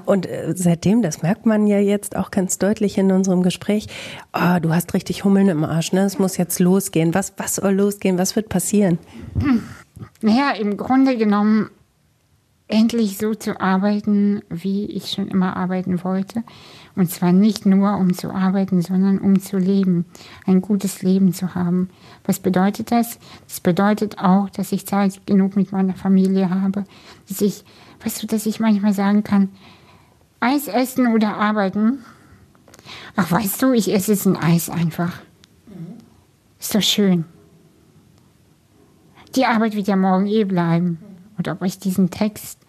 Und 0.05 0.25
äh, 0.25 0.53
seitdem, 0.55 1.01
das 1.01 1.21
merkt 1.21 1.45
man 1.45 1.67
ja 1.67 1.79
jetzt 1.79 2.15
auch 2.15 2.31
ganz 2.31 2.57
deutlich 2.57 2.97
in 2.97 3.11
unserem 3.11 3.43
Gespräch, 3.43 3.87
oh, 4.33 4.59
du 4.61 4.73
hast 4.73 4.93
richtig 4.93 5.23
Hummeln 5.23 5.49
im 5.49 5.63
Arsch, 5.63 5.93
ne? 5.93 6.01
Es 6.01 6.19
muss 6.19 6.37
jetzt 6.37 6.59
losgehen. 6.59 7.13
Was, 7.13 7.33
was 7.37 7.55
soll 7.55 7.73
losgehen? 7.73 8.17
Was 8.17 8.35
wird 8.35 8.49
passieren? 8.49 8.99
Naja, 10.21 10.51
im 10.51 10.77
Grunde 10.77 11.17
genommen 11.17 11.69
endlich 12.71 13.17
so 13.17 13.35
zu 13.35 13.59
arbeiten, 13.59 14.41
wie 14.49 14.85
ich 14.85 15.11
schon 15.11 15.27
immer 15.27 15.57
arbeiten 15.57 16.03
wollte. 16.03 16.43
Und 16.95 17.11
zwar 17.11 17.31
nicht 17.31 17.65
nur 17.65 17.97
um 17.97 18.13
zu 18.13 18.31
arbeiten, 18.31 18.81
sondern 18.81 19.19
um 19.19 19.39
zu 19.41 19.57
leben, 19.57 20.05
ein 20.45 20.61
gutes 20.61 21.01
Leben 21.01 21.33
zu 21.33 21.53
haben. 21.53 21.89
Was 22.25 22.39
bedeutet 22.39 22.91
das? 22.91 23.19
Das 23.47 23.59
bedeutet 23.59 24.19
auch, 24.19 24.49
dass 24.49 24.71
ich 24.71 24.87
Zeit 24.87 25.25
genug 25.25 25.55
mit 25.55 25.71
meiner 25.71 25.93
Familie 25.93 26.49
habe, 26.49 26.85
dass 27.27 27.41
ich, 27.41 27.63
weißt 28.03 28.23
du, 28.23 28.27
dass 28.27 28.45
ich 28.45 28.59
manchmal 28.59 28.93
sagen 28.93 29.23
kann, 29.23 29.49
Eis 30.41 30.67
essen 30.67 31.13
oder 31.13 31.37
arbeiten? 31.37 31.99
Ach, 33.15 33.31
weißt 33.31 33.61
du, 33.61 33.73
ich 33.73 33.93
esse 33.93 34.11
jetzt 34.11 34.25
ein 34.25 34.35
Eis 34.35 34.69
einfach. 34.69 35.21
Ist 36.59 36.75
doch 36.75 36.81
schön. 36.81 37.25
Die 39.35 39.45
Arbeit 39.45 39.75
wird 39.75 39.87
ja 39.87 39.95
morgen 39.95 40.27
eh 40.27 40.43
bleiben. 40.43 40.99
Und 41.37 41.47
ob 41.47 41.61
ich 41.63 41.79
diesen 41.79 42.09
Text 42.09 42.59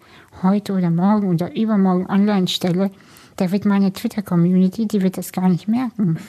heute 0.41 0.73
oder 0.73 0.89
morgen 0.89 1.29
oder 1.29 1.55
übermorgen 1.55 2.07
online 2.07 2.47
stelle, 2.47 2.91
da 3.37 3.51
wird 3.51 3.65
meine 3.65 3.91
Twitter-Community, 3.91 4.87
die 4.87 5.01
wird 5.01 5.17
das 5.17 5.31
gar 5.31 5.49
nicht 5.49 5.67
merken. 5.67 6.19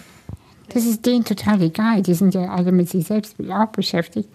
Das 0.71 0.87
ist 0.87 1.05
denen 1.05 1.25
total 1.25 1.61
egal. 1.61 2.03
Die 2.03 2.15
sind 2.15 2.35
ja 2.35 2.53
alle 2.53 2.73
mit 2.73 2.89
sich 2.89 3.07
selbst 3.07 3.37
auch 3.51 3.67
beschäftigt. 3.67 4.31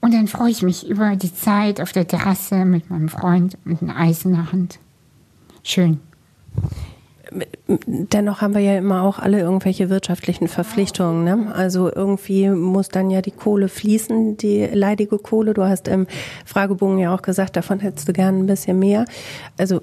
Und 0.00 0.14
dann 0.14 0.28
freue 0.28 0.50
ich 0.50 0.62
mich 0.62 0.88
über 0.88 1.16
die 1.16 1.34
Zeit 1.34 1.80
auf 1.80 1.92
der 1.92 2.06
Terrasse 2.06 2.64
mit 2.64 2.88
meinem 2.88 3.08
Freund 3.08 3.58
und 3.64 3.82
ein 3.82 3.90
Eis 3.90 4.24
in 4.24 4.32
der 4.32 4.52
Hand. 4.52 4.78
Schön. 5.62 6.00
Dennoch 7.86 8.42
haben 8.42 8.54
wir 8.54 8.60
ja 8.60 8.76
immer 8.76 9.02
auch 9.02 9.18
alle 9.18 9.40
irgendwelche 9.40 9.88
wirtschaftlichen 9.88 10.48
Verpflichtungen. 10.48 11.24
Ne? 11.24 11.52
Also 11.54 11.90
irgendwie 11.90 12.50
muss 12.50 12.88
dann 12.88 13.10
ja 13.10 13.22
die 13.22 13.30
Kohle 13.30 13.68
fließen, 13.68 14.36
die 14.36 14.66
leidige 14.66 15.18
Kohle. 15.18 15.54
Du 15.54 15.62
hast 15.62 15.88
im 15.88 16.06
Fragebogen 16.44 16.98
ja 16.98 17.14
auch 17.14 17.22
gesagt, 17.22 17.56
davon 17.56 17.80
hättest 17.80 18.08
du 18.08 18.12
gern 18.12 18.40
ein 18.40 18.46
bisschen 18.46 18.78
mehr. 18.78 19.06
Also 19.56 19.80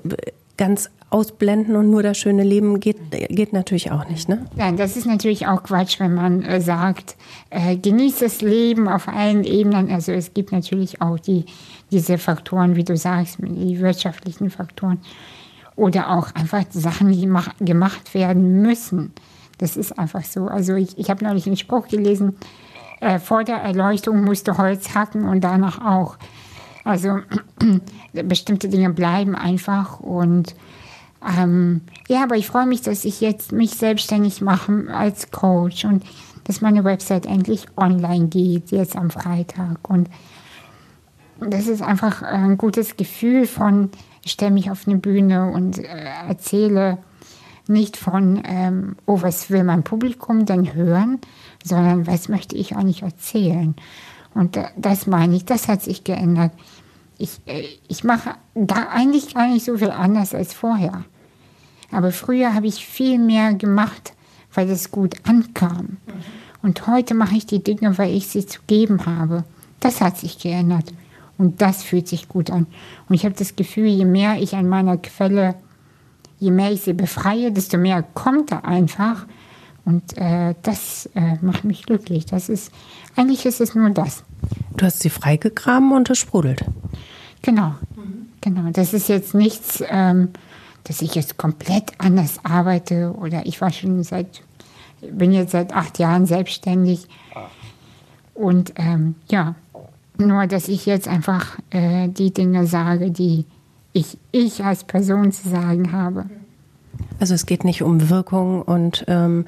ganz 0.57 0.91
ausblenden 1.09 1.75
und 1.75 1.89
nur 1.89 2.03
das 2.03 2.17
schöne 2.17 2.43
Leben 2.43 2.79
geht, 2.79 2.97
geht 3.11 3.53
natürlich 3.53 3.91
auch 3.91 4.07
nicht. 4.09 4.29
Ne? 4.29 4.45
Nein, 4.55 4.77
das 4.77 4.97
ist 4.97 5.05
natürlich 5.05 5.47
auch 5.47 5.63
Quatsch, 5.63 5.99
wenn 5.99 6.13
man 6.13 6.43
äh, 6.43 6.61
sagt, 6.61 7.15
äh, 7.49 7.77
genießt 7.77 8.21
das 8.21 8.41
Leben 8.41 8.87
auf 8.87 9.07
allen 9.07 9.43
Ebenen. 9.43 9.89
Also 9.89 10.11
es 10.11 10.33
gibt 10.33 10.51
natürlich 10.51 11.01
auch 11.01 11.17
die, 11.17 11.45
diese 11.91 12.17
Faktoren, 12.17 12.75
wie 12.75 12.83
du 12.83 12.95
sagst, 12.95 13.37
die 13.39 13.79
wirtschaftlichen 13.79 14.49
Faktoren 14.49 14.99
oder 15.79 16.11
auch 16.11 16.35
einfach 16.35 16.65
Sachen, 16.71 17.11
die 17.11 17.27
gemacht 17.65 18.13
werden 18.13 18.61
müssen. 18.61 19.13
Das 19.57 19.77
ist 19.77 19.97
einfach 19.97 20.23
so. 20.23 20.47
Also 20.47 20.75
ich, 20.75 20.97
ich 20.97 21.09
habe 21.09 21.23
neulich 21.23 21.47
einen 21.47 21.57
Spruch 21.57 21.87
gelesen, 21.87 22.35
äh, 22.99 23.17
vor 23.17 23.45
der 23.45 23.57
Erleuchtung 23.57 24.23
musste 24.23 24.57
Holz 24.57 24.93
hacken 24.93 25.23
und 25.23 25.41
danach 25.41 25.83
auch. 25.85 26.17
Also 26.83 27.19
bestimmte 28.13 28.67
Dinge 28.67 28.89
bleiben 28.89 29.35
einfach 29.35 29.99
und 30.01 30.55
ähm, 31.37 31.81
ja, 32.07 32.23
aber 32.23 32.35
ich 32.35 32.47
freue 32.47 32.65
mich, 32.65 32.81
dass 32.81 33.05
ich 33.05 33.21
jetzt 33.21 33.51
mich 33.51 33.71
selbstständig 33.71 34.41
mache 34.41 34.85
als 34.93 35.31
Coach 35.31 35.85
und 35.85 36.03
dass 36.45 36.61
meine 36.61 36.83
Website 36.83 37.25
endlich 37.25 37.67
online 37.77 38.27
geht, 38.27 38.71
jetzt 38.71 38.95
am 38.95 39.11
Freitag. 39.11 39.89
Und 39.89 40.09
das 41.39 41.67
ist 41.67 41.81
einfach 41.81 42.21
ein 42.21 42.57
gutes 42.57 42.97
Gefühl 42.97 43.45
von, 43.45 43.91
ich 44.23 44.31
stelle 44.31 44.51
mich 44.51 44.71
auf 44.71 44.87
eine 44.87 44.97
Bühne 44.97 45.51
und 45.51 45.79
äh, 45.79 45.87
erzähle 46.27 46.97
nicht 47.67 47.97
von, 47.97 48.41
ähm, 48.45 48.95
oh, 49.05 49.21
was 49.21 49.49
will 49.49 49.63
mein 49.63 49.83
Publikum 49.83 50.45
denn 50.45 50.73
hören, 50.73 51.19
sondern 51.63 52.07
was 52.07 52.27
möchte 52.27 52.55
ich 52.55 52.75
eigentlich 52.75 53.03
erzählen. 53.03 53.75
Und 54.33 54.57
äh, 54.57 54.65
das 54.75 55.07
meine 55.07 55.35
ich, 55.35 55.45
das 55.45 55.67
hat 55.67 55.81
sich 55.81 56.03
geändert. 56.03 56.51
Ich, 57.17 57.39
äh, 57.45 57.63
ich 57.87 58.03
mache 58.03 58.35
da 58.55 58.87
eigentlich 58.89 59.33
gar 59.33 59.47
nicht 59.47 59.65
so 59.65 59.77
viel 59.77 59.91
anders 59.91 60.33
als 60.33 60.53
vorher. 60.53 61.05
Aber 61.91 62.11
früher 62.11 62.53
habe 62.53 62.67
ich 62.67 62.85
viel 62.85 63.19
mehr 63.19 63.53
gemacht, 63.53 64.13
weil 64.53 64.69
es 64.69 64.91
gut 64.91 65.15
ankam. 65.27 65.97
Und 66.61 66.87
heute 66.87 67.13
mache 67.13 67.35
ich 67.35 67.45
die 67.45 67.63
Dinge, 67.63 67.97
weil 67.97 68.13
ich 68.13 68.27
sie 68.27 68.45
zu 68.45 68.59
geben 68.67 69.05
habe. 69.05 69.43
Das 69.79 70.01
hat 70.01 70.17
sich 70.17 70.39
geändert. 70.39 70.91
Und 71.39 71.61
das 71.61 71.83
fühlt 71.83 72.07
sich 72.07 72.27
gut 72.27 72.51
an. 72.51 72.67
Und 73.07 73.15
ich 73.15 73.23
habe 73.23 73.33
das 73.33 73.55
Gefühl, 73.55 73.87
je 73.87 74.03
mehr 74.03 74.41
ich 74.41 74.55
an 74.55 74.67
meiner 74.67 74.97
Quelle, 74.97 75.55
je 76.37 76.51
mehr 76.51 76.71
ich 76.71 76.81
sie 76.81 76.93
befreie, 76.93 77.53
desto 77.53 77.77
mehr 77.77 78.03
kommt 78.03 78.51
da 78.51 78.59
einfach. 78.59 79.25
Und 79.85 80.17
äh, 80.17 80.53
das 80.61 81.09
äh, 81.15 81.37
macht 81.41 81.63
mich 81.63 81.85
glücklich. 81.85 82.25
Das 82.25 82.49
ist, 82.49 82.73
eigentlich 83.15 83.45
ist 83.45 83.61
es 83.61 83.73
nur 83.73 83.89
das. 83.91 84.23
Du 84.75 84.85
hast 84.85 84.99
sie 84.99 85.09
freigegraben 85.09 85.93
und 85.93 86.09
es 86.09 86.17
sprudelt. 86.17 86.65
Genau, 87.41 87.73
mhm. 87.95 88.27
genau. 88.41 88.69
Das 88.71 88.93
ist 88.93 89.07
jetzt 89.07 89.33
nichts, 89.33 89.81
ähm, 89.87 90.29
dass 90.83 91.01
ich 91.01 91.15
jetzt 91.15 91.37
komplett 91.37 91.93
anders 91.99 92.39
arbeite 92.43 93.13
oder 93.17 93.45
ich 93.45 93.61
war 93.61 93.71
schon 93.71 94.03
seit, 94.03 94.41
bin 95.09 95.31
jetzt 95.31 95.51
seit 95.51 95.73
acht 95.73 95.99
Jahren 95.99 96.25
selbstständig. 96.25 97.07
Und 98.33 98.73
ähm, 98.75 99.15
ja, 99.29 99.55
nur 100.19 100.47
dass 100.47 100.67
ich 100.67 100.85
jetzt 100.85 101.07
einfach 101.07 101.57
äh, 101.69 102.07
die 102.09 102.33
Dinge 102.33 102.67
sage, 102.67 103.11
die 103.11 103.45
ich, 103.93 104.17
ich 104.31 104.63
als 104.63 104.83
Person 104.83 105.31
zu 105.31 105.49
sagen 105.49 105.91
habe. 105.91 106.25
Also 107.19 107.33
es 107.33 107.45
geht 107.45 107.63
nicht 107.63 107.81
um 107.81 108.09
Wirkung 108.09 108.61
und 108.61 109.05
ähm, 109.07 109.45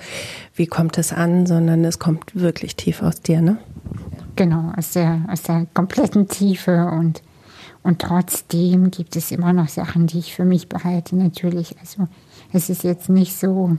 wie 0.55 0.67
kommt 0.67 0.97
es 0.97 1.13
an, 1.13 1.45
sondern 1.45 1.83
es 1.85 1.99
kommt 1.99 2.35
wirklich 2.35 2.75
tief 2.75 3.01
aus 3.01 3.21
dir, 3.21 3.41
ne? 3.41 3.57
Genau, 4.35 4.71
aus 4.77 4.93
der, 4.93 5.25
aus 5.29 5.43
der 5.43 5.67
kompletten 5.73 6.27
Tiefe 6.27 6.87
und 6.87 7.21
und 7.83 7.99
trotzdem 7.99 8.91
gibt 8.91 9.15
es 9.15 9.31
immer 9.31 9.53
noch 9.53 9.67
Sachen, 9.67 10.05
die 10.07 10.19
ich 10.19 10.35
für 10.35 10.45
mich 10.45 10.69
behalte, 10.69 11.15
natürlich. 11.15 11.75
Also 11.79 12.07
es 12.53 12.69
ist 12.69 12.83
jetzt 12.83 13.09
nicht 13.09 13.35
so, 13.35 13.77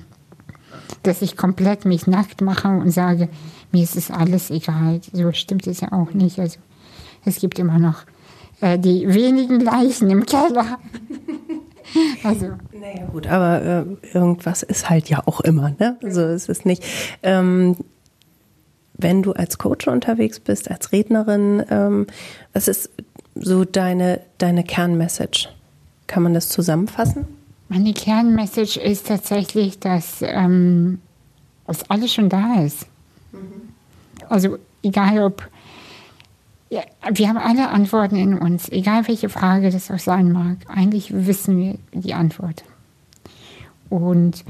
dass 1.04 1.22
ich 1.22 1.36
komplett 1.36 1.84
mich 1.84 2.06
nackt 2.06 2.40
mache 2.40 2.68
und 2.68 2.90
sage, 2.90 3.28
mir 3.70 3.84
ist 3.84 3.96
es 3.96 4.10
alles 4.10 4.50
egal. 4.50 5.00
So 5.12 5.30
stimmt 5.32 5.66
es 5.68 5.80
ja 5.80 5.92
auch 5.92 6.12
nicht. 6.14 6.40
Also 6.40 6.58
es 7.24 7.40
gibt 7.40 7.58
immer 7.58 7.78
noch 7.78 8.04
äh, 8.60 8.78
die 8.78 9.12
wenigen 9.12 9.60
Leichen 9.60 10.10
im 10.10 10.26
Keller. 10.26 10.78
also. 12.24 12.52
Naja 12.72 13.06
gut, 13.10 13.26
aber 13.26 13.62
äh, 13.62 14.08
irgendwas 14.14 14.62
ist 14.62 14.88
halt 14.88 15.08
ja 15.08 15.22
auch 15.26 15.40
immer, 15.40 15.74
ne? 15.78 15.98
So 16.02 16.26
ist 16.26 16.48
es 16.48 16.64
nicht. 16.64 16.84
Ähm, 17.22 17.76
wenn 18.94 19.22
du 19.22 19.32
als 19.32 19.58
Coach 19.58 19.88
unterwegs 19.88 20.40
bist, 20.40 20.70
als 20.70 20.92
Rednerin, 20.92 21.64
ähm, 21.70 22.06
was 22.52 22.68
ist 22.68 22.90
so 23.34 23.64
deine, 23.64 24.20
deine 24.38 24.64
Kernmessage? 24.64 25.48
Kann 26.06 26.22
man 26.22 26.34
das 26.34 26.48
zusammenfassen? 26.48 27.26
Meine 27.68 27.94
Kernmessage 27.94 28.78
ist 28.78 29.06
tatsächlich, 29.06 29.78
dass, 29.78 30.18
ähm, 30.20 31.00
dass 31.66 31.88
alles 31.90 32.12
schon 32.12 32.28
da 32.28 32.60
ist. 32.60 32.86
Mhm. 33.32 33.70
Also 34.28 34.58
egal 34.82 35.22
ob, 35.22 35.48
ja, 36.72 36.80
wir 37.12 37.28
haben 37.28 37.36
alle 37.36 37.68
Antworten 37.68 38.16
in 38.16 38.38
uns, 38.38 38.70
egal 38.70 39.06
welche 39.06 39.28
Frage 39.28 39.68
das 39.68 39.90
auch 39.90 39.98
sein 39.98 40.32
mag. 40.32 40.56
Eigentlich 40.68 41.12
wissen 41.12 41.58
wir 41.58 41.78
die 41.92 42.14
Antwort. 42.14 42.64
Und 43.90 44.42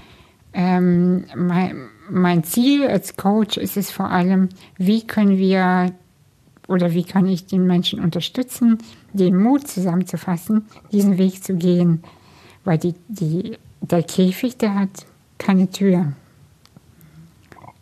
ähm, 0.53 1.25
mein, 1.35 1.89
mein 2.09 2.45
Ziel 2.45 2.87
als 2.87 3.17
Coach 3.17 3.57
ist 3.57 3.77
es 3.77 3.91
vor 3.91 4.09
allem, 4.09 4.51
wie 4.77 5.05
können 5.05 5.37
wir 5.37 5.93
oder 6.69 6.93
wie 6.93 7.03
kann 7.03 7.27
ich 7.27 7.47
den 7.47 7.67
Menschen 7.67 7.99
unterstützen, 7.99 8.79
den 9.13 9.37
Mut 9.37 9.67
zusammenzufassen, 9.67 10.67
diesen 10.93 11.19
Weg 11.19 11.43
zu 11.43 11.57
gehen. 11.57 12.05
Weil 12.63 12.79
die, 12.79 12.95
die, 13.09 13.59
der 13.81 14.05
Käfig, 14.05 14.59
der 14.59 14.77
hat 14.77 15.07
keine 15.39 15.69
Tür. 15.69 16.13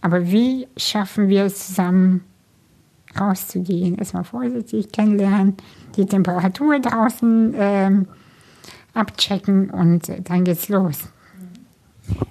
Aber 0.01 0.30
wie 0.30 0.66
schaffen 0.78 1.28
wir 1.28 1.45
es 1.45 1.66
zusammen, 1.66 2.24
rauszugehen? 3.19 3.97
Erstmal 3.97 4.25
vorsichtig 4.25 4.93
kennenlernen, 4.93 5.57
die 5.97 6.07
Temperatur 6.07 6.79
draußen 6.79 7.55
ähm, 7.57 8.09
abchecken 8.95 9.71
und 9.71 10.11
dann 10.29 10.45
geht's 10.45 10.69
los. 10.69 10.99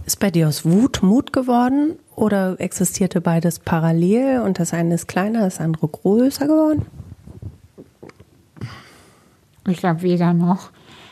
Ist 0.06 0.20
bei 0.20 0.32
dir 0.32 0.48
aus 0.48 0.66
Wut 0.66 1.02
Mut 1.04 1.32
geworden 1.32 1.98
oder 2.16 2.60
existierte 2.60 3.22
beides 3.22 3.60
parallel 3.60 4.42
und 4.42 4.60
das 4.60 4.74
eine 4.74 4.96
ist 4.96 5.08
kleiner, 5.08 5.42
das 5.42 5.60
andere 5.60 5.88
größer 5.88 6.48
geworden? 6.48 6.86
Ich 9.68 9.78
glaube 9.78 10.02
weder 10.02 10.34
noch. 10.34 10.72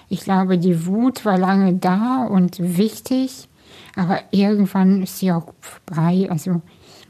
Ich 0.09 0.21
glaube, 0.21 0.57
die 0.57 0.85
Wut 0.85 1.25
war 1.25 1.37
lange 1.37 1.73
da 1.73 2.25
und 2.25 2.57
wichtig, 2.59 3.49
aber 3.95 4.19
irgendwann 4.31 5.03
ist 5.03 5.19
sie 5.19 5.31
auch 5.31 5.53
frei. 5.85 6.27
Also 6.29 6.61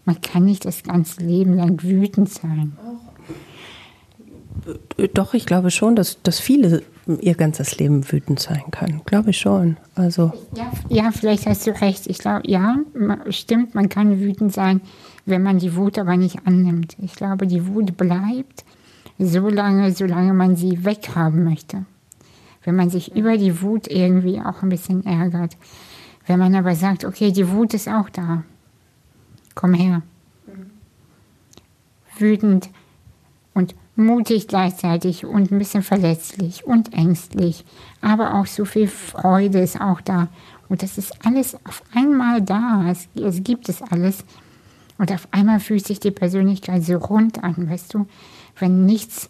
man 0.08 0.22
kann 0.22 0.46
nicht 0.46 0.64
das 0.64 0.84
ganze 0.84 1.22
Leben 1.22 1.54
lang 1.54 1.84
wütend 1.84 2.30
sein. 2.30 2.78
Doch, 5.14 5.34
ich 5.34 5.46
glaube 5.46 5.70
schon, 5.70 5.98
dass, 5.98 6.22
dass 6.24 6.40
viele 6.40 6.82
ihr 7.20 7.36
ganzes 7.36 7.78
Leben 7.78 8.10
wütend 8.10 8.40
sein 8.40 8.64
können. 8.72 9.02
Glaube 9.06 9.32
ich 9.32 9.38
schon. 9.38 9.76
Also. 9.96 10.32
Ja, 10.56 10.72
ja, 10.88 11.12
vielleicht 11.12 11.46
hast 11.46 11.68
du 11.68 11.72
recht. 11.82 12.08
Ich 12.08 12.20
glaube, 12.20 12.50
ja, 12.50 12.78
stimmt, 13.30 13.76
man 13.76 13.90
kann 13.90 14.22
wütend 14.22 14.54
sein, 14.54 14.80
wenn 15.26 15.44
man 15.44 15.60
die 15.60 15.76
Wut 15.76 16.00
aber 16.00 16.16
nicht 16.16 16.40
annimmt. 16.46 16.96
Ich 17.02 17.16
glaube, 17.16 17.46
die 17.46 17.68
Wut 17.68 17.98
bleibt 17.98 18.64
so 19.20 19.50
lange, 19.50 19.92
solange 19.92 20.34
man 20.34 20.56
sie 20.56 20.86
weghaben 20.86 21.44
möchte. 21.44 21.86
Wenn 22.64 22.78
man 22.78 22.90
sich 22.90 23.14
über 23.14 23.38
die 23.38 23.62
Wut 23.62 23.88
irgendwie 23.88 24.40
auch 24.40 24.64
ein 24.64 24.70
bisschen 24.70 25.06
ärgert. 25.06 25.58
Wenn 26.26 26.40
man 26.40 26.56
aber 26.56 26.76
sagt, 26.76 27.04
okay, 27.04 27.34
die 27.34 27.50
Wut 27.50 27.74
ist 27.74 27.90
auch 27.90 28.10
da. 28.10 28.44
Komm 29.58 29.74
her. 29.74 30.04
Wütend 32.20 32.70
und 33.56 33.74
mutig 33.96 34.48
gleichzeitig 34.48 35.26
und 35.26 35.52
ein 35.52 35.58
bisschen 35.58 35.82
verletzlich 35.82 36.64
und 36.64 36.94
ängstlich, 36.94 37.66
aber 38.00 38.36
auch 38.36 38.46
so 38.46 38.66
viel 38.66 38.88
Freude 38.88 39.60
ist 39.60 39.82
auch 39.82 40.00
da. 40.02 40.28
Und 40.70 40.84
das 40.84 41.00
ist 41.00 41.26
alles 41.26 41.56
auf 41.66 41.82
einmal 41.92 42.44
da. 42.44 42.86
Es, 42.88 43.08
es 43.16 43.44
gibt 43.44 43.68
es 43.68 43.82
alles. 43.82 44.24
Und 45.00 45.12
auf 45.12 45.28
einmal 45.32 45.60
fühlt 45.60 45.88
sich 45.88 46.00
die 46.00 46.12
Persönlichkeit 46.12 46.84
so 46.84 46.98
rund 46.98 47.44
an, 47.44 47.68
weißt 47.68 47.96
du? 47.96 48.06
Wenn 48.60 48.86
nichts, 48.86 49.30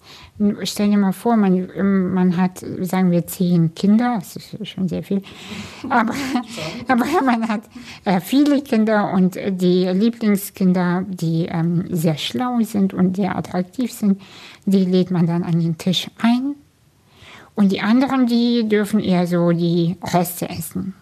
stell 0.64 0.90
dir 0.90 0.98
mal 0.98 1.12
vor, 1.12 1.36
man, 1.36 2.14
man 2.14 2.38
hat, 2.38 2.64
sagen 2.82 3.12
wir, 3.12 3.26
zehn 3.28 3.74
Kinder, 3.76 4.16
das 4.20 4.36
ist 4.36 4.68
schon 4.68 4.88
sehr 4.88 5.04
viel, 5.04 5.22
aber, 5.90 6.14
aber 6.88 7.06
man 7.24 7.48
hat 7.48 7.64
äh, 8.06 8.20
viele 8.20 8.62
Kinder 8.62 9.12
und 9.14 9.36
die 9.36 9.86
Lieblingskinder, 9.86 11.06
die 11.08 11.46
ähm, 11.46 11.86
sehr 11.90 12.18
schlau 12.18 12.60
sind 12.62 12.94
und 12.94 13.16
sehr 13.16 13.36
attraktiv 13.36 13.92
sind, 13.92 14.22
die 14.66 14.86
lädt 14.86 15.12
man 15.12 15.28
dann 15.28 15.44
an 15.44 15.60
den 15.60 15.78
Tisch 15.78 16.10
ein. 16.22 16.56
Und 17.56 17.72
die 17.72 17.82
anderen, 17.82 18.28
die 18.28 18.70
dürfen 18.70 19.00
eher 19.00 19.26
so 19.26 19.52
die 19.52 19.98
Reste 20.14 20.48
essen. 20.48 20.94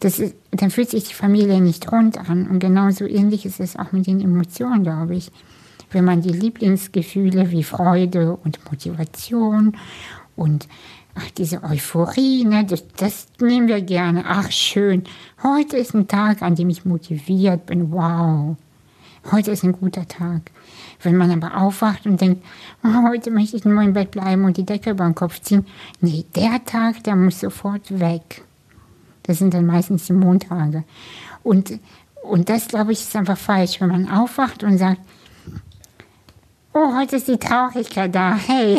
Das 0.00 0.18
ist, 0.18 0.34
dann 0.50 0.70
fühlt 0.70 0.90
sich 0.90 1.04
die 1.04 1.14
Familie 1.14 1.60
nicht 1.60 1.92
rund 1.92 2.18
an. 2.18 2.48
Und 2.48 2.58
genauso 2.58 3.06
ähnlich 3.06 3.46
ist 3.46 3.60
es 3.60 3.76
auch 3.76 3.92
mit 3.92 4.08
den 4.08 4.20
Emotionen, 4.20 4.82
glaube 4.82 5.14
ich 5.14 5.30
wenn 5.92 6.04
man 6.04 6.22
die 6.22 6.30
Lieblingsgefühle 6.30 7.50
wie 7.50 7.62
Freude 7.62 8.36
und 8.36 8.58
Motivation 8.70 9.76
und 10.36 10.68
ach, 11.14 11.30
diese 11.30 11.62
Euphorie, 11.62 12.44
ne, 12.44 12.64
das, 12.64 12.84
das 12.96 13.26
nehmen 13.40 13.68
wir 13.68 13.80
gerne. 13.82 14.24
Ach, 14.26 14.50
schön. 14.50 15.04
Heute 15.42 15.76
ist 15.76 15.94
ein 15.94 16.08
Tag, 16.08 16.42
an 16.42 16.54
dem 16.54 16.70
ich 16.70 16.84
motiviert 16.84 17.66
bin. 17.66 17.92
Wow. 17.92 18.56
Heute 19.30 19.52
ist 19.52 19.62
ein 19.62 19.72
guter 19.72 20.06
Tag. 20.08 20.50
Wenn 21.02 21.16
man 21.16 21.30
aber 21.30 21.56
aufwacht 21.56 22.06
und 22.06 22.20
denkt, 22.20 22.44
oh, 22.82 23.08
heute 23.08 23.30
möchte 23.30 23.56
ich 23.56 23.64
nur 23.64 23.82
im 23.82 23.92
Bett 23.92 24.10
bleiben 24.10 24.44
und 24.44 24.56
die 24.56 24.66
Decke 24.66 24.90
über 24.90 25.04
den 25.04 25.14
Kopf 25.14 25.40
ziehen, 25.40 25.66
nee, 26.00 26.24
der 26.34 26.64
Tag, 26.64 27.04
der 27.04 27.16
muss 27.16 27.40
sofort 27.40 28.00
weg. 28.00 28.42
Das 29.24 29.38
sind 29.38 29.54
dann 29.54 29.66
meistens 29.66 30.06
die 30.06 30.12
Montage. 30.12 30.84
Und, 31.44 31.78
und 32.22 32.48
das, 32.48 32.68
glaube 32.68 32.92
ich, 32.92 33.00
ist 33.00 33.14
einfach 33.14 33.38
falsch, 33.38 33.80
wenn 33.80 33.88
man 33.88 34.08
aufwacht 34.08 34.64
und 34.64 34.78
sagt, 34.78 35.00
oh, 36.74 36.94
heute 36.94 37.16
ist 37.16 37.28
die 37.28 37.38
Traurigkeit 37.38 38.14
da, 38.14 38.34
hey. 38.34 38.78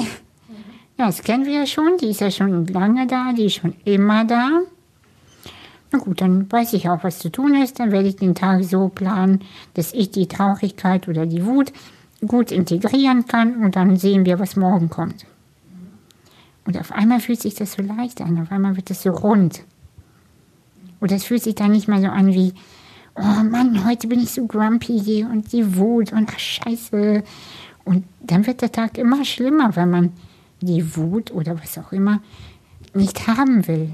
Ja, 0.98 1.08
das 1.08 1.24
kennen 1.24 1.46
wir 1.46 1.54
ja 1.54 1.66
schon, 1.66 1.98
die 2.00 2.10
ist 2.10 2.22
ja 2.22 2.30
schon 2.30 2.68
lange 2.68 3.08
da, 3.08 3.34
die 3.34 3.46
ist 3.46 3.56
schon 3.56 3.76
immer 3.84 4.26
da. 4.26 4.62
Na 5.91 6.00
gut, 6.00 6.22
dann 6.22 6.52
weiß 6.52 6.74
ich 6.74 6.89
auch, 6.89 7.04
was 7.04 7.20
zu 7.20 7.32
tun 7.32 7.56
ist. 7.56 7.80
Dann 7.80 7.91
werde 7.91 8.08
ich 8.08 8.16
den 8.16 8.36
Tag 8.36 8.64
so 8.64 8.89
planen, 8.89 9.41
dass 9.76 9.94
ich 9.94 10.12
die 10.12 10.28
Traurigkeit 10.28 11.08
oder 11.08 11.26
die 11.26 11.46
Wut 11.46 11.72
gut 12.28 12.52
integrieren 12.52 13.28
kann 13.28 13.64
und 13.64 13.76
dann 13.76 13.98
sehen 13.98 14.26
wir, 14.26 14.39
was 14.39 14.56
morgen 14.56 14.89
kommt. 14.89 15.26
Und 16.66 16.80
auf 16.80 16.91
einmal 16.91 17.20
fühlt 17.20 17.41
sich 17.41 17.56
das 17.56 17.74
so 17.74 17.82
leicht 17.82 18.22
an, 18.22 18.41
auf 18.41 18.52
einmal 18.52 18.76
wird 18.76 18.89
das 18.89 19.04
so 19.04 19.12
rund. 19.12 19.64
Und 21.00 21.12
das 21.12 21.26
fühlt 21.26 21.44
sich 21.44 21.56
dann 21.56 21.72
nicht 21.72 21.88
mehr 21.88 22.00
so 22.00 22.08
an 22.08 22.34
wie, 22.34 22.54
oh 23.16 23.44
Mann, 23.44 23.86
heute 23.86 24.08
bin 24.08 24.20
ich 24.20 24.32
so 24.32 24.48
grumpy 24.48 25.26
und 25.30 25.52
die 25.52 25.76
Wut 25.78 26.14
und 26.14 26.30
ach 26.34 26.39
Scheiße. 26.39 27.24
Und 27.86 28.06
dann 28.22 28.48
wird 28.48 28.62
der 28.62 28.72
Tag 28.72 28.98
immer 28.98 29.26
schlimmer, 29.26 29.76
wenn 29.76 29.90
man 29.90 30.12
die 30.62 30.96
Wut 30.96 31.32
oder 31.32 31.60
was 31.62 31.78
auch 31.78 31.92
immer 31.92 32.22
nicht 32.94 33.28
haben 33.28 33.68
will. 33.68 33.94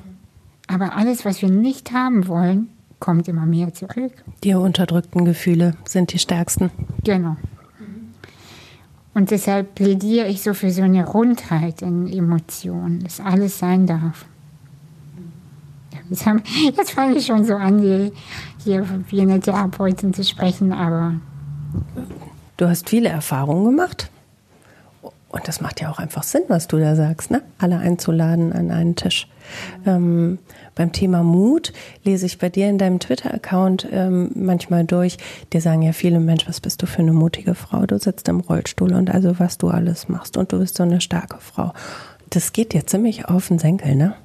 Aber 0.68 0.96
alles, 0.96 1.26
was 1.26 1.42
wir 1.42 1.50
nicht 1.50 1.92
haben 1.94 2.28
wollen, 2.28 2.70
kommt 3.00 3.28
immer 3.28 3.46
mehr 3.46 3.74
zurück. 3.74 4.12
Die 4.44 4.54
unterdrückten 4.54 5.26
Gefühle 5.26 5.76
sind 5.86 6.14
die 6.14 6.20
stärksten. 6.20 6.70
Genau. 7.04 7.38
Und 9.14 9.32
deshalb 9.32 9.76
plädiere 9.76 10.28
ich 10.28 10.44
so 10.44 10.54
für 10.54 10.70
so 10.70 10.84
eine 10.84 11.06
Rundheit 11.06 11.82
in 11.82 12.08
Emotionen, 12.08 13.00
dass 13.00 13.20
alles 13.20 13.58
sein 13.58 13.88
darf. 13.88 14.26
Jetzt, 16.10 16.26
haben, 16.26 16.42
jetzt 16.78 16.92
fange 16.92 17.16
ich 17.16 17.26
schon 17.26 17.44
so 17.46 17.56
an, 17.56 17.80
hier, 17.80 18.12
hier 18.64 18.86
wie 19.10 19.22
eine 19.22 19.40
Therapeutin 19.40 20.14
zu 20.14 20.24
sprechen, 20.24 20.72
aber. 20.72 21.16
Du 22.60 22.68
hast 22.68 22.90
viele 22.90 23.08
Erfahrungen 23.08 23.64
gemacht. 23.64 24.12
Und 25.30 25.48
das 25.48 25.62
macht 25.62 25.80
ja 25.80 25.90
auch 25.90 26.00
einfach 26.00 26.24
Sinn, 26.24 26.42
was 26.50 26.68
du 26.68 26.78
da 26.78 26.94
sagst, 26.94 27.32
ne? 27.32 27.42
Alle 27.58 27.78
einzuladen 27.78 28.52
an 28.52 28.70
einen 28.70 28.98
Tisch. 28.98 29.30
Ähm, 29.86 30.40
beim 30.76 30.92
Thema 30.92 31.24
Mut 31.24 31.72
lese 32.04 32.26
ich 32.26 32.38
bei 32.38 32.50
dir 32.50 32.68
in 32.68 32.78
deinem 32.78 33.00
Twitter-Account 33.00 33.88
ähm, 33.94 34.32
manchmal 34.36 34.84
durch. 34.84 35.18
Dir 35.54 35.62
sagen 35.62 35.84
ja 35.84 35.94
viele, 35.94 36.20
Mensch, 36.20 36.50
was 36.50 36.60
bist 36.60 36.82
du 36.82 36.86
für 36.86 37.00
eine 37.00 37.14
mutige 37.14 37.56
Frau? 37.56 37.86
Du 37.86 37.98
sitzt 37.98 38.28
im 38.28 38.42
Rollstuhl 38.42 38.92
und 38.94 39.10
also 39.10 39.40
was 39.40 39.58
du 39.58 39.70
alles 39.70 40.10
machst 40.10 40.36
und 40.36 40.52
du 40.52 40.60
bist 40.60 40.76
so 40.76 40.84
eine 40.84 41.00
starke 41.00 41.38
Frau. 41.40 41.72
Das 42.30 42.52
geht 42.52 42.74
dir 42.74 42.86
ziemlich 42.86 43.30
auf 43.30 43.48
den 43.48 43.60
Senkel, 43.60 43.96
ne? 43.96 44.16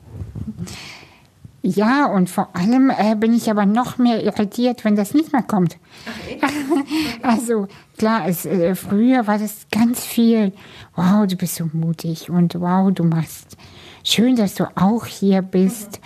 Ja, 1.67 2.05
und 2.05 2.29
vor 2.29 2.55
allem 2.55 2.91
äh, 2.91 3.17
bin 3.17 3.33
ich 3.33 3.51
aber 3.51 3.65
noch 3.65 3.97
mehr 3.97 4.23
irritiert, 4.23 4.85
wenn 4.85 4.97
das 4.97 5.15
nicht 5.15 5.33
mehr 5.33 5.43
kommt. 5.43 5.79
Okay. 6.07 6.39
also 7.23 7.69
klar, 7.97 8.29
es, 8.29 8.45
äh, 8.45 8.75
früher 8.75 9.27
war 9.27 9.39
das 9.39 9.67
ganz 9.73 10.05
viel. 10.05 10.53
Wow, 10.95 11.27
du 11.27 11.37
bist 11.37 11.55
so 11.55 11.71
mutig 11.73 12.29
und 12.29 12.61
wow, 12.61 12.93
du 12.93 13.05
machst. 13.05 13.57
Schön, 14.05 14.37
dass 14.37 14.57
du 14.57 14.65
auch 14.77 15.07
hier 15.07 15.41
bist. 15.41 16.01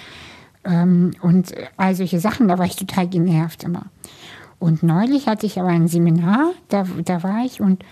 Ähm, 0.63 1.11
und 1.23 1.53
all 1.77 1.97
solche 1.97 2.21
Sachen, 2.21 2.47
da 2.47 2.57
war 2.59 2.67
ich 2.67 2.77
total 2.77 3.09
genervt 3.09 3.65
immer. 3.65 3.87
Und 4.61 4.85
neulich 4.85 5.27
hatte 5.27 5.47
ich 5.47 5.59
aber 5.59 5.71
ein 5.71 5.89
Seminar, 5.89 6.53
da, 6.69 6.87
da 7.05 7.25
war 7.25 7.45
ich 7.45 7.61
und 7.61 7.85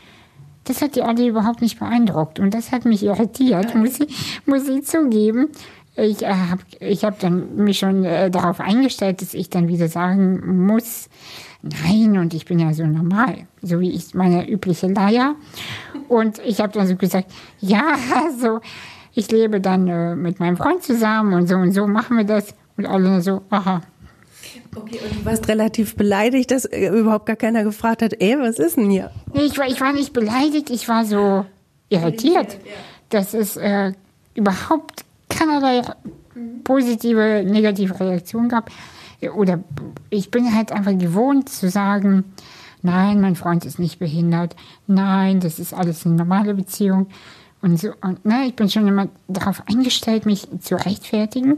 das 0.62 0.83
hat 0.83 0.95
die 0.95 1.03
alle 1.03 1.27
überhaupt 1.27 1.62
nicht 1.62 1.81
beeindruckt. 1.81 2.39
Und 2.39 2.55
das 2.55 2.71
hat 2.71 2.85
mich 2.85 3.03
irritiert, 3.03 3.75
muss 3.75 3.99
ich, 3.99 4.41
muss 4.47 4.69
ich 4.69 4.85
zugeben 4.85 5.49
ich 5.97 6.22
äh, 6.22 6.32
habe 6.32 6.62
ich 6.80 7.05
hab 7.05 7.18
dann 7.20 7.57
mich 7.57 7.78
schon 7.78 8.05
äh, 8.05 8.30
darauf 8.30 8.61
eingestellt, 8.61 9.22
dass 9.22 9.34
ich 9.34 9.51
dann 9.51 9.68
wieder 9.68 9.88
sagen 9.88 10.66
muss, 10.66 11.09
nein, 11.62 12.18
und 12.18 12.34
ich 12.34 12.44
bin 12.44 12.59
ja 12.59 12.72
so 12.74 12.86
normal, 12.86 13.47
so 13.62 13.80
wie 13.80 13.90
ich 13.90 14.14
meine 14.14 14.49
übliche 14.49 14.88
Leier. 14.88 15.34
Und 16.09 16.38
ich 16.44 16.61
habe 16.61 16.72
dann 16.72 16.86
so 16.86 16.97
gesagt, 16.97 17.32
ja, 17.61 17.97
also 18.14 18.61
ich 19.14 19.30
lebe 19.30 19.61
dann 19.61 19.88
äh, 19.88 20.14
mit 20.14 20.38
meinem 20.40 20.57
Freund 20.57 20.82
zusammen 20.82 21.32
und 21.32 21.49
so 21.49 21.57
und 21.57 21.72
so 21.72 21.86
machen 21.86 22.18
wir 22.18 22.24
das. 22.24 22.55
Und 22.76 22.86
alle 22.86 23.22
so, 23.22 23.42
aha. 23.49 23.80
Okay, 24.74 25.01
und 25.03 25.20
du 25.20 25.24
warst 25.24 25.49
relativ 25.49 25.97
beleidigt, 25.97 26.51
dass 26.51 26.66
äh, 26.66 26.88
überhaupt 26.88 27.24
gar 27.24 27.36
keiner 27.36 27.64
gefragt 27.64 28.03
hat, 28.03 28.12
ey, 28.20 28.38
was 28.38 28.59
ist 28.59 28.76
denn 28.76 28.90
hier? 28.90 29.11
Nee, 29.32 29.44
ich 29.44 29.57
war, 29.57 29.66
ich 29.66 29.80
war 29.80 29.94
nicht 29.94 30.12
beleidigt, 30.12 30.68
ich 30.68 30.86
war 30.88 31.07
so 31.07 31.47
irritiert, 31.88 32.59
dass 33.09 33.32
es 33.32 33.57
äh, 33.57 33.92
überhaupt 34.34 35.06
keinerlei 35.37 35.82
positive, 36.64 37.45
negative 37.45 37.99
Reaktion 37.99 38.49
gab. 38.49 38.70
Oder 39.34 39.61
ich 40.11 40.30
bin 40.30 40.55
halt 40.55 40.72
einfach 40.72 40.97
gewohnt 40.97 41.49
zu 41.49 41.70
sagen, 41.70 42.24
nein, 42.82 43.20
mein 43.20 43.37
Freund 43.37 43.64
ist 43.64 43.78
nicht 43.78 43.99
behindert, 43.99 44.55
nein, 44.87 45.41
das 45.41 45.59
ist 45.59 45.72
alles 45.72 46.05
eine 46.05 46.16
normale 46.16 46.55
Beziehung. 46.55 47.09
Und 47.62 47.80
so, 47.80 47.93
und, 48.03 48.24
ne, 48.24 48.45
ich 48.47 48.55
bin 48.55 48.68
schon 48.68 48.87
immer 48.87 49.09
darauf 49.28 49.62
eingestellt, 49.66 50.26
mich 50.26 50.47
zu 50.61 50.76
rechtfertigen. 50.76 51.57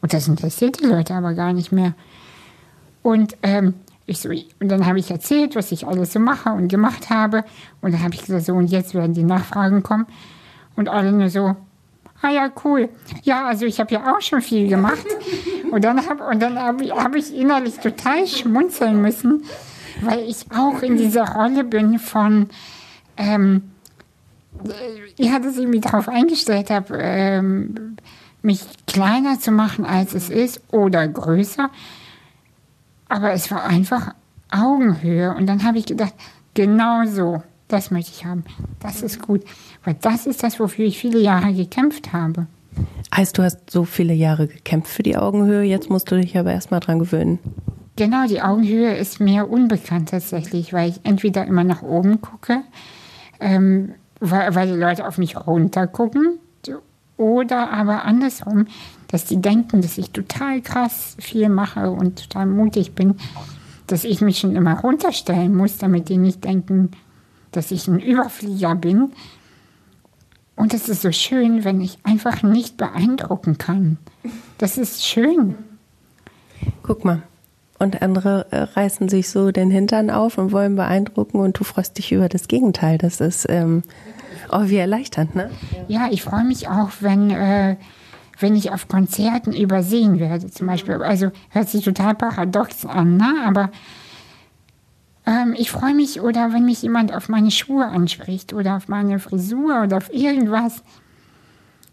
Und 0.00 0.12
das 0.12 0.28
interessiert 0.28 0.80
die 0.80 0.86
Leute 0.86 1.14
aber 1.14 1.34
gar 1.34 1.52
nicht 1.52 1.72
mehr. 1.72 1.94
Und, 3.02 3.36
ähm, 3.42 3.74
so, 4.08 4.28
und 4.28 4.68
dann 4.68 4.86
habe 4.86 4.98
ich 4.98 5.10
erzählt, 5.10 5.54
was 5.56 5.70
ich 5.70 5.86
alles 5.86 6.12
so 6.12 6.18
mache 6.18 6.50
und 6.50 6.68
gemacht 6.68 7.10
habe. 7.10 7.44
Und 7.80 7.92
dann 7.92 8.02
habe 8.02 8.14
ich 8.14 8.22
gesagt, 8.22 8.44
so, 8.44 8.54
und 8.54 8.68
jetzt 8.68 8.94
werden 8.94 9.14
die 9.14 9.22
Nachfragen 9.22 9.82
kommen. 9.82 10.06
Und 10.76 10.88
alle 10.88 11.12
nur 11.12 11.28
so, 11.28 11.56
ah 12.22 12.30
ja, 12.30 12.50
cool. 12.64 12.88
Ja, 13.22 13.46
also 13.46 13.66
ich 13.66 13.80
habe 13.80 13.94
ja 13.94 14.14
auch 14.14 14.20
schon 14.20 14.40
viel 14.40 14.68
gemacht. 14.68 15.06
Und 15.70 15.84
dann 15.84 16.06
habe 16.06 16.24
hab 16.24 16.80
ich, 16.80 16.92
hab 16.92 17.14
ich 17.14 17.34
innerlich 17.34 17.78
total 17.78 18.26
schmunzeln 18.26 19.00
müssen, 19.00 19.44
weil 20.02 20.20
ich 20.20 20.46
auch 20.56 20.82
in 20.82 20.96
dieser 20.96 21.28
Rolle 21.28 21.64
bin 21.64 21.98
von, 21.98 22.50
ähm, 23.16 23.70
ja, 25.16 25.38
dass 25.38 25.56
ich 25.56 25.66
mich 25.66 25.82
darauf 25.82 26.08
eingestellt 26.08 26.70
habe, 26.70 26.98
ähm, 26.98 27.96
mich 28.42 28.64
kleiner 28.86 29.38
zu 29.38 29.52
machen, 29.52 29.84
als 29.84 30.14
es 30.14 30.30
ist 30.30 30.60
oder 30.72 31.06
größer. 31.06 31.70
Aber 33.08 33.32
es 33.32 33.50
war 33.50 33.64
einfach 33.64 34.14
Augenhöhe. 34.50 35.34
Und 35.34 35.46
dann 35.46 35.64
habe 35.64 35.78
ich 35.78 35.86
gedacht, 35.86 36.14
genau 36.54 37.04
so. 37.06 37.42
Das 37.68 37.92
möchte 37.92 38.10
ich 38.12 38.24
haben. 38.24 38.44
Das 38.80 39.02
ist 39.02 39.22
gut. 39.22 39.44
Weil 39.84 39.96
das 40.00 40.26
ist 40.26 40.42
das, 40.42 40.60
wofür 40.60 40.84
ich 40.84 40.98
viele 40.98 41.18
Jahre 41.18 41.52
gekämpft 41.52 42.12
habe. 42.12 42.46
Heißt, 43.14 43.36
du 43.38 43.42
hast 43.42 43.70
so 43.70 43.84
viele 43.84 44.14
Jahre 44.14 44.46
gekämpft 44.46 44.92
für 44.92 45.02
die 45.02 45.16
Augenhöhe, 45.16 45.62
jetzt 45.62 45.90
musst 45.90 46.10
du 46.10 46.16
dich 46.16 46.36
aber 46.38 46.52
erstmal 46.52 46.80
dran 46.80 46.98
gewöhnen. 46.98 47.38
Genau, 47.96 48.26
die 48.26 48.40
Augenhöhe 48.40 48.96
ist 48.96 49.20
mir 49.20 49.50
unbekannt 49.50 50.10
tatsächlich, 50.10 50.72
weil 50.72 50.90
ich 50.90 51.00
entweder 51.02 51.46
immer 51.46 51.64
nach 51.64 51.82
oben 51.82 52.20
gucke, 52.20 52.62
ähm, 53.40 53.94
weil, 54.20 54.54
weil 54.54 54.68
die 54.68 54.78
Leute 54.78 55.06
auf 55.06 55.18
mich 55.18 55.36
runter 55.36 55.86
gucken, 55.86 56.38
oder 57.20 57.70
aber 57.70 58.06
andersrum, 58.06 58.66
dass 59.08 59.26
die 59.26 59.42
denken, 59.42 59.82
dass 59.82 59.98
ich 59.98 60.10
total 60.10 60.62
krass 60.62 61.16
viel 61.20 61.50
mache 61.50 61.90
und 61.90 62.18
total 62.18 62.46
mutig 62.46 62.94
bin, 62.94 63.16
dass 63.86 64.04
ich 64.04 64.22
mich 64.22 64.38
schon 64.38 64.56
immer 64.56 64.80
runterstellen 64.80 65.54
muss, 65.54 65.76
damit 65.76 66.08
die 66.08 66.16
nicht 66.16 66.42
denken, 66.44 66.92
dass 67.52 67.72
ich 67.72 67.86
ein 67.88 68.00
Überflieger 68.00 68.74
bin. 68.74 69.12
Und 70.60 70.74
es 70.74 70.90
ist 70.90 71.00
so 71.00 71.10
schön, 71.10 71.64
wenn 71.64 71.80
ich 71.80 71.98
einfach 72.02 72.42
nicht 72.42 72.76
beeindrucken 72.76 73.56
kann. 73.56 73.96
Das 74.58 74.76
ist 74.76 75.06
schön. 75.06 75.54
Guck 76.82 77.02
mal. 77.02 77.22
Und 77.78 78.02
andere 78.02 78.46
äh, 78.50 78.58
reißen 78.58 79.08
sich 79.08 79.30
so 79.30 79.52
den 79.52 79.70
Hintern 79.70 80.10
auf 80.10 80.36
und 80.36 80.52
wollen 80.52 80.76
beeindrucken 80.76 81.38
und 81.38 81.58
du 81.58 81.64
freust 81.64 81.96
dich 81.96 82.12
über 82.12 82.28
das 82.28 82.46
Gegenteil. 82.46 82.98
Das 82.98 83.22
ist 83.22 83.46
ähm, 83.48 83.82
auch 84.50 84.66
wie 84.66 84.76
erleichternd, 84.76 85.34
ne? 85.34 85.50
Ja, 85.88 86.08
ich 86.10 86.22
freue 86.22 86.44
mich 86.44 86.68
auch, 86.68 86.90
wenn, 87.00 87.30
äh, 87.30 87.76
wenn 88.38 88.54
ich 88.54 88.70
auf 88.70 88.86
Konzerten 88.86 89.54
übersehen 89.54 90.18
werde, 90.18 90.50
zum 90.50 90.66
Beispiel. 90.66 90.96
Also 90.96 91.30
hört 91.48 91.70
sich 91.70 91.82
total 91.82 92.14
paradox 92.14 92.84
an, 92.84 93.16
ne? 93.16 93.34
Aber 93.46 93.70
ähm, 95.30 95.54
ich 95.56 95.70
freue 95.70 95.94
mich, 95.94 96.20
oder 96.20 96.52
wenn 96.52 96.64
mich 96.64 96.82
jemand 96.82 97.14
auf 97.14 97.28
meine 97.28 97.52
Schuhe 97.52 97.86
anspricht 97.86 98.52
oder 98.52 98.76
auf 98.76 98.88
meine 98.88 99.20
Frisur 99.20 99.84
oder 99.84 99.98
auf 99.98 100.12
irgendwas. 100.12 100.82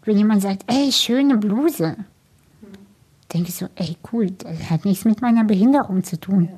Wenn 0.04 0.18
jemand 0.18 0.42
sagt, 0.42 0.64
ey, 0.66 0.90
schöne 0.90 1.36
Bluse. 1.36 1.96
Denke 3.32 3.50
ich 3.50 3.54
so, 3.54 3.68
ey, 3.76 3.96
cool, 4.12 4.30
das 4.30 4.70
hat 4.70 4.84
nichts 4.84 5.04
mit 5.04 5.20
meiner 5.20 5.44
Behinderung 5.44 6.02
zu 6.02 6.18
tun. 6.18 6.48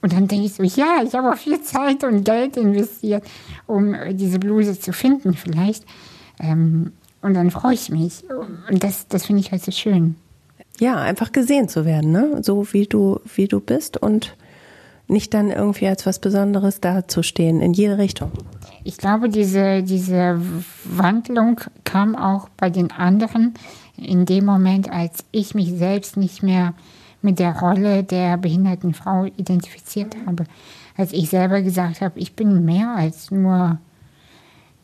Und 0.00 0.12
dann 0.12 0.28
denke 0.28 0.46
ich 0.46 0.54
so, 0.54 0.62
ja, 0.62 1.02
ich 1.02 1.14
habe 1.14 1.32
auch 1.32 1.36
viel 1.36 1.60
Zeit 1.62 2.04
und 2.04 2.24
Geld 2.24 2.56
investiert, 2.56 3.24
um 3.66 3.94
äh, 3.94 4.14
diese 4.14 4.38
Bluse 4.38 4.78
zu 4.78 4.92
finden 4.92 5.34
vielleicht. 5.34 5.84
Ähm, 6.38 6.92
und 7.22 7.34
dann 7.34 7.50
freue 7.50 7.74
ich 7.74 7.88
mich. 7.88 8.22
Und 8.70 8.84
das, 8.84 9.08
das 9.08 9.26
finde 9.26 9.40
ich 9.40 9.50
halt 9.50 9.64
so 9.64 9.72
schön. 9.72 10.14
Ja, 10.78 10.96
einfach 10.96 11.32
gesehen 11.32 11.68
zu 11.68 11.84
werden, 11.84 12.12
ne? 12.12 12.40
So 12.44 12.72
wie 12.72 12.86
du, 12.86 13.18
wie 13.34 13.48
du 13.48 13.58
bist 13.58 13.96
und 13.96 14.36
nicht 15.08 15.34
dann 15.34 15.50
irgendwie 15.50 15.88
als 15.88 16.06
was 16.06 16.18
Besonderes 16.18 16.80
dazustehen, 16.80 17.60
in 17.60 17.72
jede 17.72 17.98
Richtung. 17.98 18.30
Ich 18.84 18.98
glaube, 18.98 19.28
diese, 19.28 19.82
diese 19.82 20.40
Wandlung 20.84 21.60
kam 21.84 22.14
auch 22.14 22.48
bei 22.56 22.70
den 22.70 22.90
anderen 22.90 23.54
in 23.96 24.26
dem 24.26 24.44
Moment, 24.44 24.90
als 24.90 25.24
ich 25.32 25.54
mich 25.54 25.70
selbst 25.70 26.16
nicht 26.16 26.42
mehr 26.42 26.74
mit 27.20 27.38
der 27.38 27.58
Rolle 27.58 28.04
der 28.04 28.36
behinderten 28.36 28.94
Frau 28.94 29.24
identifiziert 29.24 30.16
habe. 30.26 30.44
Als 30.96 31.12
ich 31.12 31.30
selber 31.30 31.62
gesagt 31.62 32.00
habe, 32.00 32.18
ich 32.18 32.36
bin 32.36 32.64
mehr 32.64 32.94
als 32.96 33.30
nur 33.30 33.78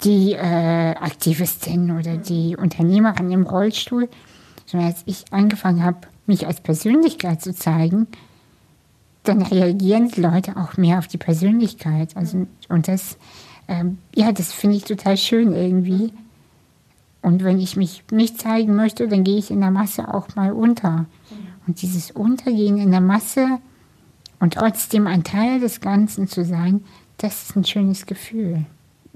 die 0.02 0.32
äh, 0.32 0.94
Aktivistin 0.96 1.92
oder 1.92 2.16
die 2.16 2.56
Unternehmerin 2.56 3.30
im 3.30 3.44
Rollstuhl, 3.44 4.08
sondern 4.66 4.88
als 4.88 5.02
ich 5.06 5.24
angefangen 5.30 5.84
habe, 5.84 5.98
mich 6.26 6.46
als 6.46 6.60
Persönlichkeit 6.60 7.42
zu 7.42 7.54
zeigen, 7.54 8.06
dann 9.24 9.42
reagieren 9.42 10.08
die 10.08 10.20
Leute 10.20 10.56
auch 10.56 10.76
mehr 10.76 10.98
auf 10.98 11.08
die 11.08 11.18
Persönlichkeit. 11.18 12.16
Also, 12.16 12.46
und 12.68 12.88
das, 12.88 13.18
ähm, 13.68 13.98
ja, 14.14 14.32
das 14.32 14.52
finde 14.52 14.76
ich 14.76 14.84
total 14.84 15.16
schön 15.16 15.52
irgendwie. 15.52 16.12
Und 17.22 17.42
wenn 17.42 17.58
ich 17.58 17.76
mich 17.76 18.04
nicht 18.10 18.40
zeigen 18.40 18.76
möchte, 18.76 19.08
dann 19.08 19.24
gehe 19.24 19.38
ich 19.38 19.50
in 19.50 19.60
der 19.60 19.70
Masse 19.70 20.12
auch 20.12 20.34
mal 20.36 20.52
unter. 20.52 21.06
Und 21.66 21.80
dieses 21.80 22.10
Untergehen 22.10 22.76
in 22.76 22.90
der 22.90 23.00
Masse 23.00 23.58
und 24.40 24.54
trotzdem 24.54 25.06
ein 25.06 25.24
Teil 25.24 25.58
des 25.58 25.80
Ganzen 25.80 26.28
zu 26.28 26.44
sein, 26.44 26.84
das 27.16 27.44
ist 27.44 27.56
ein 27.56 27.64
schönes 27.64 28.04
Gefühl. 28.04 28.66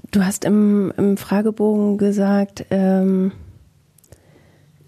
Du 0.09 0.25
hast 0.25 0.43
im, 0.43 0.91
im 0.97 1.17
Fragebogen 1.17 1.99
gesagt, 1.99 2.65
ähm, 2.71 3.31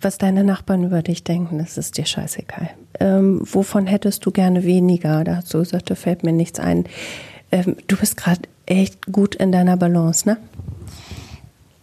was 0.02 0.18
deine 0.18 0.44
Nachbarn 0.44 0.84
über 0.84 1.02
dich 1.02 1.24
denken, 1.24 1.58
das 1.58 1.78
ist 1.78 1.98
dir 1.98 2.06
scheißegal. 2.06 2.70
Ähm, 3.00 3.42
wovon 3.44 3.88
hättest 3.88 4.26
du 4.26 4.32
gerne 4.32 4.64
weniger? 4.64 5.24
Da 5.24 5.38
hast 5.38 5.54
fällt 5.96 6.24
mir 6.24 6.34
nichts 6.34 6.60
ein. 6.60 6.86
Ähm, 7.52 7.76
du 7.88 7.98
bist 7.98 8.18
gerade 8.18 8.42
echt 8.66 9.12
gut 9.12 9.36
in 9.36 9.52
deiner 9.52 9.78
Balance, 9.78 10.28
ne? 10.28 10.38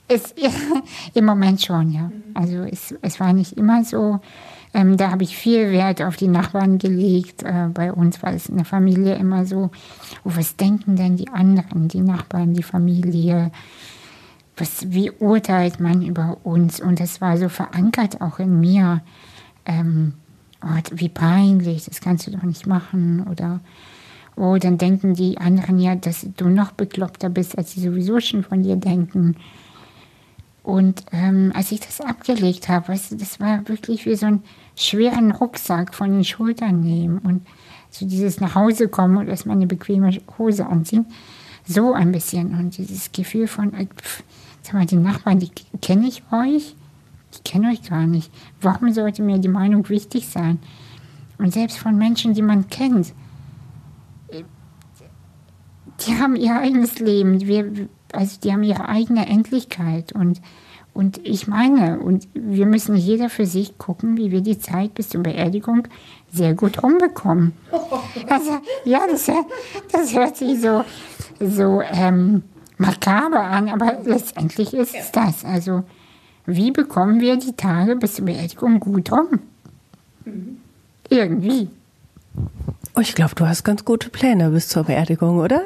Es, 0.08 0.34
ja, 0.36 0.50
Im 1.14 1.26
Moment 1.26 1.62
schon, 1.62 1.92
ja. 1.92 2.10
Also 2.34 2.62
es, 2.62 2.94
es 3.02 3.20
war 3.20 3.32
nicht 3.32 3.52
immer 3.52 3.84
so. 3.84 4.20
Ähm, 4.74 4.96
da 4.96 5.10
habe 5.10 5.22
ich 5.22 5.36
viel 5.36 5.70
Wert 5.70 6.02
auf 6.02 6.16
die 6.16 6.28
Nachbarn 6.28 6.78
gelegt. 6.78 7.42
Äh, 7.42 7.68
bei 7.72 7.92
uns 7.92 8.22
war 8.22 8.32
es 8.32 8.48
in 8.48 8.56
der 8.56 8.64
Familie 8.64 9.16
immer 9.16 9.44
so, 9.44 9.70
oh, 10.24 10.32
was 10.34 10.56
denken 10.56 10.96
denn 10.96 11.16
die 11.16 11.28
anderen, 11.28 11.88
die 11.88 12.00
Nachbarn, 12.00 12.54
die 12.54 12.62
Familie? 12.62 13.50
Was, 14.58 14.90
wie 14.92 15.10
urteilt 15.10 15.80
man 15.80 16.02
über 16.02 16.38
uns? 16.42 16.80
Und 16.80 17.00
das 17.00 17.20
war 17.20 17.36
so 17.36 17.48
verankert 17.48 18.20
auch 18.20 18.38
in 18.38 18.60
mir. 18.60 19.02
Ähm, 19.64 20.14
oh, 20.62 20.80
wie 20.92 21.08
peinlich, 21.08 21.84
das 21.84 22.00
kannst 22.00 22.26
du 22.26 22.30
doch 22.30 22.42
nicht 22.42 22.66
machen. 22.66 23.26
Oder 23.30 23.60
oh, 24.36 24.56
dann 24.56 24.78
denken 24.78 25.14
die 25.14 25.38
anderen 25.38 25.78
ja, 25.78 25.94
dass 25.94 26.26
du 26.36 26.48
noch 26.48 26.72
bekloppter 26.72 27.28
bist, 27.28 27.56
als 27.56 27.72
sie 27.72 27.80
sowieso 27.80 28.20
schon 28.20 28.42
von 28.42 28.62
dir 28.62 28.76
denken. 28.76 29.36
Und 30.62 31.04
ähm, 31.12 31.52
als 31.54 31.72
ich 31.72 31.80
das 31.80 32.00
abgelegt 32.00 32.68
habe, 32.68 32.88
weißt 32.88 33.12
du, 33.12 33.16
das 33.16 33.40
war 33.40 33.66
wirklich 33.68 34.04
wie 34.04 34.16
so 34.16 34.26
einen 34.26 34.42
schweren 34.76 35.30
Rucksack 35.32 35.94
von 35.94 36.10
den 36.10 36.24
Schultern 36.24 36.80
nehmen 36.80 37.18
und 37.20 37.46
so 37.90 38.06
dieses 38.06 38.38
nach 38.40 38.54
Hause 38.54 38.88
kommen 38.88 39.16
und 39.16 39.28
erstmal 39.28 39.56
eine 39.56 39.66
bequeme 39.66 40.10
Hose 40.36 40.66
anziehen. 40.66 41.06
So 41.66 41.94
ein 41.94 42.12
bisschen. 42.12 42.54
Und 42.54 42.76
dieses 42.76 43.12
Gefühl 43.12 43.46
von, 43.46 43.72
äh, 43.74 43.86
pff, 43.86 44.22
sag 44.68 44.74
mal, 44.74 44.86
die 44.86 44.96
Nachbarn, 44.96 45.38
die 45.38 45.50
kenne 45.80 46.06
ich 46.06 46.22
euch? 46.30 46.76
Ich 47.32 47.44
kenne 47.44 47.68
euch 47.70 47.88
gar 47.88 48.06
nicht. 48.06 48.30
Warum 48.60 48.92
sollte 48.92 49.22
mir 49.22 49.38
die 49.38 49.48
Meinung 49.48 49.88
wichtig 49.88 50.28
sein? 50.28 50.58
Und 51.38 51.52
selbst 51.52 51.78
von 51.78 51.96
Menschen, 51.96 52.34
die 52.34 52.42
man 52.42 52.68
kennt, 52.68 53.14
äh, 54.28 54.44
die 56.00 56.18
haben 56.18 56.36
ihr 56.36 56.56
eigenes 56.56 56.98
Leben. 56.98 57.40
Wir, 57.40 57.88
also 58.12 58.38
die 58.42 58.52
haben 58.52 58.62
ihre 58.62 58.88
eigene 58.88 59.26
Endlichkeit 59.26 60.12
und 60.12 60.40
und 60.94 61.20
ich 61.24 61.46
meine, 61.46 62.00
und 62.00 62.26
wir 62.34 62.66
müssen 62.66 62.96
jeder 62.96 63.30
für 63.30 63.46
sich 63.46 63.78
gucken, 63.78 64.16
wie 64.16 64.32
wir 64.32 64.40
die 64.40 64.58
Zeit 64.58 64.94
bis 64.94 65.10
zur 65.10 65.22
Beerdigung 65.22 65.86
sehr 66.32 66.54
gut 66.54 66.82
umbekommen. 66.82 67.52
Also, 68.28 68.58
ja, 68.84 69.02
das, 69.08 69.30
das 69.92 70.12
hört 70.12 70.36
sich 70.36 70.60
so, 70.60 70.84
so 71.38 71.80
ähm, 71.82 72.42
makaber 72.78 73.42
an, 73.42 73.68
aber 73.68 73.98
letztendlich 74.04 74.72
ist 74.72 74.94
es 74.94 75.12
das. 75.12 75.44
Also, 75.44 75.84
wie 76.46 76.70
bekommen 76.70 77.20
wir 77.20 77.36
die 77.36 77.52
Tage 77.52 77.96
bis 77.96 78.14
zur 78.14 78.24
Beerdigung 78.24 78.80
gut 78.80 79.12
um? 79.12 79.40
Irgendwie. 81.10 81.68
Oh, 82.94 83.00
ich 83.00 83.14
glaube, 83.14 83.34
du 83.34 83.46
hast 83.46 83.64
ganz 83.64 83.84
gute 83.84 84.10
Pläne 84.10 84.50
bis 84.50 84.68
zur 84.68 84.84
Beerdigung, 84.84 85.38
oder? 85.38 85.62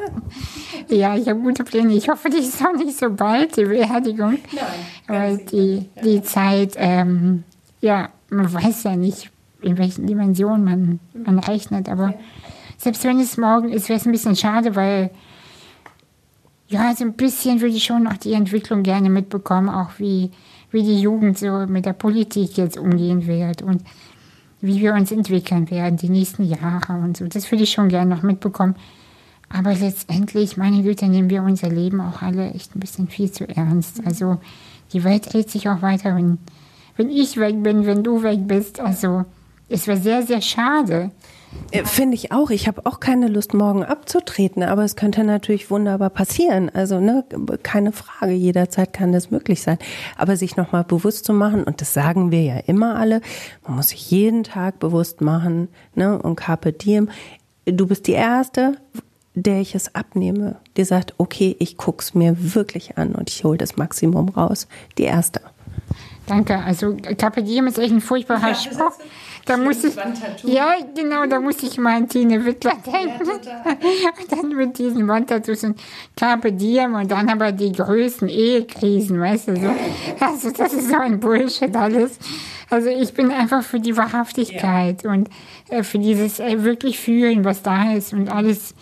Ja, 0.89 1.17
ich 1.17 1.29
habe 1.29 1.41
gute 1.41 1.65
Pläne. 1.65 1.95
Ich 1.95 2.09
hoffe, 2.09 2.29
die 2.29 2.39
ist 2.39 2.63
auch 2.65 2.77
nicht 2.77 2.99
so 2.99 3.11
bald, 3.11 3.57
die 3.57 3.65
Beerdigung. 3.65 4.39
Nein. 4.53 4.65
Weil 5.07 5.39
die, 5.39 5.89
die 6.05 6.23
Zeit, 6.23 6.75
ähm, 6.77 7.45
ja, 7.81 8.11
man 8.29 8.53
weiß 8.53 8.85
ja 8.85 8.97
nicht, 8.97 9.31
in 9.63 9.79
welchen 9.79 10.07
Dimensionen 10.07 10.65
man, 10.65 11.01
man 11.15 11.39
rechnet. 11.39 11.89
Aber 11.89 12.11
ja. 12.11 12.15
selbst 12.77 13.05
wenn 13.05 13.21
es 13.21 13.37
morgen 13.37 13.73
ist, 13.73 13.89
wäre 13.89 13.99
es 13.99 14.07
ein 14.07 14.13
bisschen 14.13 14.37
schade, 14.37 14.77
weil 14.77 15.11
ja, 16.73 16.95
so 16.97 17.05
ein 17.05 17.13
bisschen 17.13 17.61
würde 17.61 17.77
ich 17.77 17.85
schon 17.85 18.05
noch 18.05 18.17
die 18.17 18.33
Entwicklung 18.33 18.83
gerne 18.83 19.11
mitbekommen, 19.11 19.69
auch 19.69 19.91
wie, 19.99 20.31
wie 20.71 20.83
die 20.83 21.01
Jugend 21.01 21.39
so 21.39 21.67
mit 21.67 21.85
der 21.85 21.93
Politik 21.93 22.57
jetzt 22.57 22.79
umgehen 22.79 23.27
wird. 23.27 23.63
Und 23.63 23.83
wie 24.63 24.81
wir 24.81 24.95
uns 24.95 25.11
entwickeln 25.13 25.71
werden, 25.71 25.97
die 25.97 26.09
nächsten 26.09 26.45
Jahre 26.45 26.95
und 26.95 27.17
so. 27.17 27.27
Das 27.27 27.51
würde 27.51 27.65
ich 27.65 27.73
schon 27.73 27.89
gerne 27.89 28.15
noch 28.15 28.23
mitbekommen. 28.23 28.77
Aber 29.49 29.75
letztendlich, 29.75 30.57
meine 30.57 30.83
Güte, 30.83 31.09
nehmen 31.09 31.29
wir 31.29 31.43
unser 31.43 31.69
Leben 31.69 32.01
auch 32.01 32.23
alle 32.23 32.51
echt 32.53 32.75
ein 32.75 32.81
bisschen 32.81 33.09
viel 33.09 33.31
zu 33.31 33.47
ernst. 33.47 34.01
Also 34.07 34.39
die 34.93 35.05
Welt 35.05 35.33
dreht 35.33 35.51
sich 35.51 35.69
auch 35.69 35.83
weiter, 35.83 36.17
wenn, 36.17 36.39
wenn 36.97 37.11
ich 37.11 37.37
weg 37.37 37.63
bin, 37.63 37.85
wenn 37.85 38.03
du 38.03 38.23
weg 38.23 38.47
bist. 38.47 38.81
Also 38.81 39.25
es 39.69 39.87
wäre 39.89 39.99
sehr, 39.99 40.23
sehr 40.23 40.41
schade. 40.41 41.11
Äh, 41.73 41.85
finde 41.85 42.15
ich 42.15 42.33
auch. 42.33 42.51
Ich 42.51 42.69
habe 42.69 42.85
auch 42.85 43.01
keine 43.01 43.29
Lust, 43.29 43.55
morgen 43.55 43.83
abzutreten, 43.83 44.63
aber 44.63 44.85
es 44.85 44.95
könnte 44.95 45.25
natürlich 45.25 45.71
wunderbar 45.71 46.11
passieren. 46.11 46.71
Also, 46.71 47.01
ne, 47.01 47.25
keine 47.63 47.93
Frage, 47.93 48.33
jederzeit 48.33 48.93
kann 48.93 49.13
das 49.13 49.31
möglich 49.31 49.63
sein. 49.63 49.79
Aber 50.17 50.37
sich 50.37 50.57
nochmal 50.57 50.85
bewusst 50.85 51.25
zu 51.25 51.33
machen, 51.33 51.65
und 51.65 51.81
das 51.81 51.95
sagen 51.95 52.31
wir 52.31 52.43
ja 52.43 52.59
immer 52.67 52.97
alle, 52.97 53.21
man 53.67 53.77
muss 53.77 53.89
sich 53.89 54.11
jeden 54.11 54.45
Tag 54.45 54.79
bewusst 54.81 55.21
machen, 55.21 55.69
ne, 55.95 56.21
und 56.21 56.37
Carpe 56.37 56.73
Diem. 56.73 57.09
Du 57.65 57.87
bist 57.87 58.07
die 58.07 58.13
Erste, 58.13 58.77
der 59.35 59.61
ich 59.61 59.75
es 59.75 59.95
abnehme, 59.95 60.57
die 60.77 60.85
sagt, 60.85 61.15
okay, 61.19 61.57
ich 61.59 61.79
guck's 61.79 62.13
mir 62.13 62.55
wirklich 62.55 62.99
an 62.99 63.15
und 63.15 63.31
ich 63.31 63.45
hole 63.45 63.57
das 63.57 63.77
Maximum 63.77 64.29
raus. 64.29 64.69
Die 64.99 65.05
Erste. 65.05 65.41
Danke. 66.27 66.59
Also 66.59 66.97
Carpe 67.19 67.43
Diem 67.43 67.67
ist 67.67 67.79
echt 67.79 67.93
ein 67.93 68.01
furchtbarer 68.01 68.49
ja, 68.49 68.55
Spruch. 68.55 68.93
Da 69.45 69.57
muss 69.57 69.83
ich, 69.83 69.95
ja, 70.45 70.77
genau, 70.95 71.27
da 71.27 71.41
muss 71.41 71.63
ich 71.63 71.77
mal 71.79 71.97
an 71.97 72.09
Tine 72.09 72.45
Wittler 72.45 72.77
denken. 72.87 73.27
Ja, 73.45 74.11
und 74.21 74.33
dann 74.33 74.49
mit 74.57 74.79
diesen 74.79 75.09
Wandtattoos 75.09 75.65
und 75.65 75.81
Carpe 76.17 76.53
Diem 76.53 76.95
und 76.95 77.11
dann 77.11 77.29
aber 77.29 77.51
die 77.51 77.73
größten 77.73 78.29
Ehekrisen, 78.29 79.21
weißt 79.21 79.49
du, 79.49 79.57
so. 79.57 79.75
Also 80.21 80.51
das 80.51 80.73
ist 80.73 80.91
so 80.91 80.97
ein 80.97 81.19
Bullshit 81.19 81.75
alles. 81.75 82.19
Also 82.71 82.89
ich 82.89 83.13
bin 83.15 83.31
einfach 83.31 83.63
für 83.63 83.81
die 83.81 83.97
Wahrhaftigkeit 83.97 85.03
ja. 85.03 85.11
und 85.11 85.29
äh, 85.69 85.83
für 85.83 85.99
dieses 85.99 86.41
äh, 86.41 86.63
wirklich 86.63 86.99
fühlen, 86.99 87.45
was 87.45 87.63
da 87.63 87.93
ist 87.93 88.13
und 88.13 88.31
alles 88.31 88.75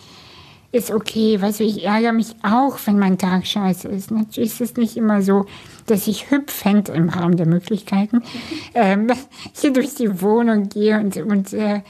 ist 0.71 0.91
okay. 0.91 1.41
Weißt 1.41 1.59
du, 1.59 1.63
ich 1.63 1.83
ärgere 1.83 2.13
mich 2.13 2.35
auch, 2.43 2.77
wenn 2.85 2.97
mein 2.97 3.17
Tag 3.17 3.45
scheiße 3.45 3.87
ist. 3.87 4.11
Natürlich 4.11 4.51
ist 4.51 4.61
es 4.61 4.75
nicht 4.77 4.97
immer 4.97 5.21
so, 5.21 5.45
dass 5.85 6.07
ich 6.07 6.31
hüpfend 6.31 6.89
im 6.89 7.09
Rahmen 7.09 7.37
der 7.37 7.47
Möglichkeiten 7.47 8.21
ähm, 8.73 9.11
hier 9.53 9.73
durch 9.73 9.95
die 9.95 10.21
Wohnung 10.21 10.69
gehe 10.69 10.99
und, 10.99 11.17
und 11.17 11.53
äh, 11.53 11.81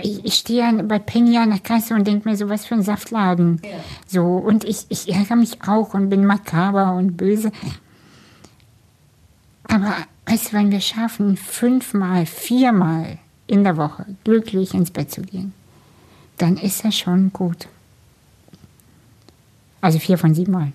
ich, 0.00 0.24
ich 0.24 0.34
stehe 0.34 0.72
bei 0.84 0.98
Penny 0.98 1.36
an 1.36 1.50
der 1.50 1.58
Kasse 1.58 1.94
und 1.94 2.06
denke 2.06 2.28
mir 2.28 2.36
so, 2.36 2.48
was 2.48 2.64
für 2.64 2.74
ein 2.74 2.82
Saftladen. 2.82 3.60
Ja. 3.62 3.70
So, 4.06 4.36
und 4.36 4.64
ich, 4.64 4.86
ich 4.88 5.12
ärgere 5.12 5.36
mich 5.36 5.62
auch 5.66 5.92
und 5.92 6.08
bin 6.08 6.24
makaber 6.24 6.94
und 6.94 7.18
böse. 7.18 7.52
Aber 9.64 9.94
weißt 10.26 10.48
du, 10.48 10.56
wenn 10.56 10.70
wir 10.70 10.80
schaffen, 10.80 11.36
fünfmal, 11.36 12.24
viermal 12.24 13.18
in 13.46 13.64
der 13.64 13.76
Woche 13.76 14.06
glücklich 14.24 14.72
ins 14.72 14.90
Bett 14.90 15.10
zu 15.10 15.20
gehen, 15.20 15.52
dann 16.38 16.56
ist 16.56 16.84
das 16.86 16.96
schon 16.96 17.30
gut. 17.34 17.68
Also 19.82 19.98
vier 19.98 20.16
von 20.16 20.32
sieben 20.32 20.52
Mal. 20.52 20.72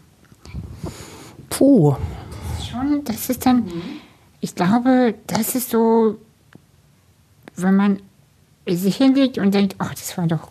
Puh. 1.49 1.95
Schon, 2.69 3.03
das 3.05 3.29
ist 3.29 3.45
dann, 3.45 3.71
ich 4.41 4.53
glaube, 4.53 5.15
das 5.25 5.55
ist 5.55 5.71
so, 5.71 6.17
wenn 7.55 7.75
man 7.75 7.99
sich 8.67 8.97
hinlegt 8.97 9.37
und 9.37 9.55
denkt, 9.55 9.75
ach, 9.79 9.95
das 9.95 10.17
war 10.17 10.27
doch 10.27 10.49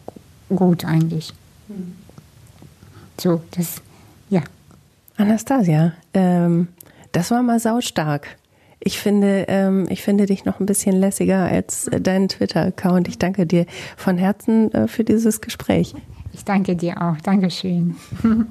gut 0.49 0.85
eigentlich. 0.85 1.35
So, 3.21 3.43
das, 3.53 3.83
ja. 4.31 4.43
Anastasia, 5.19 5.93
ähm, 6.15 6.69
das 7.13 7.31
war 7.31 7.43
mal 7.43 7.61
saustark. 7.61 8.37
Ich 8.81 8.99
finde, 8.99 9.45
ähm, 9.49 9.87
ich 9.91 10.03
finde 10.03 10.27
dich 10.27 10.45
noch 10.45 10.61
ein 10.61 10.67
bisschen 10.67 10.97
lässiger 10.97 11.45
als 11.45 11.89
äh, 11.89 12.01
dein 12.01 12.29
Twitter-Account. 12.29 13.09
Ich 13.09 13.19
danke 13.19 13.47
dir 13.47 13.67
von 13.97 14.17
Herzen 14.17 14.73
äh, 14.73 14.89
für 14.89 15.05
dieses 15.05 15.41
Gespräch. 15.41 15.95
Ich 16.37 16.45
danke 16.45 16.77
dir 16.77 17.01
auch. 17.01 17.17
Dankeschön. 17.23 17.97